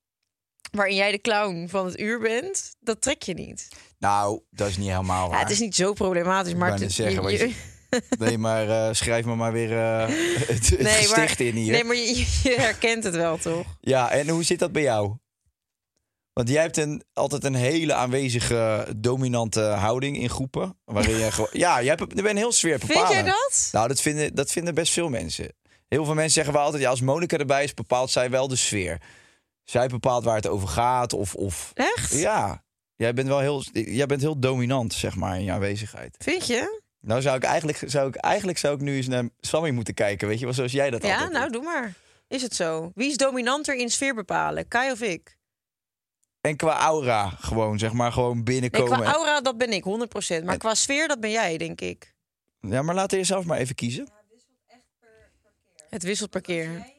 waarin 0.71 0.97
jij 0.97 1.11
de 1.11 1.21
clown 1.21 1.67
van 1.69 1.87
het 1.87 1.99
uur 2.01 2.21
bent... 2.21 2.75
dat 2.81 3.01
trek 3.03 3.23
je 3.23 3.35
niet. 3.35 3.69
Nou, 3.99 4.41
dat 4.51 4.69
is 4.69 4.77
niet 4.77 4.89
helemaal 4.91 5.25
Ja, 5.25 5.31
waar. 5.31 5.41
het 5.41 5.51
is 5.51 5.59
niet 5.59 5.75
zo 5.75 5.93
problematisch, 5.93 6.55
maar... 6.55 6.79
het- 6.81 6.93
zeggen, 6.93 7.15
je- 7.15 7.21
wat 7.21 7.31
je- 7.39 7.69
Nee, 8.19 8.39
maar 8.39 8.69
eh, 8.69 8.95
schrijf 8.95 9.25
me 9.25 9.35
maar 9.35 9.53
weer 9.53 9.73
eh, 9.73 10.07
het, 10.55 10.79
Nee, 10.79 11.09
maar, 11.09 11.41
in 11.41 11.55
hier. 11.55 11.73
nee, 11.73 11.85
maar 11.85 11.97
je, 11.97 12.27
je 12.43 12.55
herkent 12.59 13.05
het 13.05 13.15
wel, 13.15 13.39
toch? 13.39 13.67
Ja, 13.81 14.11
en 14.11 14.29
hoe 14.29 14.43
zit 14.45 14.59
dat 14.59 14.73
bij 14.73 14.83
jou? 14.83 15.17
Want 16.33 16.49
jij 16.49 16.63
hebt 16.63 16.77
een, 16.77 17.03
altijd 17.13 17.45
een 17.45 17.55
hele 17.55 17.95
aanwezige, 17.95 18.87
dominante 18.97 19.61
houding 19.61 20.19
in 20.19 20.31
groepen. 20.31 20.79
Waarin 20.85 21.17
je 21.17 21.31
gewoon. 21.33 21.51
Ja, 21.53 21.83
jij 21.83 21.95
bent 22.15 22.39
heel 22.39 22.53
sfeer 22.53 22.79
Vind 22.79 23.09
jij 23.09 23.23
dat? 23.23 23.69
Nou, 23.73 23.89
dat 23.89 24.01
vinden, 24.01 24.35
dat 24.35 24.51
vinden 24.51 24.75
best 24.75 24.93
veel 24.93 25.09
mensen. 25.09 25.53
Heel 25.89 26.05
veel 26.05 26.15
mensen 26.15 26.33
zeggen 26.33 26.53
wel 26.53 26.63
altijd: 26.63 26.83
ja, 26.83 26.89
als 26.91 27.01
Monica 27.01 27.37
erbij 27.37 27.65
is, 27.65 27.75
bepaalt 27.75 28.11
zij 28.11 28.31
wel 28.31 28.49
de 28.49 28.57
sfeer. 28.57 29.01
Zij 29.71 29.87
bepaalt 29.89 30.25
waar 30.25 30.37
het 30.37 30.47
over 30.47 30.69
gaat. 30.69 31.13
Of, 31.13 31.35
of 31.35 31.71
Echt? 31.75 32.13
ja, 32.13 32.63
jij 32.97 33.15
bent 33.15 33.29
wel 33.29 33.39
heel, 33.39 33.63
jij 33.73 34.07
bent 34.07 34.21
heel 34.21 34.39
dominant, 34.39 34.93
zeg 34.93 35.17
maar, 35.17 35.37
in 35.37 35.45
je 35.45 35.53
aanwezigheid. 35.53 36.17
Vind 36.19 36.47
je? 36.47 36.81
Nou, 37.01 37.21
zou 37.21 37.37
ik 37.37 37.43
eigenlijk, 37.43 37.83
zou 37.87 38.09
ik, 38.09 38.15
eigenlijk 38.17 38.59
zou 38.59 38.75
ik 38.75 38.81
nu 38.81 38.97
eens 38.97 39.07
naar 39.09 39.29
Sammy 39.41 39.71
moeten 39.71 39.95
kijken. 39.95 40.29
Weet 40.29 40.39
je 40.39 40.45
wel, 40.45 40.55
zoals 40.55 40.73
jij 40.73 40.91
dat 40.91 41.03
Ja, 41.03 41.13
altijd 41.13 41.33
nou, 41.33 41.45
doet. 41.45 41.53
doe 41.53 41.63
maar. 41.63 41.95
Is 42.29 42.43
het 42.43 42.55
zo? 42.55 42.91
Wie 42.95 43.11
is 43.11 43.17
dominanter 43.17 43.77
in 43.77 43.91
sfeer 43.91 44.15
bepalen? 44.15 44.69
Kai 44.69 44.91
of 44.93 45.01
ik? 45.01 45.39
En 46.41 46.57
qua 46.57 46.79
aura 46.79 47.29
gewoon, 47.29 47.79
zeg 47.79 47.93
maar, 47.93 48.13
gewoon 48.13 48.35
Nee, 48.35 48.43
binnenkomen. 48.43 48.99
qua 49.01 49.13
aura, 49.13 49.41
dat 49.41 49.59
ben 49.59 49.73
ik, 49.73 49.85
100%. 49.85 50.45
Maar 50.45 50.57
qua 50.57 50.75
sfeer, 50.75 51.09
dat 51.09 51.21
ben 51.21 51.31
jij, 51.31 51.57
denk 51.57 51.81
ik. 51.81 52.15
Ja, 52.61 52.83
maar 52.83 52.95
laat 52.95 53.11
je 53.11 53.25
zelf 53.25 53.45
maar 53.45 53.59
even 53.59 53.75
kiezen. 53.75 54.09
Het 55.91 56.03
wisselt 56.03 56.31
per 56.31 56.41
keer. 56.41 56.99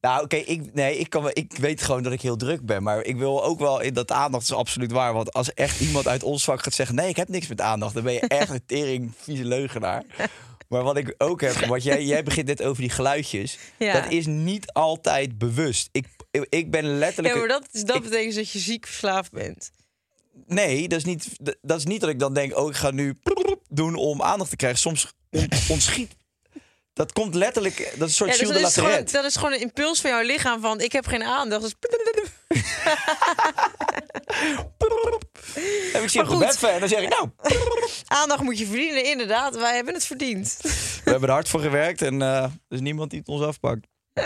Nou, 0.00 0.22
oké, 0.24 0.36
ik, 0.36 0.74
nee, 0.74 0.98
ik, 0.98 1.10
kan, 1.10 1.30
ik 1.32 1.52
weet 1.56 1.82
gewoon 1.82 2.02
dat 2.02 2.12
ik 2.12 2.20
heel 2.20 2.36
druk 2.36 2.66
ben. 2.66 2.82
Maar 2.82 3.02
ik 3.04 3.16
wil 3.16 3.44
ook 3.44 3.58
wel 3.58 3.80
in 3.80 3.94
dat 3.94 4.10
aandacht 4.12 4.42
is 4.44 4.52
absoluut 4.52 4.92
waar. 4.92 5.12
Want 5.12 5.32
als 5.32 5.54
echt 5.54 5.80
iemand 5.80 6.06
uit 6.08 6.22
ons 6.22 6.44
vak 6.44 6.62
gaat 6.62 6.74
zeggen: 6.74 6.94
nee, 6.96 7.08
ik 7.08 7.16
heb 7.16 7.28
niks 7.28 7.46
met 7.46 7.60
aandacht, 7.60 7.94
dan 7.94 8.02
ben 8.02 8.12
je 8.12 8.20
echt 8.20 8.50
een 8.50 8.66
tering 8.66 9.12
vieze 9.18 9.44
leugenaar. 9.44 10.04
Maar 10.68 10.82
wat 10.82 10.96
ik 10.96 11.14
ook 11.18 11.40
heb, 11.40 11.54
wat 11.54 11.82
jij, 11.82 12.04
jij 12.04 12.22
begint 12.22 12.46
net 12.46 12.62
over 12.62 12.80
die 12.82 12.90
geluidjes. 12.90 13.58
Ja. 13.78 13.92
Dat 14.00 14.12
is 14.12 14.26
niet 14.26 14.72
altijd 14.72 15.38
bewust. 15.38 15.88
Ik, 15.92 16.06
ik 16.48 16.70
ben 16.70 16.98
letterlijk. 16.98 17.34
Ja, 17.34 17.40
maar 17.40 17.48
dat, 17.48 17.68
is- 17.72 17.84
dat 17.84 17.96
ik- 17.96 18.02
betekent 18.02 18.34
dat 18.34 18.50
je 18.50 18.58
ziek 18.58 18.86
verslaafd 18.86 19.30
bent. 19.32 19.70
Nee, 20.46 20.88
dat 20.88 20.98
is, 20.98 21.04
niet, 21.04 21.28
dat 21.62 21.78
is 21.78 21.84
niet 21.84 22.00
dat 22.00 22.10
ik 22.10 22.18
dan 22.18 22.34
denk, 22.34 22.56
oh, 22.58 22.68
ik 22.70 22.76
ga 22.76 22.90
nu 22.90 23.14
doen 23.68 23.94
om 23.94 24.22
aandacht 24.22 24.50
te 24.50 24.56
krijgen. 24.56 24.78
Soms 24.78 25.12
on- 25.30 25.48
ontschiet. 25.68 26.14
Dat 26.96 27.12
komt 27.12 27.34
letterlijk, 27.34 27.76
dat 27.76 27.86
is 27.94 28.00
een 28.00 28.10
soort 28.10 28.30
Ja, 28.30 28.38
dus 28.38 28.48
dat, 28.48 28.68
is 28.68 28.74
gewoon, 28.74 29.04
dat 29.04 29.24
is 29.24 29.36
gewoon 29.36 29.52
een 29.52 29.60
impuls 29.60 30.00
van 30.00 30.10
jouw 30.10 30.22
lichaam 30.22 30.60
van 30.60 30.80
ik 30.80 30.92
heb 30.92 31.06
geen 31.06 31.22
aandacht. 31.24 31.62
Dus 31.62 31.74
En 35.92 36.02
ik 36.02 36.14
Maar 36.14 36.30
op 36.30 36.38
bed 36.38 36.62
en 36.62 36.80
dan 36.80 36.88
zeg 36.88 37.00
ik, 37.00 37.08
nou, 37.08 37.30
aandacht 38.20 38.42
moet 38.42 38.58
je 38.58 38.66
verdienen. 38.66 39.04
Inderdaad, 39.04 39.56
wij 39.56 39.74
hebben 39.74 39.94
het 39.94 40.06
verdiend. 40.06 40.58
we 41.04 41.10
hebben 41.10 41.28
er 41.28 41.34
hard 41.34 41.48
voor 41.48 41.60
gewerkt 41.60 42.02
en 42.02 42.22
eh, 42.22 42.42
er 42.42 42.50
is 42.68 42.80
niemand 42.80 43.10
die 43.10 43.18
het 43.18 43.28
ons 43.28 43.42
afpakt. 43.42 43.86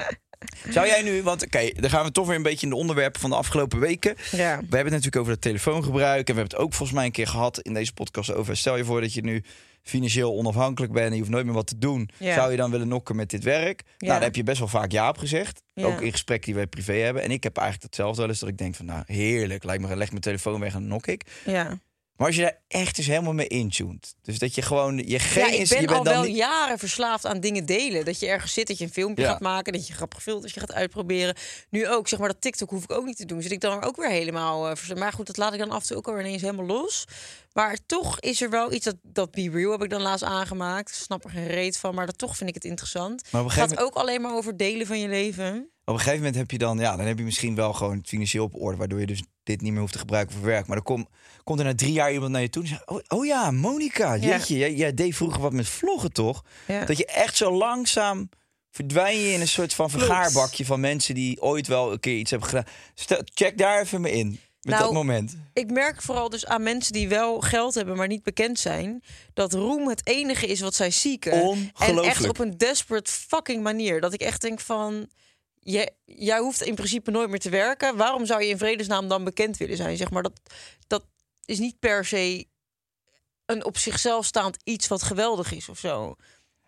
Zou 0.68 0.86
jij 0.86 1.02
nu, 1.02 1.22
want 1.22 1.44
oké, 1.44 1.70
dan 1.80 1.90
gaan 1.90 2.04
we 2.04 2.12
toch 2.12 2.26
weer 2.26 2.36
een 2.36 2.42
beetje 2.42 2.66
in 2.66 2.72
de 2.72 2.78
onderwerpen 2.78 3.20
van 3.20 3.30
de 3.30 3.36
afgelopen 3.36 3.78
weken. 3.78 4.16
Ja. 4.30 4.56
We 4.56 4.76
hebben 4.76 4.78
het 4.78 4.90
natuurlijk 4.90 5.16
over 5.16 5.32
het 5.32 5.40
telefoongebruik. 5.40 6.28
En 6.28 6.34
we 6.34 6.40
hebben 6.40 6.58
het 6.58 6.66
ook 6.66 6.74
volgens 6.74 6.98
mij 6.98 7.06
een 7.06 7.12
keer 7.12 7.26
gehad 7.26 7.60
in 7.60 7.74
deze 7.74 7.92
podcast 7.92 8.32
over. 8.32 8.56
Stel 8.56 8.76
je 8.76 8.84
voor 8.84 9.00
dat 9.00 9.14
je 9.14 9.22
nu 9.22 9.44
financieel 9.82 10.34
onafhankelijk 10.34 10.92
bent 10.92 11.06
en 11.06 11.12
je 11.12 11.18
hoeft 11.18 11.30
nooit 11.30 11.44
meer 11.44 11.54
wat 11.54 11.66
te 11.66 11.78
doen. 11.78 12.10
Ja. 12.18 12.34
Zou 12.34 12.50
je 12.50 12.56
dan 12.56 12.70
willen 12.70 12.88
nokken 12.88 13.16
met 13.16 13.30
dit 13.30 13.44
werk? 13.44 13.82
Nou, 13.98 14.12
daar 14.12 14.22
heb 14.22 14.36
je 14.36 14.42
best 14.42 14.58
wel 14.58 14.68
vaak 14.68 14.92
ja 14.92 15.08
op 15.08 15.18
gezegd. 15.18 15.62
Ja. 15.74 15.86
Ook 15.86 16.00
in 16.00 16.10
gesprekken 16.10 16.46
die 16.46 16.54
wij 16.54 16.66
privé 16.66 16.92
hebben. 16.92 17.22
En 17.22 17.30
ik 17.30 17.42
heb 17.42 17.56
eigenlijk 17.56 17.86
hetzelfde 17.86 18.20
wel 18.20 18.30
eens 18.30 18.40
dat 18.40 18.48
ik 18.48 18.58
denk 18.58 18.74
van 18.74 18.86
nou 18.86 19.02
heerlijk, 19.06 19.64
lijkt 19.64 19.82
me, 19.82 19.96
leg 19.96 20.10
mijn 20.10 20.20
telefoon 20.20 20.60
weg 20.60 20.74
en 20.74 20.80
dan 20.80 20.88
nok 20.88 21.06
ik. 21.06 21.26
Ja. 21.44 21.78
Maar 22.20 22.28
als 22.28 22.38
je 22.38 22.44
daar 22.44 22.58
echt 22.68 22.96
dus 22.96 23.06
helemaal 23.06 23.32
mee 23.32 23.46
intuned. 23.46 24.14
Dus 24.22 24.38
dat 24.38 24.54
je 24.54 24.62
gewoon 24.62 24.96
je 24.98 25.18
geen 25.18 25.44
ja, 25.46 25.50
ik 25.52 25.58
is- 25.60 25.68
ben 25.68 25.80
je 25.80 25.86
bent 25.86 25.98
al 25.98 26.04
dan 26.04 26.12
wel 26.14 26.22
niet- 26.22 26.36
jaren 26.36 26.78
verslaafd 26.78 27.26
aan 27.26 27.40
dingen 27.40 27.66
delen. 27.66 28.04
Dat 28.04 28.20
je 28.20 28.26
ergens 28.26 28.52
zit, 28.52 28.66
dat 28.66 28.78
je 28.78 28.84
een 28.84 28.92
filmpje 28.92 29.22
Ja. 29.24 29.30
gaat 29.30 29.40
maken, 29.40 29.72
dat 29.72 29.86
je 29.86 29.92
grappige 29.92 30.22
filmpjes 30.22 30.52
gaat 30.52 30.72
uitproberen. 30.72 31.34
Nu 31.70 31.88
ook, 31.88 32.08
zeg 32.08 32.18
maar, 32.18 32.28
dat 32.28 32.40
TikTok 32.40 32.70
hoef 32.70 32.82
ik 32.82 32.90
ook 32.92 33.04
niet 33.04 33.16
te 33.16 33.26
doen. 33.26 33.42
Zit 33.42 33.52
ik 33.52 33.60
dan 33.60 33.82
ook 33.84 33.96
weer 33.96 34.08
helemaal... 34.10 34.68
eh, 34.70 34.96
maar 34.96 35.12
goed, 35.12 35.26
dat 35.26 35.36
laat 35.36 35.52
ik 35.52 35.58
dan 35.58 35.70
af 35.70 35.80
en 35.82 35.86
toe 35.86 35.96
ook 35.96 36.06
alweer 36.08 36.24
ineens 36.24 36.42
helemaal 36.42 36.66
los. 36.66 37.04
Maar 37.52 37.78
toch 37.86 38.20
is 38.20 38.40
er 38.42 38.50
wel 38.50 38.72
iets, 38.72 38.84
dat, 38.84 38.96
dat 39.02 39.30
Be 39.30 39.50
Real 39.50 39.70
heb 39.72 39.82
ik 39.82 39.90
dan 39.90 40.02
laatst 40.02 40.24
aangemaakt. 40.24 40.88
Ik 40.88 40.94
snap 40.94 41.24
er 41.24 41.30
geen 41.30 41.46
reet 41.46 41.78
van, 41.78 41.94
maar 41.94 42.06
dat 42.06 42.18
toch 42.18 42.36
vind 42.36 42.48
ik 42.48 42.54
het 42.54 42.64
interessant. 42.64 43.22
Maar 43.30 43.42
Het 43.42 43.52
gaat 43.52 43.80
ook 43.80 43.94
alleen 43.94 44.20
maar 44.20 44.34
over 44.34 44.56
delen 44.56 44.86
van 44.86 45.00
je 45.00 45.08
leven. 45.08 45.70
Op 45.90 45.96
een 45.96 46.02
gegeven 46.02 46.18
moment 46.24 46.36
heb 46.36 46.50
je 46.50 46.58
dan, 46.58 46.78
ja, 46.78 46.96
dan 46.96 47.06
heb 47.06 47.18
je 47.18 47.24
misschien 47.24 47.54
wel 47.54 47.72
gewoon 47.72 48.02
financieel 48.06 48.44
op 48.44 48.54
orde, 48.54 48.76
waardoor 48.76 49.00
je 49.00 49.06
dus 49.06 49.22
dit 49.42 49.60
niet 49.60 49.72
meer 49.72 49.80
hoeft 49.80 49.92
te 49.92 49.98
gebruiken 49.98 50.36
voor 50.36 50.44
werk. 50.44 50.66
Maar 50.66 50.76
dan 50.76 50.84
kom, 50.84 51.08
komt 51.44 51.58
er 51.58 51.64
na 51.64 51.74
drie 51.74 51.92
jaar 51.92 52.12
iemand 52.12 52.32
naar 52.32 52.40
je 52.40 52.50
toe 52.50 52.62
en 52.62 52.68
zegt: 52.68 52.88
Oh, 52.88 53.00
oh 53.08 53.26
ja, 53.26 53.50
Monica, 53.50 54.14
Ja. 54.14 54.38
jij, 54.46 54.74
jij 54.74 54.94
deed 54.94 55.16
vroeger 55.16 55.40
wat 55.40 55.52
met 55.52 55.68
vloggen, 55.68 56.12
toch? 56.12 56.44
Ja. 56.66 56.84
Dat 56.84 56.96
je 56.96 57.06
echt 57.06 57.36
zo 57.36 57.52
langzaam 57.52 58.28
verdwijn 58.70 59.18
je 59.18 59.32
in 59.32 59.40
een 59.40 59.48
soort 59.48 59.74
van 59.74 59.90
vergaarbakje 59.90 60.64
van 60.64 60.80
mensen 60.80 61.14
die 61.14 61.42
ooit 61.42 61.66
wel 61.66 61.92
een 61.92 62.00
keer 62.00 62.16
iets 62.16 62.30
hebben 62.30 62.48
gedaan. 62.48 62.66
Stel, 62.94 63.20
check 63.24 63.58
daar 63.58 63.80
even 63.80 64.00
mee 64.00 64.12
in. 64.12 64.28
Met 64.60 64.72
Nou, 64.74 64.84
dat 64.84 64.92
moment. 64.92 65.36
Ik 65.52 65.70
merk 65.70 66.02
vooral 66.02 66.28
dus 66.28 66.46
aan 66.46 66.62
mensen 66.62 66.92
die 66.92 67.08
wel 67.08 67.40
geld 67.40 67.74
hebben, 67.74 67.96
maar 67.96 68.06
niet 68.06 68.22
bekend 68.22 68.58
zijn, 68.58 69.02
dat 69.34 69.52
roem 69.52 69.88
het 69.88 70.06
enige 70.06 70.46
is 70.46 70.60
wat 70.60 70.74
zij 70.74 70.90
zieken. 70.90 71.32
En 71.78 71.98
echt 71.98 72.28
op 72.28 72.38
een 72.38 72.56
desperate 72.56 73.10
fucking 73.10 73.62
manier. 73.62 74.00
Dat 74.00 74.12
ik 74.12 74.20
echt 74.20 74.40
denk 74.40 74.60
van. 74.60 75.08
Je, 75.62 75.92
jij 76.04 76.38
hoeft 76.38 76.62
in 76.62 76.74
principe 76.74 77.10
nooit 77.10 77.30
meer 77.30 77.38
te 77.38 77.50
werken. 77.50 77.96
Waarom 77.96 78.26
zou 78.26 78.42
je 78.42 78.48
in 78.48 78.58
vredesnaam 78.58 79.08
dan 79.08 79.24
bekend 79.24 79.56
willen 79.56 79.76
zijn? 79.76 79.96
Zeg 79.96 80.10
maar 80.10 80.22
dat, 80.22 80.40
dat 80.86 81.04
is 81.44 81.58
niet 81.58 81.78
per 81.78 82.04
se 82.04 82.46
een 83.46 83.64
op 83.64 83.78
zichzelf 83.78 84.26
staand 84.26 84.56
iets 84.64 84.88
wat 84.88 85.02
geweldig 85.02 85.52
is 85.52 85.68
of 85.68 85.78
zo. 85.78 86.14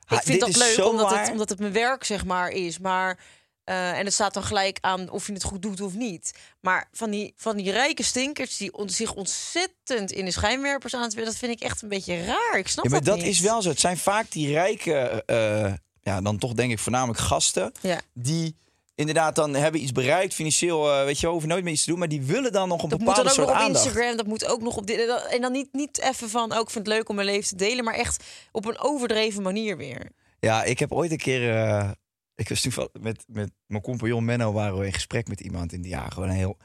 Ha, 0.05 0.17
ik 0.17 0.23
vind 0.23 0.41
dat 0.41 0.57
leuk 0.57 0.85
omdat 0.85 1.11
waar. 1.11 1.21
het, 1.21 1.31
omdat 1.31 1.49
het 1.49 1.59
mijn 1.59 1.73
werk 1.73 2.05
zeg 2.05 2.25
maar 2.25 2.49
is. 2.51 2.79
Maar 2.79 3.19
eh, 3.65 3.99
en 3.99 4.05
het 4.05 4.15
staat 4.15 4.35
dan 4.35 4.43
gelijk 4.45 4.79
aan 4.81 5.11
of 5.11 5.27
je 5.27 5.33
het 5.33 5.43
goed 5.43 5.63
doet 5.63 5.81
of 5.81 5.95
niet. 5.95 6.33
Maar 6.61 6.89
van 6.93 7.11
die, 7.11 7.33
van 7.37 7.57
die 7.57 7.71
rijke 7.71 8.03
stinkers 8.03 8.57
die 8.57 8.73
on- 8.73 8.91
zich 8.91 9.15
ontzettend 9.15 10.13
in 10.13 10.25
de 10.25 10.31
schijnwerpers 10.31 10.95
aan 10.95 11.03
het 11.03 11.15
willen, 11.15 11.29
dat 11.31 11.39
vind 11.39 11.53
ik 11.53 11.61
echt 11.61 11.83
een 11.83 11.89
beetje 11.89 12.25
raar. 12.25 12.59
Ik 12.59 12.69
snap 12.69 12.85
Ja, 12.85 12.91
maar 12.91 13.03
dat 13.03 13.17
niet. 13.17 13.27
is 13.27 13.41
wel 13.41 13.63
zo. 13.63 13.69
Het 13.69 13.81
zijn 13.81 13.99
vaak 13.99 14.31
die 14.31 14.53
rijke, 14.53 15.23
eh, 15.27 15.73
ja, 16.03 16.21
dan 16.21 16.39
toch 16.39 16.53
denk 16.53 16.73
ik 16.73 16.79
voornamelijk 16.79 17.19
gasten. 17.21 17.73
Ja. 17.81 18.01
die 18.15 18.57
inderdaad 18.95 19.35
dan 19.35 19.55
hebben 19.55 19.83
iets 19.83 19.93
bereikt 19.93 20.35
financieel, 20.35 20.91
eh, 20.93 21.05
weet 21.05 21.21
je, 21.21 21.27
hoeven 21.27 21.49
nooit 21.49 21.65
meer 21.65 21.73
iets 21.73 21.85
te 21.85 21.91
doen, 21.91 21.99
maar 21.99 22.09
die 22.09 22.23
willen 22.23 22.53
dan 22.53 22.69
nog 22.69 22.83
een 22.83 22.89
Dat 22.89 22.99
moet 22.99 23.09
bepaalde 23.09 23.29
dan 23.29 23.31
ook 23.31 23.37
soort 23.37 23.49
nog 23.49 23.57
op 23.57 23.63
aandacht. 23.67 23.85
Instagram, 23.85 24.17
dat 24.17 24.27
moet 24.27 24.47
ook 24.47 24.61
nog 24.61 24.77
op 24.77 24.87
dit. 24.87 25.07
dat- 25.07 25.27
En 25.27 25.41
dan 25.41 25.53
niet, 25.53 25.69
niet 25.73 26.01
even 26.01 26.29
van, 26.31 26.53
ook 26.53 26.63
ik 26.65 26.71
vind 26.71 26.87
het 26.87 26.95
leuk 26.97 27.09
om 27.09 27.15
mijn 27.15 27.27
leven 27.27 27.49
te 27.49 27.57
delen, 27.57 27.85
maar 27.85 27.95
echt 27.95 28.25
op 28.53 28.65
een 28.67 28.79
overdreven 28.81 29.43
manier 29.43 29.77
weer. 29.77 30.11
Ja, 30.41 30.63
ik 30.65 30.79
heb 30.79 30.93
ooit 30.93 31.11
een 31.11 31.17
keer, 31.17 31.51
eh, 31.57 31.91
ik 32.35 32.49
was 32.49 32.61
toevallig 32.61 32.91
met 33.01 33.25
met 33.27 33.51
mijn 33.67 33.83
compagnon 33.83 34.25
Menno 34.25 34.53
waren 34.53 34.79
we 34.79 34.87
in 34.87 34.93
gesprek 34.93 35.29
met 35.29 35.41
iemand 35.41 35.73
in 35.73 35.83
die 35.83 35.91
ja, 35.91 36.09
gewoon 36.09 36.29
een 36.29 36.35
heel 36.35 36.57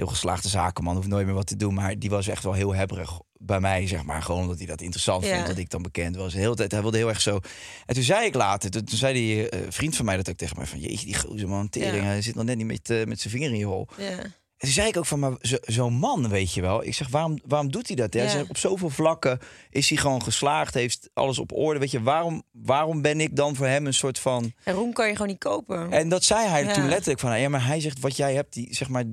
heel 0.00 0.08
geslaagde 0.08 0.48
zakenman, 0.48 0.94
hoeft 0.96 1.08
nooit 1.08 1.26
meer 1.26 1.34
wat 1.34 1.46
te 1.46 1.56
doen, 1.56 1.74
maar 1.74 1.98
die 1.98 2.10
was 2.10 2.28
echt 2.28 2.42
wel 2.42 2.52
heel 2.52 2.74
hebberig 2.74 3.20
bij 3.32 3.60
mij, 3.60 3.86
zeg 3.86 4.02
maar, 4.04 4.22
gewoon 4.22 4.40
omdat 4.40 4.58
hij 4.58 4.66
dat 4.66 4.80
interessant 4.80 5.24
Ja. 5.24 5.34
vond 5.34 5.46
dat 5.46 5.58
ik 5.58 5.70
dan 5.70 5.82
bekend 5.82 6.16
was. 6.16 6.32
De 6.32 6.38
hele 6.38 6.54
tijd, 6.54 6.72
hij 6.72 6.82
wilde 6.82 6.96
heel 6.96 7.08
erg 7.08 7.20
zo. 7.20 7.38
En 7.86 7.94
toen 7.94 8.02
zei 8.02 8.26
ik 8.26 8.34
later, 8.34 8.70
toen, 8.70 8.84
toen 8.84 8.98
zei 8.98 9.14
die 9.14 9.48
eh, 9.48 9.60
vriend 9.68 9.96
van 9.96 10.04
mij 10.04 10.16
dat 10.16 10.28
ook 10.30 10.36
tegen 10.36 10.56
mij 10.56 10.66
van, 10.66 10.78
jeetje, 10.80 11.06
die 11.06 11.18
gozer 11.18 11.48
man, 11.48 11.68
tering, 11.68 11.96
Ja. 11.96 12.02
hij 12.02 12.22
zit 12.22 12.34
nog 12.34 12.44
net 12.44 12.56
niet 12.56 12.66
met, 12.66 12.90
eh, 12.90 13.04
met 13.04 13.20
zijn 13.20 13.32
vinger 13.34 13.50
in 13.50 13.58
je 13.58 13.64
hol. 13.64 13.88
Ja. 13.96 14.04
En 14.08 14.66
toen 14.66 14.74
zei 14.74 14.88
ik 14.88 14.96
ook 14.96 15.06
van, 15.06 15.18
maar 15.18 15.32
zo- 15.40 15.56
zo'n 15.60 15.94
man, 15.94 16.28
weet 16.28 16.52
je 16.54 16.60
wel. 16.60 16.84
Ik 16.84 16.94
zeg, 16.94 17.08
waarom, 17.08 17.38
waarom 17.46 17.70
doet 17.70 17.86
hij 17.86 17.96
dat? 17.96 18.12
Hij 18.14 18.28
zegt, 18.28 18.48
op 18.50 18.56
zoveel 18.56 18.90
vlakken 18.90 19.38
is 19.70 19.88
hij 19.88 19.98
gewoon 19.98 20.22
geslaagd, 20.22 20.74
heeft 20.74 21.10
alles 21.12 21.38
op 21.38 21.52
orde. 21.52 21.80
Weet 21.80 21.90
je, 21.90 22.02
waarom, 22.02 22.42
waarom 22.52 23.02
ben 23.02 23.20
ik 23.20 23.36
dan 23.36 23.56
voor 23.56 23.66
hem 23.66 23.86
een 23.86 23.94
soort 23.94 24.18
van... 24.18 24.52
En 24.64 24.74
roem 24.74 24.92
kan 24.92 25.06
je 25.06 25.12
gewoon 25.12 25.28
niet 25.28 25.38
kopen. 25.38 25.92
En 25.92 26.08
dat 26.08 26.24
zei 26.24 26.48
hij 26.48 26.72
toen 26.72 26.88
letterlijk 26.88 27.20
van, 27.20 27.40
ja, 27.40 27.48
maar 27.48 27.66
hij 27.66 27.80
zegt, 27.80 28.00
wat 28.00 28.16
jij 28.16 28.34
hebt, 28.34 28.52
die, 28.52 28.74
zeg 28.74 28.88
maar, 28.88 29.04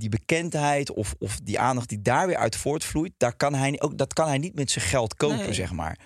die 0.00 0.08
bekendheid 0.08 0.90
of, 0.90 1.14
of 1.18 1.40
die 1.42 1.58
aandacht 1.58 1.88
die 1.88 2.02
daar 2.02 2.26
weer 2.26 2.36
uit 2.36 2.56
voortvloeit, 2.56 3.12
daar 3.16 3.36
kan 3.36 3.54
hij, 3.54 3.80
ook, 3.80 3.98
dat 3.98 4.12
kan 4.12 4.28
hij 4.28 4.38
niet 4.38 4.54
met 4.54 4.70
zijn 4.70 4.84
geld 4.84 5.14
kopen, 5.14 5.36
Nee. 5.38 5.52
zeg 5.54 5.72
maar. 5.72 5.98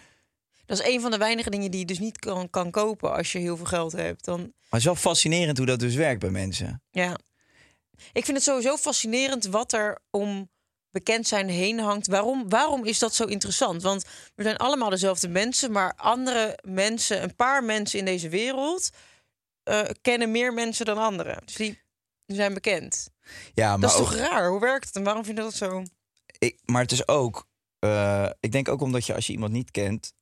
Dat 0.66 0.78
is 0.80 0.86
een 0.86 1.00
van 1.00 1.10
de 1.10 1.16
weinige 1.18 1.50
dingen 1.50 1.70
die 1.70 1.80
je 1.80 1.86
dus 1.86 1.98
niet 1.98 2.18
kan, 2.18 2.50
kan 2.50 2.70
kopen 2.70 3.14
als 3.14 3.32
je 3.32 3.38
heel 3.38 3.56
veel 3.56 3.66
geld 3.66 3.92
hebt. 3.92 4.24
Dan, 4.24 4.40
Maar 4.40 4.50
het 4.68 4.78
is 4.78 4.84
wel 4.84 4.94
fascinerend 4.94 5.56
hoe 5.56 5.66
dat 5.66 5.78
dus 5.78 5.94
werkt 5.94 6.20
bij 6.20 6.30
mensen. 6.30 6.82
ja. 6.90 7.18
Ik 8.12 8.24
vind 8.24 8.36
het 8.36 8.46
sowieso 8.46 8.76
fascinerend 8.76 9.44
wat 9.46 9.72
er 9.72 9.98
om 10.10 10.50
bekend 10.90 11.26
zijn 11.26 11.48
heen 11.48 11.78
hangt. 11.78 12.06
Waarom, 12.06 12.48
waarom 12.48 12.84
is 12.84 12.98
dat 12.98 13.14
zo 13.14 13.24
interessant? 13.24 13.82
Want 13.82 14.04
we 14.34 14.42
zijn 14.42 14.56
allemaal 14.56 14.90
dezelfde 14.90 15.28
mensen, 15.28 15.72
maar 15.72 15.94
andere 15.96 16.58
mensen, 16.62 17.22
een 17.22 17.34
paar 17.36 17.64
mensen 17.64 17.98
in 17.98 18.04
deze 18.04 18.28
wereld, 18.28 18.90
eh, 19.62 19.80
kennen 20.00 20.30
meer 20.30 20.52
mensen 20.52 20.86
dan 20.86 20.98
anderen. 20.98 21.38
Dus 21.44 21.54
die 21.54 21.80
zijn 22.26 22.54
bekend. 22.54 23.08
Ja, 23.54 23.70
maar 23.70 23.80
dat 23.80 23.90
is 23.90 23.96
ook- 23.96 24.02
toch 24.10 24.16
raar? 24.16 24.48
Hoe 24.48 24.60
werkt 24.60 24.86
het 24.86 24.96
en 24.96 25.02
waarom 25.02 25.24
vind 25.24 25.36
je 25.38 25.42
dat 25.44 25.54
zo? 25.54 25.82
ik, 26.38 26.58
maar 26.64 26.82
het 26.82 26.92
is 26.92 27.08
ook, 27.08 27.46
eh, 27.78 28.26
ik 28.40 28.52
denk 28.52 28.68
ook 28.68 28.80
omdat 28.80 29.06
je 29.06 29.14
als 29.14 29.26
je 29.26 29.32
iemand 29.32 29.52
niet 29.52 29.70
kent, 29.70 30.12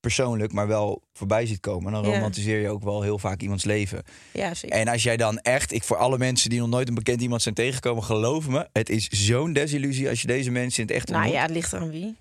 persoonlijk, 0.00 0.52
maar 0.52 0.66
wel 0.66 1.02
voorbij 1.12 1.46
ziet 1.46 1.60
komen, 1.60 1.92
dan 1.92 2.04
romantiseer 2.04 2.60
je 2.60 2.68
ook 2.68 2.82
wel 2.82 3.02
heel 3.02 3.18
vaak 3.18 3.40
iemands 3.40 3.64
leven. 3.64 4.02
Ja, 4.32 4.54
zeker. 4.54 4.76
En 4.78 4.88
als 4.88 5.02
jij 5.02 5.16
dan 5.16 5.38
echt, 5.38 5.72
ik 5.72 5.82
voor 5.82 5.96
alle 5.96 6.18
mensen 6.18 6.50
die 6.50 6.58
nog 6.60 6.68
nooit 6.68 6.88
een 6.88 6.94
bekend 6.94 7.20
iemand 7.20 7.42
zijn 7.42 7.54
tegengekomen, 7.54 8.02
geloof 8.04 8.48
me, 8.48 8.68
het 8.72 8.88
is 8.88 9.08
zo'n 9.08 9.52
desillusie 9.52 10.08
als 10.08 10.20
je 10.20 10.26
deze 10.26 10.50
mensen 10.50 10.80
in 10.82 10.86
het 10.88 10.96
echt 10.96 11.08
Nou 11.08 11.18
ontmoet. 11.18 11.36
ja, 11.40 11.46
het 11.46 11.54
ligt 11.54 11.72
eraan 11.72 11.90
wie. 11.90 12.16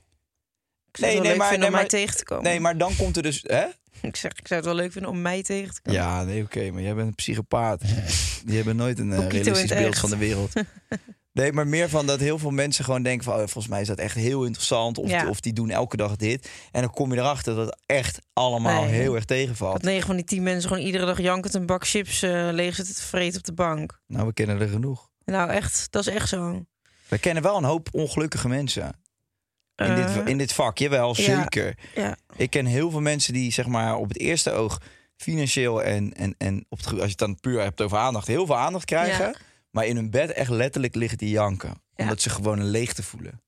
Ik 0.92 1.00
Nee, 1.00 1.20
nee, 1.20 1.36
maar- 1.36 1.48
nee, 1.48 1.56
om 1.56 1.62
mij 1.62 1.70
maar- 1.72 1.88
tegen 1.88 2.18
te 2.18 2.24
komen. 2.24 2.44
Nee, 2.44 2.60
maar 2.60 2.78
dan 2.78 2.96
komt 2.96 3.18
er 3.18 3.24
dus, 3.24 3.44
hè? 3.48 3.66
Ik 4.10 4.16
zeg, 4.16 4.32
ik 4.32 4.48
zou 4.48 4.60
het 4.60 4.70
wel 4.70 4.78
leuk 4.80 4.92
vinden 4.92 5.12
om 5.12 5.22
mij 5.22 5.44
tegen 5.44 5.74
te 5.74 5.82
komen. 5.82 6.02
Ja, 6.02 6.24
nee, 6.24 6.44
oké, 6.44 6.72
maar 6.72 6.82
jij 6.82 6.94
bent 6.96 7.08
een 7.08 7.16
psychopaat. 7.16 7.82
Die 8.46 8.56
hebben 8.56 8.76
nooit 8.76 9.00
een 9.00 9.12
eh, 9.14 9.18
realistisch 9.28 9.70
beeld 9.70 9.92
echt. 9.92 10.00
van 10.00 10.10
de 10.10 10.18
wereld. 10.18 10.52
Nee, 11.34 11.52
maar 11.54 11.68
meer 11.68 11.90
van 11.90 12.06
dat 12.06 12.20
heel 12.20 12.38
veel 12.40 12.50
mensen 12.52 12.84
gewoon 12.86 13.04
denken 13.04 13.24
van... 13.24 13.34
Oh, 13.34 13.40
volgens 13.40 13.68
mij 13.68 13.82
is 13.82 13.88
dat 13.88 13.98
echt 13.98 14.16
heel 14.16 14.44
interessant. 14.44 14.98
Of, 14.98 15.10
Ja. 15.10 15.28
of 15.30 15.40
die 15.40 15.54
doen 15.54 15.70
elke 15.70 15.98
dag 15.98 16.16
dit. 16.16 16.50
En 16.72 16.82
dan 16.82 16.92
kom 16.92 17.14
je 17.14 17.20
erachter 17.20 17.56
dat 17.56 17.66
het 17.66 17.78
echt 17.86 18.20
allemaal 18.34 18.84
Nee. 18.84 18.94
heel 18.94 19.16
erg 19.16 19.26
Dat 19.26 19.38
tegenvalt. 19.38 19.82
negen 19.82 20.06
van 20.08 20.16
die 20.16 20.26
tien 20.26 20.44
mensen 20.44 20.70
gewoon 20.70 20.86
iedere 20.86 21.06
dag 21.06 21.22
jankend 21.22 21.54
een 21.54 21.66
bak 21.66 21.88
chips 21.88 22.22
eh, 22.22 22.48
leeg 22.52 22.76
zitten 22.76 22.96
te 22.96 23.02
vreten 23.02 23.38
op 23.40 23.46
de 23.46 23.54
bank. 23.54 24.00
Nou, 24.08 24.28
we 24.28 24.34
kennen 24.34 24.60
er 24.62 24.68
genoeg. 24.68 25.10
Nou, 25.26 25.50
echt, 25.50 25.88
dat 25.92 26.08
is 26.08 26.14
echt 26.14 26.30
zo. 26.30 26.66
We 27.08 27.18
kennen 27.18 27.44
wel 27.44 27.58
een 27.58 27.64
hoop 27.64 27.88
ongelukkige 27.92 28.48
mensen. 28.48 28.92
In, 29.84 29.92
Eh, 29.92 30.16
dit, 30.16 30.28
in 30.28 30.38
dit 30.38 30.54
vak, 30.54 30.78
jawel, 30.78 31.08
ja. 31.18 31.24
zeker. 31.42 31.78
Ja. 31.96 32.18
Ik 32.36 32.50
ken 32.50 32.66
heel 32.66 32.92
veel 32.92 33.02
mensen 33.02 33.34
die 33.34 33.52
zeg 33.52 33.68
maar 33.68 33.96
op 33.96 34.08
het 34.08 34.20
eerste 34.20 34.52
oog 34.52 34.82
financieel 35.16 35.84
en, 35.84 36.14
en, 36.14 36.36
en 36.38 36.66
op 36.70 36.78
het, 36.78 36.88
als 36.88 36.96
je 36.98 37.02
het 37.08 37.18
dan 37.18 37.40
puur 37.40 37.62
hebt 37.62 37.82
over 37.82 37.98
aandacht, 37.98 38.28
heel 38.28 38.46
veel 38.46 38.58
aandacht 38.58 38.86
krijgen. 38.86 39.26
Ja. 39.26 39.36
Maar 39.70 39.86
in 39.86 39.96
hun 39.96 40.10
bed 40.10 40.32
echt 40.32 40.50
letterlijk 40.50 40.96
liggen 40.96 41.18
die 41.18 41.30
janken. 41.30 41.82
Omdat 41.96 42.22
ze 42.22 42.30
gewoon 42.30 42.60
een 42.60 42.70
leegte 42.70 43.04
voelen. 43.04 43.42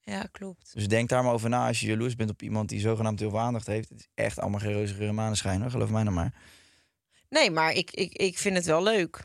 ja, 0.00 0.22
klopt. 0.32 0.70
Dus 0.74 0.88
denk 0.88 1.08
daar 1.08 1.24
maar 1.24 1.32
over 1.32 1.48
na 1.48 1.66
als 1.66 1.80
je 1.80 1.86
jaloers 1.86 2.16
bent 2.16 2.30
op 2.30 2.42
iemand 2.42 2.68
die 2.68 2.80
zogenaamd 2.80 3.20
heel 3.20 3.30
veel 3.30 3.38
aandacht 3.40 3.66
heeft. 3.66 3.88
Het 3.88 3.98
is 3.98 4.08
echt 4.14 4.38
allemaal 4.38 4.60
geen 4.60 4.72
reuze 4.72 4.94
geur 4.94 5.08
en 5.08 5.14
maneschijn, 5.14 5.60
hoor. 5.60 5.70
geloof 5.70 5.90
mij 5.90 6.02
nou 6.02 6.14
maar. 6.14 6.32
Nee, 7.28 7.50
maar 7.50 7.72
ik, 7.72 7.90
ik, 7.90 8.12
ik 8.12 8.38
vind 8.38 8.56
het 8.56 8.64
wel 8.64 8.82
leuk. 8.82 9.24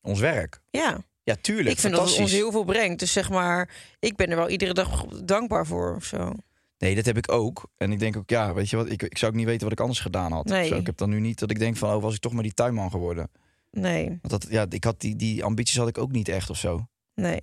Ons 0.00 0.20
werk. 0.20 0.60
Ja, 0.70 1.04
Ja, 1.24 1.36
tuurlijk. 1.40 1.68
ik 1.68 1.78
vind 1.78 1.94
dat 1.94 2.08
het 2.10 2.18
ons 2.18 2.32
heel 2.32 2.50
veel 2.50 2.64
brengt. 2.64 2.98
Dus 2.98 3.12
zeg 3.12 3.30
maar, 3.30 3.70
ik 3.98 4.16
ben 4.16 4.30
er 4.30 4.36
wel 4.36 4.48
iedere 4.48 4.72
dag 4.74 5.04
dankbaar 5.06 5.66
voor 5.66 5.94
of 5.96 6.04
zo. 6.04 6.32
Nee, 6.78 6.94
dat 6.94 7.04
heb 7.04 7.16
ik 7.16 7.32
ook. 7.32 7.70
En 7.76 7.92
ik 7.92 7.98
denk 7.98 8.16
ook, 8.16 8.30
ja, 8.30 8.54
weet 8.54 8.70
je 8.70 8.76
wat, 8.76 8.90
ik, 8.90 9.02
ik 9.02 9.18
zou 9.18 9.30
ook 9.32 9.36
niet 9.38 9.46
weten 9.46 9.62
wat 9.62 9.72
ik 9.72 9.80
anders 9.80 10.00
gedaan 10.00 10.32
had. 10.32 10.44
Nee. 10.44 10.68
Zo, 10.68 10.76
ik 10.76 10.86
heb 10.86 10.96
dan 10.96 11.10
nu 11.10 11.20
niet 11.20 11.38
dat 11.38 11.50
ik 11.50 11.58
denk 11.58 11.76
van, 11.76 11.94
oh, 11.94 12.02
was 12.02 12.14
ik 12.14 12.20
toch 12.20 12.32
maar 12.32 12.42
die 12.42 12.54
tuinman 12.54 12.90
geworden. 12.90 13.30
Nee, 13.70 14.06
Want 14.06 14.28
dat, 14.42 14.46
ja, 14.50 14.66
ik 14.68 14.84
had 14.84 15.00
die, 15.00 15.16
die 15.16 15.44
ambities 15.44 15.76
had 15.76 15.88
ik 15.88 15.98
ook 15.98 16.12
niet 16.12 16.28
echt 16.28 16.50
of 16.50 16.56
zo. 16.58 16.86
nee. 17.14 17.40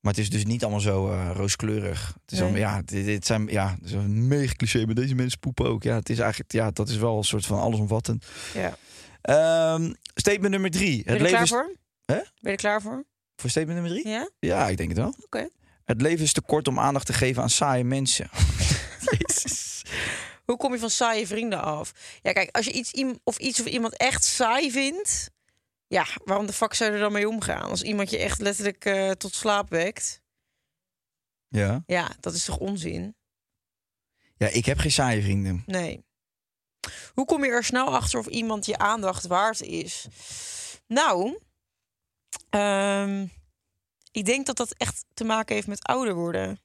Maar 0.00 0.12
het 0.12 0.20
is 0.22 0.30
dus 0.30 0.44
niet 0.44 0.62
allemaal 0.62 0.80
zo 0.80 1.10
eh, 1.10 1.30
rooskleurig. 1.34 2.06
Het 2.22 2.32
is 2.32 2.38
Nee. 2.38 2.48
allemaal, 2.48 2.68
ja, 2.70 2.82
dit, 2.84 3.04
dit 3.04 3.26
zijn, 3.26 3.46
ja, 3.46 3.70
het 3.74 3.84
is 3.84 3.92
een 3.92 4.28
mega 4.28 4.52
cliché, 4.56 4.84
maar 4.86 4.94
deze 4.94 5.14
mensen 5.14 5.38
poepen 5.38 5.66
ook. 5.66 5.82
Ja, 5.82 5.94
het 5.94 6.08
is 6.10 6.18
eigenlijk, 6.18 6.52
ja, 6.52 6.70
dat 6.70 6.88
is 6.88 6.96
wel 6.96 7.16
een 7.16 7.24
soort 7.24 7.46
van 7.46 7.58
allesomvattend. 7.58 8.26
Ja. 8.54 8.76
Ehm, 9.22 9.92
statement 10.14 10.50
nummer 10.50 10.70
drie. 10.70 11.04
Ben 11.04 11.12
Het 11.12 11.22
er 11.22 11.28
klaar 11.28 11.42
is, 11.42 11.48
voor? 11.48 11.72
Hè? 12.12 12.18
Ben 12.18 12.26
je 12.40 12.48
er 12.48 12.56
klaar 12.56 12.82
voor? 12.82 13.04
voor 13.36 13.50
statement 13.50 13.80
nummer 13.80 14.00
drie? 14.00 14.12
Ja? 14.12 14.30
Ja, 14.38 14.68
ik 14.68 14.76
denk 14.76 14.88
het 14.88 14.98
wel. 14.98 15.14
Oké. 15.24 15.48
Het 15.84 16.00
leven 16.00 16.24
is 16.24 16.32
te 16.32 16.40
kort 16.42 16.68
om 16.68 16.78
aandacht 16.78 17.06
te 17.06 17.12
geven 17.12 17.42
aan 17.42 17.50
saaie 17.50 17.84
mensen. 17.84 18.30
Jezus. 19.18 19.82
Hoe 20.44 20.56
kom 20.56 20.72
je 20.72 20.78
van 20.78 20.90
saaie 20.90 21.26
vrienden 21.26 21.62
af? 21.62 21.92
Ja, 22.22 22.32
kijk, 22.32 22.56
als 22.56 22.64
je 22.66 22.72
iets 22.72 23.04
of 23.24 23.38
iets 23.38 23.60
of 23.60 23.66
iemand 23.66 23.96
echt 23.96 24.24
saai 24.24 24.70
vindt, 24.70 25.30
ja, 25.86 26.06
waarom 26.24 26.46
de 26.46 26.52
fuck 26.52 26.74
zou 26.74 26.90
je 26.90 26.96
er 26.96 27.02
dan 27.02 27.12
mee 27.12 27.28
omgaan? 27.28 27.70
Als 27.70 27.82
iemand 27.82 28.10
je 28.10 28.18
echt 28.18 28.40
letterlijk 28.40 28.84
eh, 28.84 29.10
tot 29.10 29.34
slaap 29.34 29.70
wekt, 29.70 30.20
Ja. 31.48 31.82
ja, 31.86 32.10
dat 32.20 32.34
is 32.34 32.44
toch 32.44 32.58
onzin? 32.58 33.16
ja, 34.36 34.48
ik 34.48 34.64
heb 34.64 34.78
geen 34.78 34.90
saaie 34.92 35.22
vrienden. 35.22 35.62
Nee. 35.66 36.04
Hoe 37.14 37.24
kom 37.24 37.44
je 37.44 37.50
er 37.50 37.64
snel 37.64 37.94
achter 37.96 38.18
of 38.18 38.26
iemand 38.26 38.66
je 38.66 38.78
aandacht 38.78 39.26
waard 39.26 39.60
is? 39.60 40.06
Nou, 40.86 41.38
ehm, 42.52 43.26
ik 44.10 44.24
denk 44.24 44.46
dat 44.46 44.56
dat 44.56 44.74
echt 44.76 45.04
te 45.14 45.24
maken 45.24 45.54
heeft 45.54 45.66
met 45.66 45.82
ouder 45.82 46.14
worden. 46.14 46.60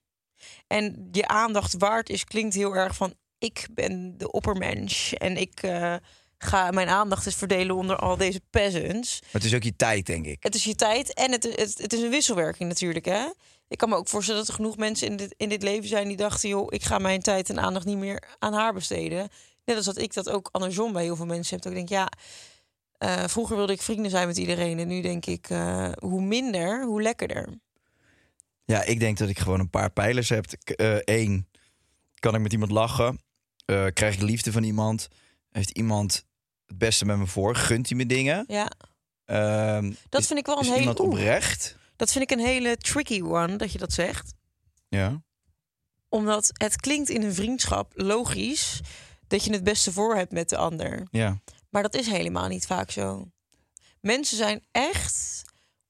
En 0.68 1.10
je 1.12 1.28
aandacht 1.28 1.76
waard 1.78 2.10
is 2.10 2.24
klinkt 2.24 2.56
heel 2.56 2.76
erg 2.76 2.96
van 2.96 3.14
ik 3.38 3.68
ben 3.72 4.18
de 4.18 4.32
oppermensch 4.32 5.14
en 5.14 5.38
ik 5.38 5.64
eh, 5.64 5.96
ga 6.38 6.72
mijn 6.72 6.88
aandacht 6.88 7.26
eens 7.26 7.36
verdelen 7.36 7.76
onder 7.76 7.96
al 7.96 8.18
deze 8.18 8.42
peasants. 8.50 9.20
Maar 9.22 9.32
het 9.32 9.44
is 9.44 9.54
ook 9.54 9.64
je 9.64 9.76
tijd, 9.76 10.06
denk 10.06 10.26
ik. 10.26 10.44
Het 10.44 10.56
is 10.56 10.64
je 10.64 10.76
tijd 10.76 11.14
en 11.14 11.32
het, 11.32 11.44
het, 11.44 11.78
het 11.78 11.94
is 11.94 12.02
een 12.02 12.10
wisselwerking 12.10 12.70
natuurlijk. 12.70 13.06
Hè? 13.06 13.26
Ik 13.68 13.78
kan 13.78 13.90
me 13.90 13.96
ook 13.96 14.08
voorstellen 14.08 14.40
dat 14.40 14.50
er 14.50 14.56
genoeg 14.56 14.78
mensen 14.78 15.08
in 15.08 15.16
dit, 15.18 15.34
in 15.38 15.50
dit 15.50 15.64
leven 15.64 15.88
zijn 15.88 16.08
die 16.08 16.18
dachten: 16.18 16.50
joh, 16.50 16.68
ik 16.70 16.84
ga 16.84 16.98
mijn 16.98 17.22
tijd 17.22 17.50
en 17.50 17.60
aandacht 17.60 17.86
niet 17.86 17.98
meer 17.98 18.24
aan 18.40 18.54
haar 18.54 18.74
besteden. 18.74 19.30
Net 19.66 19.76
als 19.76 19.86
dat 19.86 19.98
ik 19.98 20.14
dat 20.14 20.30
ook 20.30 20.50
andersom 20.52 20.94
bij 20.94 21.04
heel 21.04 21.16
veel 21.16 21.26
mensen 21.26 21.56
heb. 21.56 21.64
Dat 21.64 21.72
ik 21.72 21.78
denk, 21.78 21.90
ja, 21.90 22.12
eh, 22.98 23.24
vroeger 23.28 23.56
wilde 23.56 23.74
ik 23.74 23.82
vrienden 23.82 24.12
zijn 24.12 24.28
met 24.28 24.38
iedereen. 24.38 24.80
En 24.80 24.88
nu 24.88 25.02
denk 25.02 25.26
ik, 25.26 25.50
eh, 25.50 25.92
hoe 26.00 26.22
minder, 26.22 26.86
hoe 26.86 27.02
lekkerder. 27.02 27.60
Ja, 28.66 28.84
ik 28.84 29.00
denk 29.00 29.18
dat 29.18 29.30
ik 29.30 29.40
gewoon 29.40 29.60
een 29.60 29.70
paar 29.70 29.90
pijlers 29.92 30.30
heb. 30.30 30.46
Eén, 31.06 31.48
kan 32.20 32.36
ik 32.36 32.42
met 32.42 32.52
iemand 32.54 32.72
lachen? 32.72 33.22
Eh, 33.66 33.86
krijg 33.94 34.14
ik 34.16 34.22
liefde 34.22 34.52
van 34.52 34.64
iemand? 34.64 35.08
Heeft 35.52 35.70
iemand 35.70 36.26
het 36.66 36.78
beste 36.78 37.06
met 37.06 37.18
me 37.18 37.28
voor? 37.28 37.56
Gunt 37.56 37.88
hij 37.90 37.98
me 37.98 38.06
dingen? 38.06 38.44
Ja, 38.48 38.72
Ehm, 39.26 39.94
dat 40.10 40.22
is, 40.22 40.28
vind 40.28 40.40
ik 40.40 40.46
wel 40.46 40.58
een 40.58 40.64
hele. 40.66 40.80
iemand 40.80 41.00
oeh, 41.00 41.10
oprecht? 41.10 41.78
dat 41.96 42.12
vind 42.12 42.32
ik 42.32 42.38
een 42.38 42.46
hele 42.46 42.78
tricky 42.78 43.22
one 43.22 43.56
dat 43.56 43.72
je 43.72 43.78
dat 43.78 43.94
zegt. 43.94 44.34
Ja. 44.90 45.22
Omdat 46.10 46.52
het 46.54 46.76
klinkt 46.76 47.10
in 47.10 47.24
een 47.24 47.34
vriendschap 47.34 47.92
logisch 47.96 48.80
dat 49.28 49.44
je 49.44 49.52
het 49.52 49.64
beste 49.64 49.92
voor 49.92 50.16
hebt 50.16 50.32
met 50.32 50.50
de 50.50 50.58
ander. 50.58 51.08
Ja. 51.12 51.40
Maar 51.70 51.82
dat 51.84 51.96
is 51.96 52.08
helemaal 52.08 52.48
niet 52.48 52.66
vaak 52.66 52.92
zo. 52.92 53.28
Mensen 54.02 54.38
zijn 54.38 54.64
echt 54.72 55.44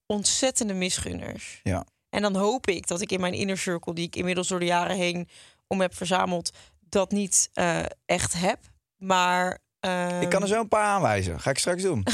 ontzettende 0.05 0.73
misgunners. 0.73 1.59
Ja. 1.63 1.85
En 2.09 2.21
dan 2.21 2.35
hoop 2.35 2.67
ik 2.67 2.87
dat 2.87 3.01
ik 3.01 3.11
in 3.11 3.19
mijn 3.19 3.33
inner 3.33 3.57
circle, 3.57 3.93
die 3.93 4.05
ik 4.05 4.15
inmiddels 4.15 4.47
door 4.47 4.59
de 4.59 4.65
jaren 4.65 4.95
heen 4.95 5.29
om 5.67 5.81
heb 5.81 5.95
verzameld, 5.95 6.51
dat 6.79 7.11
niet 7.11 7.49
eh, 7.53 7.83
echt 8.05 8.33
heb. 8.33 8.59
Maar. 8.97 9.51
Ik 9.51 10.29
kan 10.29 10.41
er 10.41 10.41
ehm, 10.41 10.47
zo 10.47 10.59
een 10.59 10.67
paar 10.67 10.85
aanwijzen. 10.85 11.39
Ga 11.39 11.49
ik 11.49 11.57
straks 11.57 11.81
doen. 11.81 12.03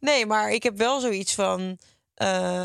Nee, 0.00 0.26
maar 0.26 0.50
ik 0.50 0.62
heb 0.62 0.76
wel 0.76 1.00
zoiets 1.00 1.34
van. 1.34 1.78
eh, 2.14 2.64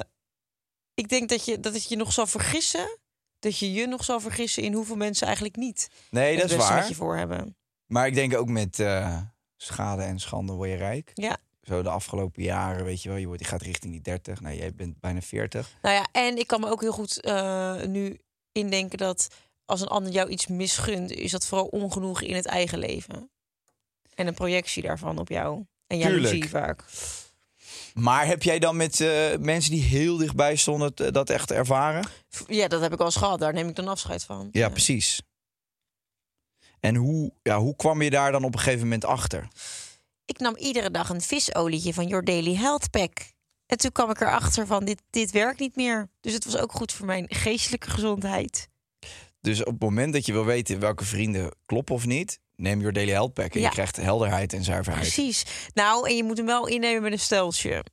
ik 0.93 1.09
denk 1.09 1.29
dat, 1.29 1.45
je, 1.45 1.59
dat 1.59 1.73
het 1.73 1.89
je 1.89 1.95
nog 1.95 2.13
zal 2.13 2.27
vergissen. 2.27 2.97
Dat 3.39 3.59
je 3.59 3.73
je 3.73 3.87
nog 3.87 4.03
zal 4.03 4.19
vergissen 4.19 4.63
in 4.63 4.73
hoeveel 4.73 4.95
mensen 4.95 5.25
eigenlijk 5.25 5.55
niet 5.55 5.89
Nee, 6.09 6.37
dat 6.37 6.49
is 6.49 6.55
waar. 6.55 6.87
je 6.87 6.95
voor 6.95 7.17
hebben. 7.17 7.57
Maar 7.85 8.07
ik 8.07 8.13
denk 8.13 8.37
ook 8.37 8.49
met 8.49 8.79
eh, 8.79 9.21
schade 9.57 10.01
en 10.01 10.19
schande 10.19 10.53
word 10.53 10.69
je 10.69 10.75
rijk. 10.75 11.11
Ja. 11.13 11.37
Zo 11.61 11.81
de 11.81 11.89
afgelopen 11.89 12.43
jaren, 12.43 12.85
weet 12.85 13.01
je 13.01 13.09
wel. 13.09 13.17
Je, 13.17 13.27
wordt, 13.27 13.41
je 13.41 13.47
gaat 13.47 13.61
richting 13.61 13.93
die 13.93 14.01
30. 14.01 14.41
Nee, 14.41 14.57
jij 14.57 14.73
bent 14.73 14.99
bijna 14.99 15.21
40. 15.21 15.77
Nou 15.81 15.95
ja, 15.95 16.07
en 16.11 16.37
ik 16.37 16.47
kan 16.47 16.59
me 16.59 16.69
ook 16.69 16.81
heel 16.81 16.91
goed 16.91 17.21
eh, 17.21 17.81
nu 17.83 18.19
indenken 18.51 18.97
dat 18.97 19.27
als 19.65 19.81
een 19.81 19.87
ander 19.87 20.11
jou 20.11 20.29
iets 20.29 20.47
misgunt, 20.47 21.11
is 21.11 21.31
dat 21.31 21.45
vooral 21.45 21.67
ongenoeg 21.67 22.21
in 22.21 22.35
het 22.35 22.45
eigen 22.45 22.79
leven. 22.79 23.29
En 24.13 24.27
een 24.27 24.33
projectie 24.33 24.83
daarvan 24.83 25.17
op 25.17 25.29
jou. 25.29 25.65
En 25.87 25.97
jaloezie 25.97 26.49
vaak. 26.49 26.83
Maar 27.93 28.25
heb 28.25 28.43
jij 28.43 28.59
dan 28.59 28.77
met 28.77 29.01
eh, 29.01 29.37
mensen 29.39 29.71
die 29.71 29.81
heel 29.81 30.17
dichtbij 30.17 30.55
stonden 30.55 31.13
dat 31.13 31.29
echt 31.29 31.51
ervaren? 31.51 32.07
Ja, 32.47 32.67
dat 32.67 32.81
heb 32.81 32.93
ik 32.93 32.99
al 32.99 33.05
eens 33.05 33.15
gehad. 33.15 33.39
Daar 33.39 33.53
neem 33.53 33.67
ik 33.69 33.75
dan 33.75 33.87
afscheid 33.87 34.23
van. 34.23 34.49
Ja, 34.51 34.69
precies. 34.69 35.21
En 36.85 36.95
hoe, 36.95 37.31
ja, 37.43 37.59
hoe 37.59 37.75
kwam 37.75 38.01
je 38.01 38.09
daar 38.09 38.31
dan 38.31 38.43
op 38.43 38.53
een 38.53 38.59
gegeven 38.59 38.83
moment 38.83 39.05
achter? 39.05 39.47
Ik 40.25 40.39
nam 40.39 40.55
iedere 40.57 40.91
dag 40.91 41.09
een 41.09 41.21
visolietje 41.21 41.93
van 41.93 42.07
Your 42.07 42.23
Daily 42.23 42.55
Health 42.55 42.89
Pack. 42.89 43.33
En 43.65 43.77
toen 43.77 43.91
kwam 43.91 44.09
ik 44.09 44.21
erachter 44.21 44.67
van 44.67 44.85
dit, 44.85 45.01
dit 45.09 45.31
werkt 45.31 45.59
niet 45.59 45.75
meer. 45.75 46.09
Dus 46.21 46.33
het 46.33 46.45
was 46.45 46.57
ook 46.57 46.71
goed 46.71 46.91
voor 46.91 47.05
mijn 47.05 47.25
geestelijke 47.29 47.89
gezondheid. 47.89 48.67
Dus 49.41 49.59
op 49.59 49.71
het 49.71 49.81
moment 49.81 50.13
dat 50.13 50.25
je 50.25 50.31
wil 50.31 50.45
weten 50.45 50.79
welke 50.79 51.05
vrienden 51.05 51.51
kloppen 51.65 51.95
of 51.95 52.05
niet, 52.05 52.39
neem 52.55 52.81
je 52.81 52.91
Daily 52.91 53.11
Health 53.11 53.33
Pack 53.33 53.53
en 53.53 53.59
Ja. 53.59 53.67
je 53.67 53.73
krijgt 53.73 53.95
helderheid 53.95 54.53
en 54.53 54.63
zuiverheid. 54.63 55.13
Precies. 55.13 55.45
Nou, 55.73 56.09
en 56.09 56.15
je 56.15 56.23
moet 56.23 56.37
hem 56.37 56.45
wel 56.45 56.67
innemen 56.67 57.01
met 57.01 57.11
een 57.11 57.19
steltje. 57.19 57.85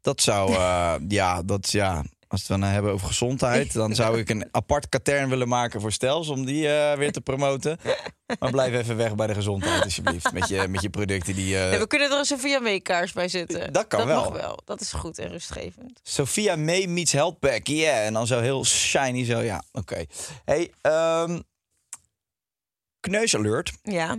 Dat 0.00 0.20
zou, 0.22 0.52
eh, 0.54 0.94
ja, 1.08 1.42
dat 1.42 1.70
ja. 1.70 2.04
Als 2.32 2.46
we 2.46 2.52
het 2.52 2.62
dan 2.62 2.70
hebben 2.70 2.92
over 2.92 3.06
gezondheid, 3.06 3.72
dan 3.82 3.94
zou 3.94 4.18
ik 4.18 4.28
een 4.30 4.48
apart 4.50 4.88
katern 4.88 5.28
willen 5.28 5.48
maken 5.48 5.80
voor 5.80 5.92
Stels 5.92 6.28
om 6.28 6.44
die 6.44 6.68
eh, 6.68 6.98
weer 6.98 7.12
te 7.12 7.20
promoten. 7.20 7.78
Maar 8.38 8.50
blijf 8.50 8.74
even 8.74 8.96
weg 8.96 9.14
bij 9.14 9.26
de 9.26 9.34
gezondheid, 9.34 9.84
alsjeblieft. 9.84 10.32
Met 10.32 10.48
je, 10.48 10.66
met 10.68 10.82
je 10.82 10.90
producten 10.90 11.34
die. 11.34 11.56
eh, 11.58 11.72
Ja, 11.72 11.78
we 11.78 11.86
kunnen 11.86 12.10
er 12.10 12.18
een 12.30 12.38
via 12.38 12.58
meekaars 12.58 13.12
bij 13.12 13.28
zetten. 13.28 13.72
Dat 13.72 13.86
kan 13.86 13.98
dat 13.98 14.08
wel. 14.08 14.22
mag 14.30 14.40
wel. 14.40 14.58
Dat 14.64 14.80
is 14.80 14.92
goed 14.92 15.18
en 15.18 15.28
rustgevend. 15.28 16.00
Sophia 16.02 16.56
May 16.56 16.86
meets 16.86 17.12
Health 17.12 17.38
Pack, 17.38 17.66
yeah. 17.66 18.06
En 18.06 18.12
dan 18.12 18.26
zo 18.26 18.40
heel 18.40 18.64
shiny, 18.64 19.24
zo, 19.24 19.38
ja, 19.40 19.62
oké. 19.72 20.04
Hey, 20.44 20.72
ehm 20.80 21.40
kneusalert. 23.00 23.72
Ja. 23.82 24.18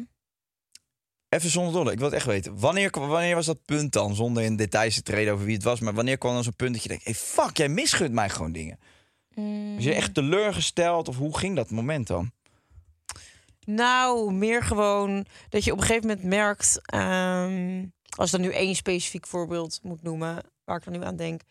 Even 1.33 1.49
zonder 1.49 1.73
dolle, 1.73 1.91
ik 1.91 1.97
wil 1.97 2.07
het 2.07 2.15
echt 2.15 2.25
weten. 2.25 2.59
Wanneer, 2.59 2.89
wanneer 2.91 3.35
was 3.35 3.45
dat 3.45 3.65
punt 3.65 3.93
dan? 3.93 4.15
Zonder 4.15 4.43
in 4.43 4.55
details 4.55 4.95
te 4.95 5.01
treden 5.01 5.33
over 5.33 5.45
wie 5.45 5.55
het 5.55 5.63
was. 5.63 5.79
Maar 5.79 5.93
wanneer 5.93 6.17
kwam 6.17 6.33
dan 6.33 6.43
zo'n 6.43 6.55
punt 6.55 6.73
dat 6.73 6.83
je 6.83 6.89
denkt... 6.89 7.03
Hey, 7.03 7.13
fuck, 7.13 7.57
jij 7.57 7.69
misgunt 7.69 8.13
mij 8.13 8.29
gewoon 8.29 8.51
dingen. 8.51 8.79
Was 9.75 9.83
je 9.83 9.93
echt 9.93 10.13
teleurgesteld? 10.13 11.07
Of 11.07 11.17
hoe 11.17 11.37
ging 11.37 11.55
dat 11.55 11.69
moment 11.69 12.07
dan? 12.07 12.31
Nou, 13.65 14.33
meer 14.33 14.63
gewoon 14.63 15.25
dat 15.49 15.63
je 15.63 15.71
op 15.71 15.77
een 15.77 15.85
gegeven 15.85 16.07
moment 16.07 16.25
merkt... 16.25 16.81
ehm, 16.85 17.85
als 18.17 18.33
ik 18.33 18.41
dan 18.41 18.49
nu 18.49 18.53
één 18.53 18.75
specifiek 18.75 19.27
voorbeeld 19.27 19.79
moet 19.83 20.03
noemen... 20.03 20.43
waar 20.63 20.77
ik 20.77 20.83
dan 20.83 20.93
nu 20.93 21.03
aan 21.03 21.15
denk... 21.15 21.41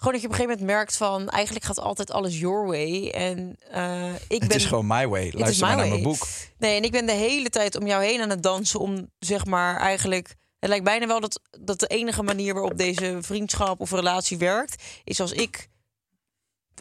Gewoon 0.00 0.12
dat 0.12 0.22
je 0.22 0.28
op 0.28 0.32
een 0.32 0.40
gegeven 0.40 0.58
moment 0.60 0.76
merkt 0.76 0.96
van... 0.96 1.28
eigenlijk 1.28 1.64
gaat 1.64 1.80
altijd 1.80 2.10
alles 2.10 2.38
your 2.38 2.66
way. 2.66 3.10
En 3.10 3.56
eh, 3.70 4.14
ik 4.28 4.40
Het 4.40 4.48
ben... 4.48 4.56
is 4.56 4.64
gewoon 4.64 4.86
my 4.86 5.08
way. 5.08 5.32
Luister 5.34 5.66
my 5.66 5.74
maar 5.74 5.76
naar 5.76 5.76
way. 5.76 5.88
mijn 5.88 6.02
boek. 6.02 6.26
Nee, 6.58 6.76
en 6.76 6.84
ik 6.84 6.90
ben 6.90 7.06
de 7.06 7.12
hele 7.12 7.50
tijd 7.50 7.76
om 7.76 7.86
jou 7.86 8.04
heen 8.04 8.20
aan 8.20 8.30
het 8.30 8.42
dansen... 8.42 8.80
om 8.80 9.10
zeg 9.18 9.46
maar 9.46 9.76
eigenlijk 9.76 10.34
Het 10.58 10.68
lijkt 10.68 10.84
bijna 10.84 11.06
wel 11.06 11.20
dat, 11.20 11.40
dat 11.60 11.80
de 11.80 11.86
enige 11.86 12.22
manier 12.22 12.54
waarop 12.54 12.76
deze 12.76 13.18
vriendschap 13.20 13.80
of 13.80 13.90
relatie 13.90 14.38
werkt, 14.38 14.82
is 15.04 15.20
als 15.20 15.32
ik 15.32 15.68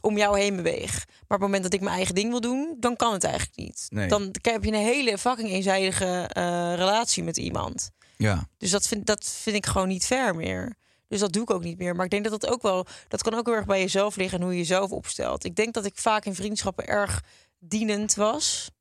om 0.01 0.17
jou 0.17 0.39
heen 0.39 0.55
beweeg. 0.55 0.93
Maar 0.93 1.17
op 1.17 1.29
het 1.29 1.39
moment 1.39 1.63
dat 1.63 1.73
ik 1.73 1.81
mijn 1.81 1.95
eigen 1.95 2.15
ding 2.15 2.29
wil 2.29 2.41
doen, 2.41 2.75
dan 2.79 2.95
kan 2.95 3.13
het 3.13 3.23
eigenlijk 3.23 3.57
niet. 3.57 3.87
Nee. 3.89 4.07
Dan 4.07 4.35
heb 4.41 4.63
je 4.63 4.71
een 4.71 4.77
hele 4.77 5.17
fucking 5.17 5.49
eenzijdige 5.49 6.29
eh, 6.29 6.73
relatie 6.75 7.23
met 7.23 7.37
iemand. 7.37 7.91
Ja. 8.17 8.47
Dus 8.57 8.71
dat 8.71 8.87
vind, 8.87 9.05
dat 9.05 9.25
vind 9.41 9.55
ik 9.55 9.65
gewoon 9.65 9.87
niet 9.87 10.05
fair 10.05 10.35
meer. 10.35 10.77
Dus 11.09 11.19
dat 11.19 11.33
doe 11.33 11.41
ik 11.41 11.49
ook 11.49 11.63
niet 11.63 11.77
meer. 11.77 11.95
Maar 11.95 12.05
ik 12.05 12.11
denk 12.11 12.23
dat 12.29 12.41
dat 12.41 12.51
ook 12.51 12.61
wel, 12.61 12.85
dat 13.07 13.21
kan 13.21 13.33
ook 13.33 13.45
heel 13.45 13.55
erg 13.55 13.65
bij 13.65 13.79
jezelf 13.79 14.15
liggen 14.15 14.37
en 14.37 14.43
hoe 14.43 14.53
je 14.53 14.59
jezelf 14.59 14.91
opstelt. 14.91 15.43
Ik 15.43 15.55
denk 15.55 15.73
dat 15.73 15.85
ik 15.85 15.93
vaak 15.95 16.25
in 16.25 16.35
vriendschappen 16.35 16.87
erg 16.87 17.23
dienend 17.59 18.15
was. 18.15 18.71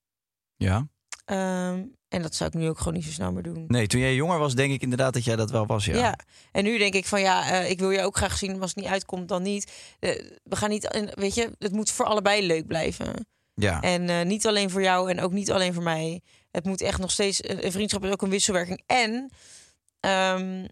Ja. 0.56 0.86
Ehm, 1.24 1.82
en 2.08 2.22
dat 2.22 2.34
zou 2.34 2.50
ik 2.50 2.56
nu 2.56 2.68
ook 2.68 2.78
gewoon 2.78 2.94
niet 2.94 3.04
zo 3.04 3.10
snel 3.10 3.32
meer 3.32 3.42
doen. 3.42 3.64
Nee, 3.66 3.86
toen 3.86 4.00
jij 4.00 4.14
jonger 4.14 4.38
was, 4.38 4.54
denk 4.54 4.72
ik 4.72 4.82
inderdaad 4.82 5.12
dat 5.12 5.24
jij 5.24 5.36
dat 5.36 5.50
wel 5.50 5.66
was, 5.66 5.84
ja. 5.84 5.96
Ja. 5.96 6.18
en 6.52 6.64
nu 6.64 6.78
denk 6.78 6.94
ik 6.94 7.06
van 7.06 7.20
ja, 7.20 7.50
eh, 7.50 7.70
ik 7.70 7.78
wil 7.78 7.90
je 7.90 8.02
ook 8.02 8.16
graag 8.16 8.38
zien. 8.38 8.60
Als 8.60 8.74
het 8.74 8.84
niet 8.84 8.92
uitkomt, 8.92 9.28
dan 9.28 9.42
niet. 9.42 9.72
Eh, 9.98 10.10
we 10.42 10.56
gaan 10.56 10.70
niet, 10.70 11.12
weet 11.14 11.34
je, 11.34 11.50
het 11.58 11.72
moet 11.72 11.90
voor 11.90 12.04
allebei 12.04 12.46
leuk 12.46 12.66
blijven. 12.66 13.26
Ja. 13.54 13.80
En 13.80 14.08
eh, 14.08 14.24
niet 14.24 14.46
alleen 14.46 14.70
voor 14.70 14.82
jou 14.82 15.10
en 15.10 15.20
ook 15.20 15.32
niet 15.32 15.50
alleen 15.50 15.74
voor 15.74 15.82
mij. 15.82 16.20
Het 16.50 16.64
moet 16.64 16.80
echt 16.80 16.98
nog 16.98 17.10
steeds. 17.10 17.48
Een 17.48 17.64
een 17.64 17.72
vriendschap 17.72 18.04
is 18.04 18.10
ook 18.10 18.22
een 18.22 18.30
wisselwerking. 18.30 18.82
En 18.86 19.30
ehm, 20.00 20.66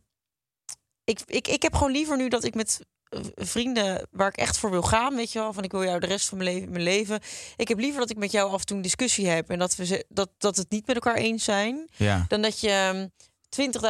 ik, 1.06 1.20
ik, 1.26 1.48
ik 1.48 1.62
heb 1.62 1.74
gewoon 1.74 1.92
liever 1.92 2.16
nu 2.16 2.28
dat 2.28 2.44
ik 2.44 2.54
met 2.54 2.80
eh, 3.08 3.20
vrienden 3.34 4.06
waar 4.10 4.28
ik 4.28 4.36
echt 4.36 4.58
voor 4.58 4.70
wil 4.70 4.82
gaan, 4.82 5.14
weet 5.16 5.32
je 5.32 5.38
wel, 5.38 5.52
van 5.52 5.64
ik 5.64 5.72
wil 5.72 5.84
jou 5.84 6.00
de 6.00 6.06
rest 6.06 6.28
van 6.28 6.38
mijn 6.38 6.50
leven, 6.54 6.70
mijn 6.70 6.82
leven. 6.82 7.20
Ik 7.56 7.68
heb 7.68 7.78
liever 7.78 8.00
dat 8.00 8.10
ik 8.10 8.16
met 8.16 8.32
jou 8.32 8.50
af 8.52 8.60
en 8.60 8.66
toe 8.66 8.76
een 8.76 8.82
discussie 8.82 9.26
heb 9.28 9.50
en 9.50 9.58
dat 9.58 9.76
we 9.76 9.86
ze, 9.86 10.04
dat, 10.08 10.30
dat 10.38 10.56
het 10.56 10.70
niet 10.70 10.86
met 10.86 10.94
elkaar 10.96 11.16
eens 11.16 11.44
zijn, 11.44 11.88
Ja. 11.96 12.24
dan 12.28 12.42
dat 12.42 12.60
je 12.60 12.68
ehm, 12.70 13.08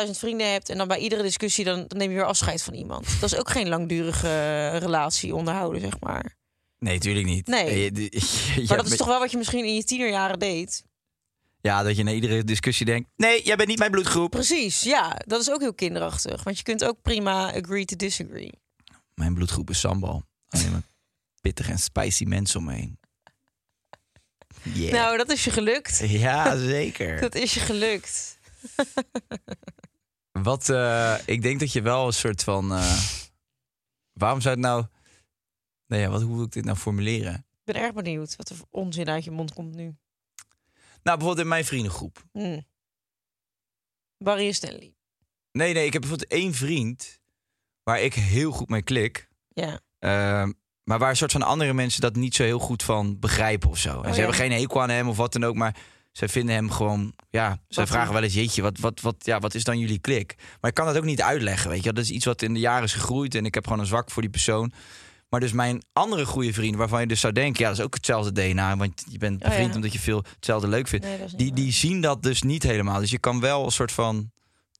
20.000 0.07 0.11
vrienden 0.11 0.53
hebt 0.53 0.69
en 0.69 0.79
dan 0.79 0.89
bij 0.89 0.99
iedere 0.99 1.23
discussie 1.23 1.65
dan, 1.65 1.85
dan 1.87 1.99
neem 1.99 2.11
je 2.11 2.17
weer 2.17 2.25
afscheid 2.27 2.63
van 2.63 2.75
iemand. 2.75 3.07
Dat 3.21 3.33
is 3.33 3.39
ook 3.39 3.51
geen 3.51 3.69
langdurige 3.69 4.29
eh, 4.29 4.77
relatie 4.79 5.35
onderhouden, 5.35 5.81
zeg 5.81 6.01
maar. 6.01 6.35
Nee, 6.79 6.99
tuurlijk 6.99 7.27
niet. 7.27 7.47
Nee. 7.47 7.65
Eh, 7.65 7.85
je- 7.85 7.91
je- 7.95 8.11
je- 8.63 8.65
Maar 8.69 8.77
dat 8.77 8.87
is 8.91 8.97
toch 8.97 9.07
wel 9.07 9.19
wat 9.19 9.31
je 9.31 9.37
misschien 9.37 9.65
in 9.65 9.75
je 9.75 9.85
tienerjaren 9.85 10.39
deed. 10.39 10.83
Ja, 11.67 11.83
dat 11.83 11.97
je 11.97 12.03
na 12.03 12.11
iedere 12.11 12.45
discussie 12.45 12.87
denkt... 12.87 13.09
Nee, 13.17 13.43
jij 13.45 13.57
bent 13.57 13.69
niet 13.69 13.79
mijn 13.79 13.91
bloedgroep. 13.91 14.31
Precies, 14.31 14.83
ja. 14.83 15.21
Dat 15.27 15.41
is 15.41 15.51
ook 15.51 15.61
heel 15.61 15.75
kinderachtig. 15.75 16.43
Want 16.43 16.57
je 16.57 16.63
kunt 16.63 16.85
ook 16.85 17.03
prima 17.03 17.53
agree 17.55 17.85
to 17.85 17.97
disagree. 17.97 18.53
Mijn 19.15 19.35
bloedgroep 19.35 19.71
is 19.71 19.81
sambal. 19.81 20.23
Alleen 20.49 20.71
maar 20.71 20.83
pittig 21.41 21.69
en 21.69 21.79
spicy 21.79 22.25
mensen 22.25 22.59
om 22.59 22.65
me 22.65 22.73
heen. 22.73 22.99
Yeah. 24.63 24.93
Nou, 24.93 25.17
dat 25.17 25.31
is 25.31 25.45
je 25.45 25.51
gelukt. 25.51 25.99
Ja, 26.09 26.57
zeker. 26.77 27.21
Dat 27.21 27.35
is 27.35 27.55
je 27.55 27.61
gelukt. 27.61 28.39
Wat, 30.49 30.69
eh, 30.69 31.15
ik 31.25 31.43
denk 31.43 31.61
dat 31.61 31.73
je 31.73 31.83
wel 31.83 32.07
een 32.07 32.13
soort 32.13 32.43
van... 32.43 32.73
eh, 32.73 32.99
waarom 34.13 34.41
zou 34.41 34.55
het 34.55 34.65
nou... 34.65 34.85
Nee, 35.87 36.01
ja, 36.01 36.09
wat, 36.09 36.23
hoe 36.23 36.35
wil 36.37 36.45
ik 36.45 36.53
dit 36.53 36.65
nou 36.65 36.77
formuleren? 36.77 37.35
Ik 37.35 37.73
ben 37.73 37.83
erg 37.83 37.93
benieuwd 37.95 38.37
wat 38.37 38.49
er 38.49 38.57
voor 38.57 38.69
onzin 38.71 39.09
uit 39.09 39.25
je 39.25 39.31
mond 39.31 39.53
komt 39.53 39.75
nu. 39.75 39.97
Nou, 41.07 41.19
bijvoorbeeld 41.19 41.47
in 41.47 41.53
mijn 41.53 41.65
vriendengroep. 41.65 42.25
Hm. 42.33 42.61
Barry 44.19 44.47
en 44.47 44.55
Stanley. 44.55 44.95
Nee, 45.53 45.75
nee, 45.75 45.87
ik 45.87 45.93
heb 45.93 46.01
bijvoorbeeld 46.01 46.33
één 46.33 46.55
vriend... 46.55 47.21
waar 47.83 48.01
ik 48.01 48.15
heel 48.15 48.51
goed 48.51 48.69
mee 48.69 48.83
klik. 48.83 49.29
Ja. 49.49 49.81
Ehm, 49.99 50.53
maar 50.85 50.99
waar 50.99 51.11
een 51.11 51.17
soort 51.17 51.33
van 51.33 51.43
andere 51.43 51.73
mensen 51.73 52.01
dat 52.01 52.17
niet 52.17 52.35
zo 52.35 52.43
heel 52.43 52.59
goed 52.59 52.83
van 52.83 53.19
begrijpen 53.19 53.71
of 53.71 53.79
zo. 53.79 53.91
En 53.91 53.97
Oh, 53.97 54.03
ze 54.03 54.09
ja. 54.09 54.17
hebben 54.17 54.35
geen 54.35 54.53
hekel 54.53 54.83
aan 54.83 54.89
hem 54.89 55.09
of 55.09 55.17
wat 55.17 55.33
dan 55.33 55.45
ook. 55.45 55.55
Maar 55.55 55.77
zij 56.13 56.29
vinden 56.29 56.55
hem 56.55 56.71
gewoon... 56.71 57.15
Ja, 57.31 57.49
zij 57.69 57.85
Wat 57.85 57.93
vragen 57.93 58.13
wel 58.13 58.23
eens... 58.23 58.35
Jeetje, 58.35 58.63
wat, 58.63 58.79
wat, 58.79 59.01
wat, 59.01 59.17
ja, 59.19 59.39
wat 59.41 59.55
is 59.55 59.65
dan 59.65 59.79
jullie 59.79 59.99
klik? 59.99 60.35
Maar 60.61 60.71
ik 60.71 60.77
kan 60.77 60.87
dat 60.87 60.97
ook 60.97 61.05
niet 61.05 61.23
uitleggen, 61.23 61.71
weet 61.71 61.85
je. 61.85 61.93
Dat 61.93 62.05
is 62.05 62.11
iets 62.11 62.25
wat 62.25 62.43
in 62.43 62.55
de 62.55 62.61
jaren 62.61 62.85
is 62.85 62.93
gegroeid. 62.93 63.35
En 63.35 63.45
ik 63.45 63.55
heb 63.55 63.65
gewoon 63.65 63.81
een 63.81 63.87
zwak 63.87 64.11
voor 64.11 64.23
die 64.23 64.31
persoon. 64.31 64.73
Maar 65.29 65.41
dus 65.41 65.53
mijn 65.53 65.83
andere 65.93 66.27
goede 66.27 66.53
vriend, 66.53 66.77
waarvan 66.77 67.01
je 67.01 67.07
dus 67.07 67.21
zou 67.21 67.33
denken... 67.33 67.63
Ja, 67.63 67.69
dat 67.69 67.79
is 67.79 67.85
ook 67.85 67.95
hetzelfde 67.95 68.33
DNA. 68.33 68.77
Want 68.77 69.05
je 69.11 69.19
bent 69.19 69.43
Oh, 69.43 69.49
bevriend 69.49 69.69
ja. 69.69 69.75
omdat 69.75 69.93
je 69.93 69.99
veel 69.99 70.25
hetzelfde 70.35 70.69
leuk 70.69 70.89
vindt. 70.89 71.07
Nee, 71.07 71.19
dat 71.19 71.31
die, 71.37 71.47
waar. 71.47 71.57
die 71.57 71.73
zien 71.73 72.01
dat 72.01 72.23
dus 72.23 72.43
niet 72.43 72.63
helemaal. 72.63 73.01
Dus 73.01 73.11
je 73.11 73.19
kan 73.19 73.41
wel 73.41 73.65
een 73.65 73.73
soort 73.73 73.93
van... 73.93 74.31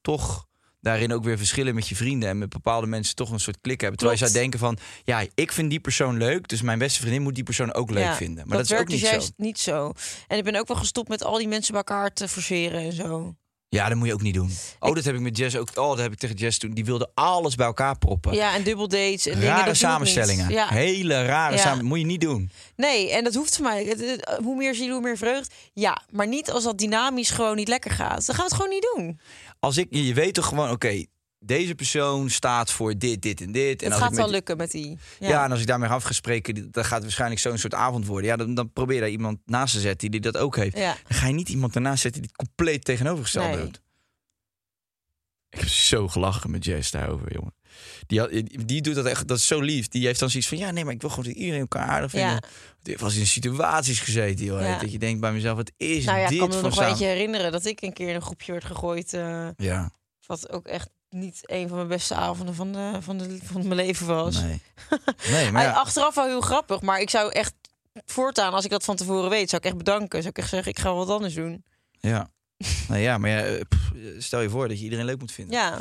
Toch 0.01 0.47
daarin 0.81 1.13
ook 1.13 1.25
weer 1.25 1.39
verschillen 1.39 1.75
met 1.75 1.89
je 1.89 1.97
vrienden. 1.97 2.29
En 2.29 2.39
met 2.39 2.49
bepaalde 2.49 2.87
mensen 2.87 3.15
toch 3.15 3.31
een 3.31 3.41
soort 3.41 3.59
klik 3.61 3.81
hebben. 3.81 3.99
Terwijl 3.99 4.19
je 4.19 4.25
zou 4.27 4.39
denken 4.41 4.59
van... 4.59 4.79
Ja, 5.05 5.27
ik 5.35 5.53
vind 5.53 5.71
die 5.71 5.81
persoon 5.81 6.17
leuk. 6.17 6.49
Dus 6.49 6.63
mijn 6.63 6.79
beste 6.79 7.01
vriendin 7.01 7.23
moet 7.23 7.35
die 7.35 7.45
persoon 7.45 7.75
ook 7.75 7.91
leuk 7.91 8.05
Ja, 8.05 8.15
vinden. 8.15 8.49
Maar 8.49 8.57
dat, 8.57 8.67
is 8.67 8.73
ook 8.73 8.77
werkt 8.77 8.91
niet 8.93 9.01
dus 9.01 9.09
zo. 9.09 9.15
juist 9.15 9.33
niet 9.37 9.59
zo. 9.59 9.93
En 10.27 10.39
ik 10.39 10.45
ben 10.45 10.57
ook 10.57 10.69
wel 10.69 10.77
gestopt 10.77 11.09
met 11.09 11.25
al 11.25 11.39
die 11.39 11.49
mensen 11.49 11.73
bij 11.73 11.83
elkaar 11.87 12.13
te 12.13 12.29
forceren 12.29 12.81
en 12.81 12.93
zo. 12.93 13.35
Ja, 13.69 13.89
dat 13.89 13.97
moet 13.99 14.07
je 14.07 14.13
ook 14.15 14.23
niet 14.23 14.35
doen. 14.35 14.51
Oh, 14.81 14.95
dat 14.95 15.05
heb 15.05 15.15
ik 15.15 15.21
met 15.21 15.37
Jess 15.37 15.57
ook. 15.57 15.69
Oh, 15.75 15.89
dat 15.89 15.99
heb 15.99 16.13
ik 16.13 16.19
tegen 16.19 16.37
Jess 16.37 16.59
toen. 16.59 16.71
Die 16.71 16.85
wilde 16.85 17.11
alles 17.15 17.55
bij 17.55 17.67
elkaar 17.67 17.99
proppen. 17.99 18.35
Ja, 18.35 18.55
en 18.55 18.63
dubbeldates 18.63 19.27
en. 19.27 19.41
Rare 19.41 19.75
samenstellingen. 19.75 20.51
Ja. 20.51 20.69
Hele 20.69 21.25
rare 21.25 21.55
Ja. 21.57 21.61
samen. 21.63 21.85
Moet 21.85 21.99
je 21.99 22.05
niet 22.05 22.21
doen. 22.21 22.51
Nee, 22.77 23.13
en 23.13 23.25
dat 23.25 23.35
hoeft 23.35 23.57
voor 23.57 23.65
mij. 23.65 23.97
Hoe 24.43 24.57
meer 24.57 24.75
ziel, 24.75 24.93
hoe 24.93 25.01
meer 25.03 25.17
vreugd. 25.17 25.55
Ja, 25.73 26.03
maar 26.11 26.27
niet 26.29 26.51
als 26.51 26.65
dat 26.65 26.79
dynamisch 26.79 27.31
gewoon 27.31 27.57
niet 27.57 27.69
lekker 27.69 27.91
gaat. 27.91 28.27
Dan 28.27 28.35
gaan 28.35 28.45
we 28.49 28.55
het 28.55 28.63
gewoon 28.63 28.71
niet 28.71 28.89
doen. 28.95 29.21
Als 29.61 29.77
ik, 29.77 29.87
je 29.91 30.15
weet 30.15 30.35
toch 30.35 30.47
gewoon, 30.47 30.71
oké, 30.71 31.05
deze 31.47 31.75
persoon 31.75 32.31
staat 32.31 32.71
voor 32.73 32.99
dit, 32.99 33.23
dit 33.23 33.41
en 33.41 33.53
dit. 33.53 33.83
En 33.83 33.91
het 33.91 34.01
gaat 34.01 34.11
ik 34.11 34.17
wel 34.17 34.25
met, 34.25 34.35
lukken 34.35 34.57
met 34.57 34.71
die. 34.71 34.99
Ja. 35.19 35.45
en 35.45 35.51
als 35.51 35.61
ik 35.61 35.67
daarmee 35.67 35.89
af 35.89 36.03
ga 36.05 36.13
spreken, 36.13 36.55
dan 36.71 36.85
gaat 36.85 36.93
het 36.95 37.03
waarschijnlijk 37.03 37.41
zo'n 37.41 37.59
soort 37.59 37.75
avond 37.75 38.07
worden. 38.07 38.31
Ja, 38.31 38.37
dan, 38.37 38.55
dan 38.55 38.73
probeer 38.73 38.95
je 38.95 39.01
daar 39.01 39.11
iemand 39.11 39.39
naast 39.45 39.75
te 39.75 39.81
zetten 39.81 40.11
die 40.11 40.21
dat 40.21 40.37
ook 40.37 40.57
heeft. 40.57 40.79
Ja. 40.79 40.97
Dan 41.09 41.19
ga 41.19 41.27
je 41.27 41.33
niet 41.35 41.49
iemand 41.49 41.75
ernaast 41.75 42.03
zetten 42.03 42.21
die 42.23 42.31
het 42.37 42.47
compleet 42.47 42.85
tegenovergestelde 42.85 43.57
Nee. 43.57 43.65
doet. 43.65 43.81
Ik 45.51 45.59
heb 45.63 45.69
zo 45.69 46.09
gelachen 46.09 46.51
met 46.51 46.65
Jess 46.65 46.91
daarover, 46.91 47.33
jongen. 47.33 47.55
Die, 48.07 48.19
had- 48.21 48.31
die 48.67 48.81
doet 48.83 48.95
dat 48.95 49.05
echt, 49.07 49.29
dat 49.29 49.39
is 49.39 49.47
zo 49.47 49.61
lief. 49.61 49.89
Die 49.89 50.07
heeft 50.07 50.21
dan 50.21 50.31
zoiets 50.31 50.49
van, 50.49 50.59
ja, 50.59 50.71
nee, 50.71 50.85
maar 50.85 50.93
ik 50.95 51.01
wil 51.01 51.11
gewoon 51.11 51.25
dat 51.25 51.35
iedereen 51.35 51.61
elkaar 51.61 51.87
aardig 51.89 52.11
vinden. 52.11 52.31
Ja. 52.31 52.41
Die 52.83 53.03
eens 53.03 53.17
in 53.17 53.27
situaties 53.27 54.01
gezeten, 54.01 54.45
joh. 54.45 54.61
Ja. 54.61 54.79
Dat 54.79 54.93
je 54.93 54.99
denkt 54.99 55.21
bij 55.21 55.33
mezelf, 55.33 55.57
wat 55.57 55.73
is 55.77 56.05
Nou 56.05 56.19
ja, 56.19 56.25
ik 56.25 56.31
dit 56.31 56.39
kan 56.39 56.49
me 56.49 56.55
nog 56.55 56.63
wel 56.63 56.73
samen- 56.73 56.89
eentje 56.89 57.05
herinneren 57.07 57.53
dat 57.53 57.65
ik 57.65 57.81
een 57.83 57.93
keer 57.93 58.09
in 58.09 58.15
een 58.15 58.23
groepje 58.23 58.53
werd 58.53 58.65
gegooid. 58.65 59.13
eh, 59.13 59.49
Ja, 59.57 59.91
wat 60.27 60.51
ook 60.53 60.67
echt 60.67 60.91
niet 61.17 61.41
een 61.43 61.69
van 61.69 61.77
mijn 61.77 61.89
beste 61.89 62.15
avonden 62.15 62.55
van, 62.55 62.73
de, 62.73 62.99
van, 63.01 63.19
de, 63.19 63.39
van 63.45 63.63
mijn 63.69 63.81
leven 63.87 64.07
was. 64.07 64.43
nee. 64.43 64.63
Nee, 65.31 65.51
maar 65.53 65.63
ja. 65.63 65.73
Achteraf 65.73 66.15
wel 66.15 66.27
heel 66.27 66.41
grappig, 66.41 66.81
maar 66.81 67.01
ik 67.01 67.11
zou 67.11 67.33
echt 67.33 67.55
voortaan, 68.05 68.53
als 68.53 68.65
ik 68.65 68.71
dat 68.71 68.85
van 68.85 68.97
tevoren 68.97 69.31
weet, 69.31 69.51
zou 69.51 69.63
ik 69.63 69.69
echt 69.69 69.79
bedanken. 69.79 70.19
Zou 70.19 70.29
ik 70.29 70.39
echt 70.39 70.49
zeggen, 70.49 70.71
ik 70.73 70.79
ga 70.79 70.95
wat 70.95 71.09
anders 71.11 71.35
doen. 71.35 71.65
Ja. 72.01 72.31
nou 72.89 73.01
ja, 73.01 73.19
maar 73.19 73.31
ja, 73.31 73.41
eh, 73.45 73.61
stel 74.19 74.41
je 74.41 74.49
voor 74.51 74.69
dat 74.69 74.79
je 74.79 74.85
iedereen 74.85 75.05
leuk 75.05 75.19
moet 75.19 75.33
vinden. 75.33 75.55
Ja, 75.57 75.79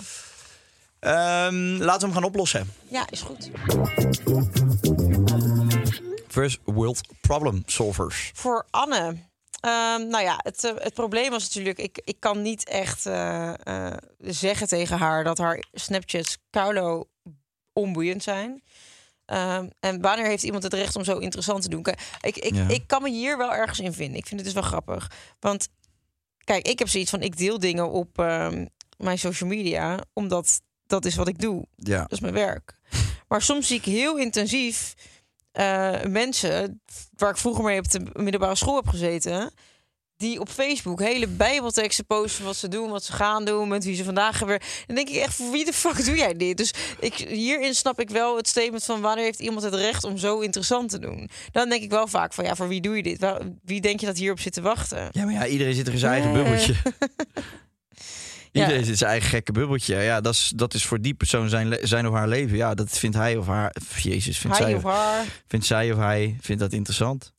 Ehm, 0.99 1.75
laten 1.77 1.99
we 1.99 2.05
hem 2.05 2.13
gaan 2.13 2.23
oplossen. 2.23 2.73
ja 2.89 3.07
is 3.09 3.21
goed. 3.21 3.49
First 6.27 6.59
World 6.63 7.01
Problem 7.21 7.63
Solvers. 7.65 8.31
Voor 8.33 8.65
Anne. 8.69 9.15
Ehm, 9.59 10.07
nou 10.07 10.23
ja, 10.23 10.39
het, 10.43 10.63
eh, 10.63 10.71
het 10.75 10.93
probleem 10.93 11.29
was 11.29 11.43
natuurlijk, 11.43 11.79
ik, 11.79 12.01
ik 12.03 12.19
kan 12.19 12.41
niet 12.41 12.69
echt 12.69 13.05
eh, 13.05 13.53
eh, 13.63 13.97
zeggen 14.19 14.67
tegen 14.67 14.97
haar 14.97 15.23
dat 15.23 15.37
haar 15.37 15.63
Snapchats 15.73 16.37
Carlo 16.51 17.07
onboeiend 17.73 18.23
zijn. 18.23 18.63
Ehm, 19.25 19.69
en 19.79 20.01
wanneer 20.01 20.25
heeft 20.25 20.43
iemand 20.43 20.63
het 20.63 20.73
recht 20.73 20.95
om 20.95 21.03
zo 21.03 21.17
interessant 21.17 21.61
te 21.61 21.69
doen? 21.69 21.85
Ik, 22.21 22.37
ik, 22.37 22.53
Ja. 22.55 22.67
ik 22.67 22.87
kan 22.87 23.01
me 23.01 23.09
hier 23.09 23.37
wel 23.37 23.53
ergens 23.53 23.79
in 23.79 23.93
vinden. 23.93 24.17
Ik 24.17 24.27
vind 24.27 24.35
het 24.39 24.53
dus 24.53 24.61
wel 24.61 24.69
grappig. 24.69 25.11
Want 25.39 25.67
kijk, 26.43 26.67
ik 26.67 26.79
heb 26.79 26.87
zoiets 26.89 27.09
van, 27.09 27.21
ik 27.21 27.37
deel 27.37 27.59
dingen 27.59 27.89
op 27.89 28.19
ehm, 28.19 28.65
mijn 28.97 29.19
social 29.19 29.49
media, 29.49 29.99
omdat 30.13 30.61
dat 30.87 31.05
is 31.05 31.15
wat 31.15 31.27
ik 31.27 31.39
doe. 31.39 31.65
Ja. 31.75 32.01
Dat 32.01 32.11
is 32.11 32.19
mijn 32.19 32.33
werk. 32.33 32.73
Maar 33.27 33.41
soms 33.41 33.67
zie 33.67 33.77
ik 33.77 33.85
heel 33.85 34.17
intensief 34.17 34.93
eh, 35.55 36.03
mensen 36.03 36.81
waar 37.15 37.29
ik 37.29 37.37
vroeger 37.37 37.63
mee 37.63 37.79
op 37.79 37.91
de 37.91 38.01
middelbare 38.13 38.55
school 38.55 38.75
heb 38.75 38.87
gezeten. 38.87 39.51
Die 40.17 40.39
op 40.39 40.49
Facebook 40.49 40.99
hele 40.99 41.27
bijbelteksten 41.27 42.05
posten 42.05 42.45
wat 42.45 42.55
ze 42.55 42.67
doen, 42.67 42.89
wat 42.89 43.03
ze 43.03 43.13
gaan 43.13 43.45
doen, 43.45 43.67
met 43.67 43.83
wie 43.83 43.95
ze 43.95 44.03
vandaag 44.03 44.39
hebben. 44.39 44.59
Dan 44.87 44.95
denk 44.95 45.09
ik 45.09 45.15
echt, 45.15 45.35
voor 45.35 45.51
wie 45.51 45.65
de 45.65 45.73
fuck 45.73 46.05
doe 46.05 46.15
jij 46.15 46.35
dit? 46.35 46.57
Dus 46.57 46.73
ik, 46.99 47.13
hierin 47.13 47.75
snap 47.75 47.99
ik 47.99 48.09
wel 48.09 48.37
het 48.37 48.47
statement 48.47 48.83
van 48.83 49.01
wanneer 49.01 49.23
heeft 49.23 49.39
iemand 49.39 49.63
het 49.63 49.73
recht 49.73 50.03
om 50.03 50.17
zo 50.17 50.39
interessant 50.39 50.89
te 50.89 50.99
doen? 50.99 51.29
Dan 51.51 51.69
denk 51.69 51.83
ik 51.83 51.89
wel 51.89 52.07
vaak 52.07 52.33
van 52.33 52.45
ja, 52.45 52.55
voor 52.55 52.67
wie 52.67 52.81
doe 52.81 52.95
je 52.95 53.03
dit? 53.03 53.33
Wie 53.63 53.81
denk 53.81 53.99
je 53.99 54.05
dat 54.05 54.17
hierop 54.17 54.39
zit 54.39 54.53
te 54.53 54.61
wachten? 54.61 55.09
Ja, 55.11 55.23
maar 55.23 55.33
ja, 55.33 55.47
iedereen 55.47 55.73
zit 55.73 55.87
er 55.87 55.93
in 55.93 55.99
zijn 55.99 56.11
eigen 56.11 56.33
bubbeltje. 56.33 56.75
Ja. 58.55 58.61
Iedereen 58.61 58.85
zit 58.85 58.97
zijn 58.97 59.09
eigen 59.11 59.29
gekke 59.29 59.51
bubbeltje. 59.51 59.95
Ja, 59.95 60.21
dat 60.21 60.33
is, 60.33 60.51
dat 60.55 60.73
is 60.73 60.85
voor 60.85 61.01
die 61.01 61.13
persoon 61.13 61.49
zijn, 61.49 61.77
zijn 61.87 62.07
of 62.07 62.13
haar 62.13 62.27
leven. 62.27 62.57
Ja, 62.57 62.73
dat 62.73 62.97
vindt 62.97 63.15
hij 63.15 63.37
of 63.37 63.47
haar... 63.47 63.75
Jezus, 64.01 64.37
vindt, 64.37 64.57
Hij 64.57 64.65
zij 64.65 64.75
of 64.75 64.83
haar. 64.83 65.25
vindt 65.47 65.65
zij 65.65 65.91
of 65.91 65.97
hij 65.97 66.37
vindt 66.41 66.61
dat 66.61 66.73
interessant? 66.73 67.33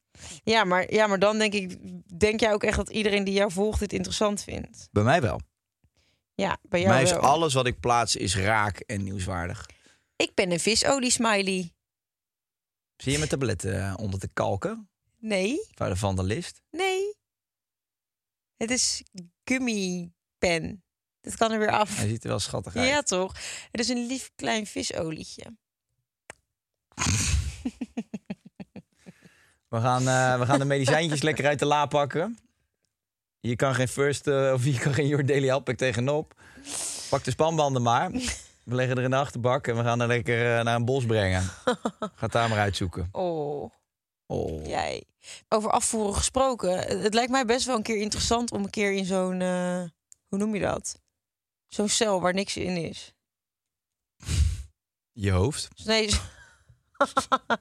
Ja 0.45 0.65
maar, 0.65 0.93
ja, 0.93 1.07
maar 1.07 1.19
dan 1.19 1.39
denk 1.39 1.53
ik, 1.53 1.77
denk 2.19 2.41
jij 2.41 2.53
ook 2.53 2.63
echt 2.65 2.77
dat 2.77 2.91
iedereen 2.91 3.25
die 3.25 3.35
jou 3.35 3.53
volgt 3.53 3.79
dit 3.81 3.93
interessant 3.93 4.43
vindt? 4.43 4.89
Bij 4.93 5.03
mij 5.03 5.21
wel. 5.21 5.41
Ja, 6.35 6.49
bij 6.49 6.59
Bij 6.63 6.81
jou 6.81 6.93
mij 6.93 7.03
is 7.03 7.13
alles 7.13 7.55
wat 7.55 7.67
ik 7.67 7.81
plaats 7.81 8.17
is 8.17 8.37
raak 8.37 8.79
en 8.81 9.03
nieuwswaardig. 9.03 9.67
Ik 10.17 10.35
ben 10.35 10.51
een 10.51 10.61
visolie 10.61 11.11
smiley. 11.11 11.73
Zie 12.97 13.13
je 13.13 13.19
mijn 13.19 13.31
tabletten 13.31 13.81
eh, 13.83 13.95
onder 13.97 14.21
te 14.21 14.29
kalken? 14.33 14.89
Nee, 15.19 15.67
Bij 15.75 15.89
de 15.89 15.97
vandalist? 15.97 16.63
nee. 16.71 17.15
Het 18.57 18.71
is 18.71 19.03
gummy 19.45 20.13
pen. 20.39 20.85
Dit 21.27 21.37
kan 21.37 21.53
er 21.53 21.59
weer 21.59 21.71
af. 21.71 21.97
Hij 21.97 22.09
ziet 22.09 22.23
er 22.23 22.29
wel 22.29 22.39
schattig 22.39 22.77
uit. 22.77 22.89
Ja, 22.89 23.03
toch? 23.03 23.35
Het 23.71 23.81
is 23.81 23.89
een 23.89 24.07
lief 24.07 24.31
klein 24.37 24.67
visolietje. 24.67 25.45
We 29.69 29.81
gaan, 29.81 30.09
eh, 30.09 30.39
we 30.39 30.47
gaan 30.47 30.59
de 30.59 30.65
medicijntjes 30.65 31.23
lekker 31.23 31.47
uit 31.47 31.59
de 31.59 31.65
la 31.65 31.87
pakken. 31.87 32.39
Je 33.41 33.57
kan 33.57 33.75
geen 33.75 33.89
first 33.89 34.27
eh, 34.27 34.53
of 34.55 34.65
je 34.65 34.79
kan 34.79 34.95
geen 34.95 35.07
Your 35.07 35.27
Daily 35.27 35.47
Help 35.47 35.69
tegenop. 35.69 36.35
Pak 37.11 37.25
de 37.25 37.31
spanbanden 37.31 37.83
maar. 37.83 38.11
We 38.65 38.75
leggen 38.75 38.97
er 38.97 39.05
in 39.05 39.11
de 39.11 39.17
achterbak 39.17 39.67
en 39.67 39.77
we 39.77 39.83
gaan 39.83 40.01
er 40.01 40.07
lekker 40.07 40.59
eh, 40.59 40.65
naar 40.65 40.75
een 40.75 40.85
bos 40.85 41.07
brengen. 41.07 41.43
Ga 41.99 42.11
het 42.17 42.33
daar 42.33 42.49
maar 42.49 42.59
uitzoeken. 42.59 43.09
Oh, 43.13 43.71
Oh. 44.27 44.67
jij. 44.67 45.05
Over 45.49 45.71
afvoeren 45.71 46.15
gesproken. 46.15 46.79
Het 46.79 47.03
het 47.03 47.15
lijkt 47.15 47.31
mij 47.31 47.45
best 47.45 47.67
wel 47.67 47.77
een 47.77 47.83
keer 47.83 48.01
interessant 48.01 48.53
om 48.53 48.65
een 48.65 48.71
keer 48.71 48.93
in 48.93 49.05
zo'n... 49.05 49.41
hoe 50.29 50.39
noem 50.39 50.55
je 50.55 50.61
dat? 50.61 51.05
Zo'n 51.77 51.89
cel 51.89 52.21
waar 52.21 52.35
niks 52.35 52.57
in 52.57 52.77
is. 52.77 53.15
Je 55.13 55.31
hoofd. 55.31 55.69
Nee. 55.85 56.11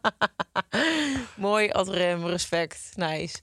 Mooi, 1.35 1.71
adrem, 1.71 2.25
respect. 2.25 2.91
Nice. 2.95 3.37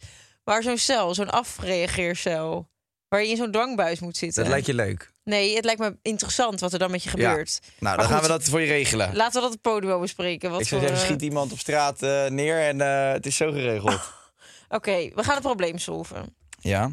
Maar 0.45 0.62
zo'n 0.62 0.79
cel, 0.79 1.14
zo'n 1.14 1.31
afreageercel... 1.31 2.70
waar 3.09 3.23
je 3.23 3.29
in 3.29 3.37
zo'n 3.37 3.51
dwangbuis 3.51 4.01
moet 4.01 4.16
zitten. 4.16 4.43
Dat 4.43 4.53
lijkt 4.53 4.66
je 4.66 4.75
leuk. 4.75 5.12
Nee, 5.25 5.55
het 5.55 5.64
lijkt 5.64 5.81
me 5.81 5.99
interessant 6.03 6.61
wat 6.61 6.73
er 6.73 6.79
dan 6.79 6.91
met 6.91 7.03
je 7.03 7.11
gebeurt. 7.11 7.59
Nou, 7.62 7.73
Maar 7.79 7.97
dan 7.97 8.07
gaan 8.07 8.23
we 8.23 8.29
dat 8.29 8.45
voor 8.45 8.61
je 8.61 8.66
regelen. 8.66 9.16
Laten 9.16 9.35
we 9.35 9.41
dat 9.41 9.53
het 9.53 9.61
podium 9.61 10.01
bespreken. 10.01 10.51
Wat 10.51 10.61
Ik 10.61 10.66
zou 10.66 10.81
voor, 10.81 10.89
zeggen, 10.91 11.07
eh, 11.07 11.12
schiet 11.14 11.29
iemand 11.29 11.53
op 11.53 11.59
straat 11.59 12.03
eh, 12.03 12.27
neer 12.27 12.61
en 12.61 12.81
eh, 12.81 13.12
het 13.12 13.27
is 13.27 13.37
zo 13.37 13.51
geregeld. 13.53 14.01
Oké, 14.68 15.11
we 15.14 15.23
gaan 15.23 15.35
het 15.35 15.43
probleem 15.43 15.79
solven. 15.79 16.37
ja? 16.61 16.91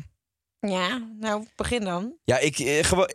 Ja, 0.60 1.08
nou, 1.20 1.46
begin 1.56 1.84
dan. 1.84 2.14
Ja, 2.24 2.38
ik, 2.38 2.60
eh, 2.60 2.84
gewoon, 2.84 3.10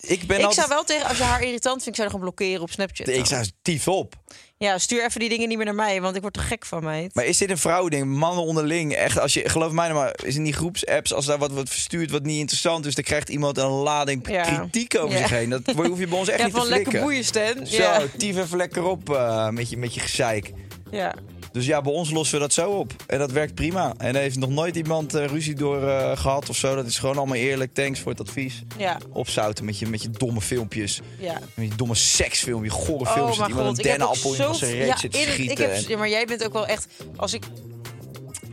ik 0.00 0.26
ben 0.26 0.38
ik 0.38 0.44
altijd... 0.44 0.54
zou 0.54 0.68
wel 0.68 0.84
tegen, 0.84 1.08
als 1.08 1.16
je 1.18 1.22
haar 1.24 1.42
irritant 1.42 1.82
vindt, 1.82 1.86
ik 1.88 1.94
zou 1.94 2.08
haar 2.08 2.18
gewoon 2.20 2.34
blokkeren 2.34 2.62
op 2.62 2.70
Snapchat. 2.70 3.08
Ik 3.08 3.26
zou 3.26 3.46
tief 3.62 3.88
op. 3.88 4.14
Ja, 4.58 4.78
stuur 4.78 5.04
even 5.04 5.20
die 5.20 5.28
dingen 5.28 5.48
niet 5.48 5.56
meer 5.56 5.66
naar 5.66 5.74
mij, 5.74 6.00
want 6.00 6.16
ik 6.16 6.22
word 6.22 6.36
er 6.36 6.42
gek 6.42 6.66
van, 6.66 6.84
meid. 6.84 7.14
Maar 7.14 7.24
is 7.24 7.38
dit 7.38 7.50
een 7.50 7.58
vrouwding? 7.58 8.06
Mannen 8.06 8.44
onderling? 8.44 8.94
Echt, 8.94 9.18
als 9.18 9.34
je, 9.34 9.48
geloof 9.48 9.72
mij 9.72 9.88
nou 9.88 9.98
maar, 10.00 10.14
is 10.24 10.34
in 10.36 10.44
die 10.44 10.52
groepsapps, 10.52 11.12
als 11.12 11.26
daar 11.26 11.38
wat 11.38 11.50
wordt 11.50 11.70
verstuurd 11.70 12.10
wat 12.10 12.22
niet 12.22 12.38
interessant 12.38 12.86
is, 12.86 12.94
dan 12.94 13.04
krijgt 13.04 13.28
iemand 13.28 13.58
een 13.58 13.70
lading 13.70 14.28
Ja. 14.28 14.42
kritiek 14.42 14.98
over 14.98 15.10
Ja. 15.16 15.18
zich 15.22 15.30
heen. 15.30 15.50
Dat 15.50 15.62
hoef 15.74 15.98
je 15.98 16.06
bij 16.06 16.18
ons 16.18 16.28
echt 16.28 16.38
ja, 16.38 16.44
niet 16.44 16.54
te 16.54 16.60
van 16.60 16.68
lekker 16.68 16.92
flikken. 16.92 17.02
boeien, 17.02 17.24
Stan. 17.24 17.66
Zo, 17.66 17.76
Ja. 17.82 18.02
tief 18.16 18.36
even 18.36 18.56
lekker 18.56 18.84
op 18.84 19.10
eh, 19.14 19.48
met, 19.48 19.70
je, 19.70 19.76
met 19.76 19.94
je 19.94 20.00
gezeik. 20.00 20.52
ja. 20.90 21.14
Dus 21.56 21.66
ja, 21.66 21.80
bij 21.80 21.92
ons 21.92 22.10
lossen 22.10 22.34
we 22.36 22.42
dat 22.42 22.52
zo 22.52 22.70
op. 22.70 22.92
En 23.06 23.18
dat 23.18 23.30
werkt 23.32 23.54
prima. 23.54 23.94
En 23.98 24.14
er 24.14 24.20
heeft 24.20 24.38
nog 24.38 24.50
nooit 24.50 24.76
iemand 24.76 25.14
eh, 25.14 25.24
ruzie 25.26 25.54
door 25.54 25.88
eh, 25.88 26.16
gehad 26.16 26.48
of 26.48 26.56
zo. 26.56 26.74
Dat 26.74 26.86
is 26.86 26.98
gewoon 26.98 27.16
allemaal 27.16 27.36
eerlijk. 27.36 27.74
Thanks 27.74 28.00
voor 28.00 28.10
het 28.12 28.20
advies. 28.20 28.62
Ja, 28.78 28.98
Opzouten 29.12 29.64
met 29.64 29.78
je, 29.78 29.86
met 29.86 30.02
je 30.02 30.10
domme 30.10 30.40
filmpjes. 30.40 31.00
ja. 31.20 31.32
Met 31.32 31.68
die 31.68 31.74
domme 31.76 31.94
seksfilmpjes, 31.94 32.72
gore 32.72 33.06
filmpjes. 33.06 33.22
Oh, 33.22 33.28
dat 33.28 33.38
maar 33.38 33.48
iemand 33.48 33.66
god, 33.68 33.76
een 33.78 33.82
dennenappel 33.84 34.30
in 34.34 34.54
zijn 34.54 34.72
reet 34.72 34.86
Ja, 34.88 34.96
zit 34.96 35.12
te 35.12 35.18
in- 35.18 35.26
ik 35.26 35.32
schieten. 35.32 35.74
heb, 35.74 35.88
ja, 35.88 35.96
maar 35.98 36.08
jij 36.08 36.24
bent 36.26 36.44
ook 36.44 36.52
wel 36.52 36.66
echt... 36.66 36.86
Als 37.16 37.34
ik... 37.34 37.44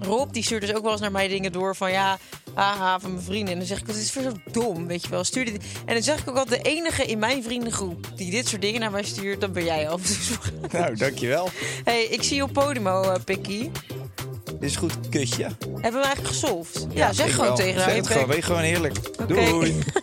Rob, 0.03 0.33
die 0.33 0.43
stuurt 0.43 0.61
dus 0.61 0.73
ook 0.75 0.83
wel 0.83 0.91
eens 0.91 1.01
naar 1.01 1.11
mij 1.11 1.27
dingen 1.27 1.51
door 1.51 1.75
van... 1.75 1.91
Ja, 1.91 2.17
haha, 2.53 2.99
van 2.99 3.11
mijn 3.13 3.23
vrienden. 3.23 3.53
En 3.53 3.57
dan 3.57 3.67
zeg 3.67 3.79
ik, 3.79 3.85
wat 3.85 3.95
is 3.95 4.01
dit 4.01 4.11
voor 4.11 4.21
zo 4.21 4.31
dom, 4.51 4.87
weet 4.87 5.03
je 5.03 5.09
wel. 5.09 5.23
Stuur 5.23 5.45
dit. 5.45 5.63
En 5.85 5.93
dan 5.93 6.03
zeg 6.03 6.19
ik 6.19 6.29
ook 6.29 6.37
altijd, 6.37 6.63
de 6.63 6.69
enige 6.69 7.05
in 7.05 7.19
mijn 7.19 7.43
vriendengroep... 7.43 8.07
die 8.15 8.31
dit 8.31 8.47
soort 8.47 8.61
dingen 8.61 8.79
naar 8.79 8.91
mij 8.91 9.03
stuurt, 9.03 9.41
dan 9.41 9.51
ben 9.51 9.63
jij 9.63 9.89
al. 9.89 9.99
Nou, 10.71 10.95
dankjewel. 10.95 11.49
hey, 11.83 12.03
ik 12.03 12.23
zie 12.23 12.35
je 12.35 12.43
op 12.43 12.53
Podimo, 12.53 13.01
eh 13.01 13.15
Pikkie. 13.25 13.71
Dit 14.45 14.69
is 14.71 14.75
goed, 14.75 15.09
kusje. 15.09 15.43
Hebben 15.81 16.01
we 16.01 16.05
eigenlijk 16.05 16.27
gesolved? 16.27 16.87
Ja, 16.93 17.13
zeg 17.13 17.31
gewoon 17.31 17.45
wel. 17.47 17.55
tegen 17.55 17.73
Zeg 17.73 17.83
haar. 17.85 17.95
het 17.95 18.05
je 18.07 18.11
gewoon, 18.11 18.27
bek. 18.27 18.35
wees 18.35 18.45
gewoon 18.45 18.61
heerlijk. 18.61 18.97
Oké. 19.21 19.45
Doei. 19.45 19.75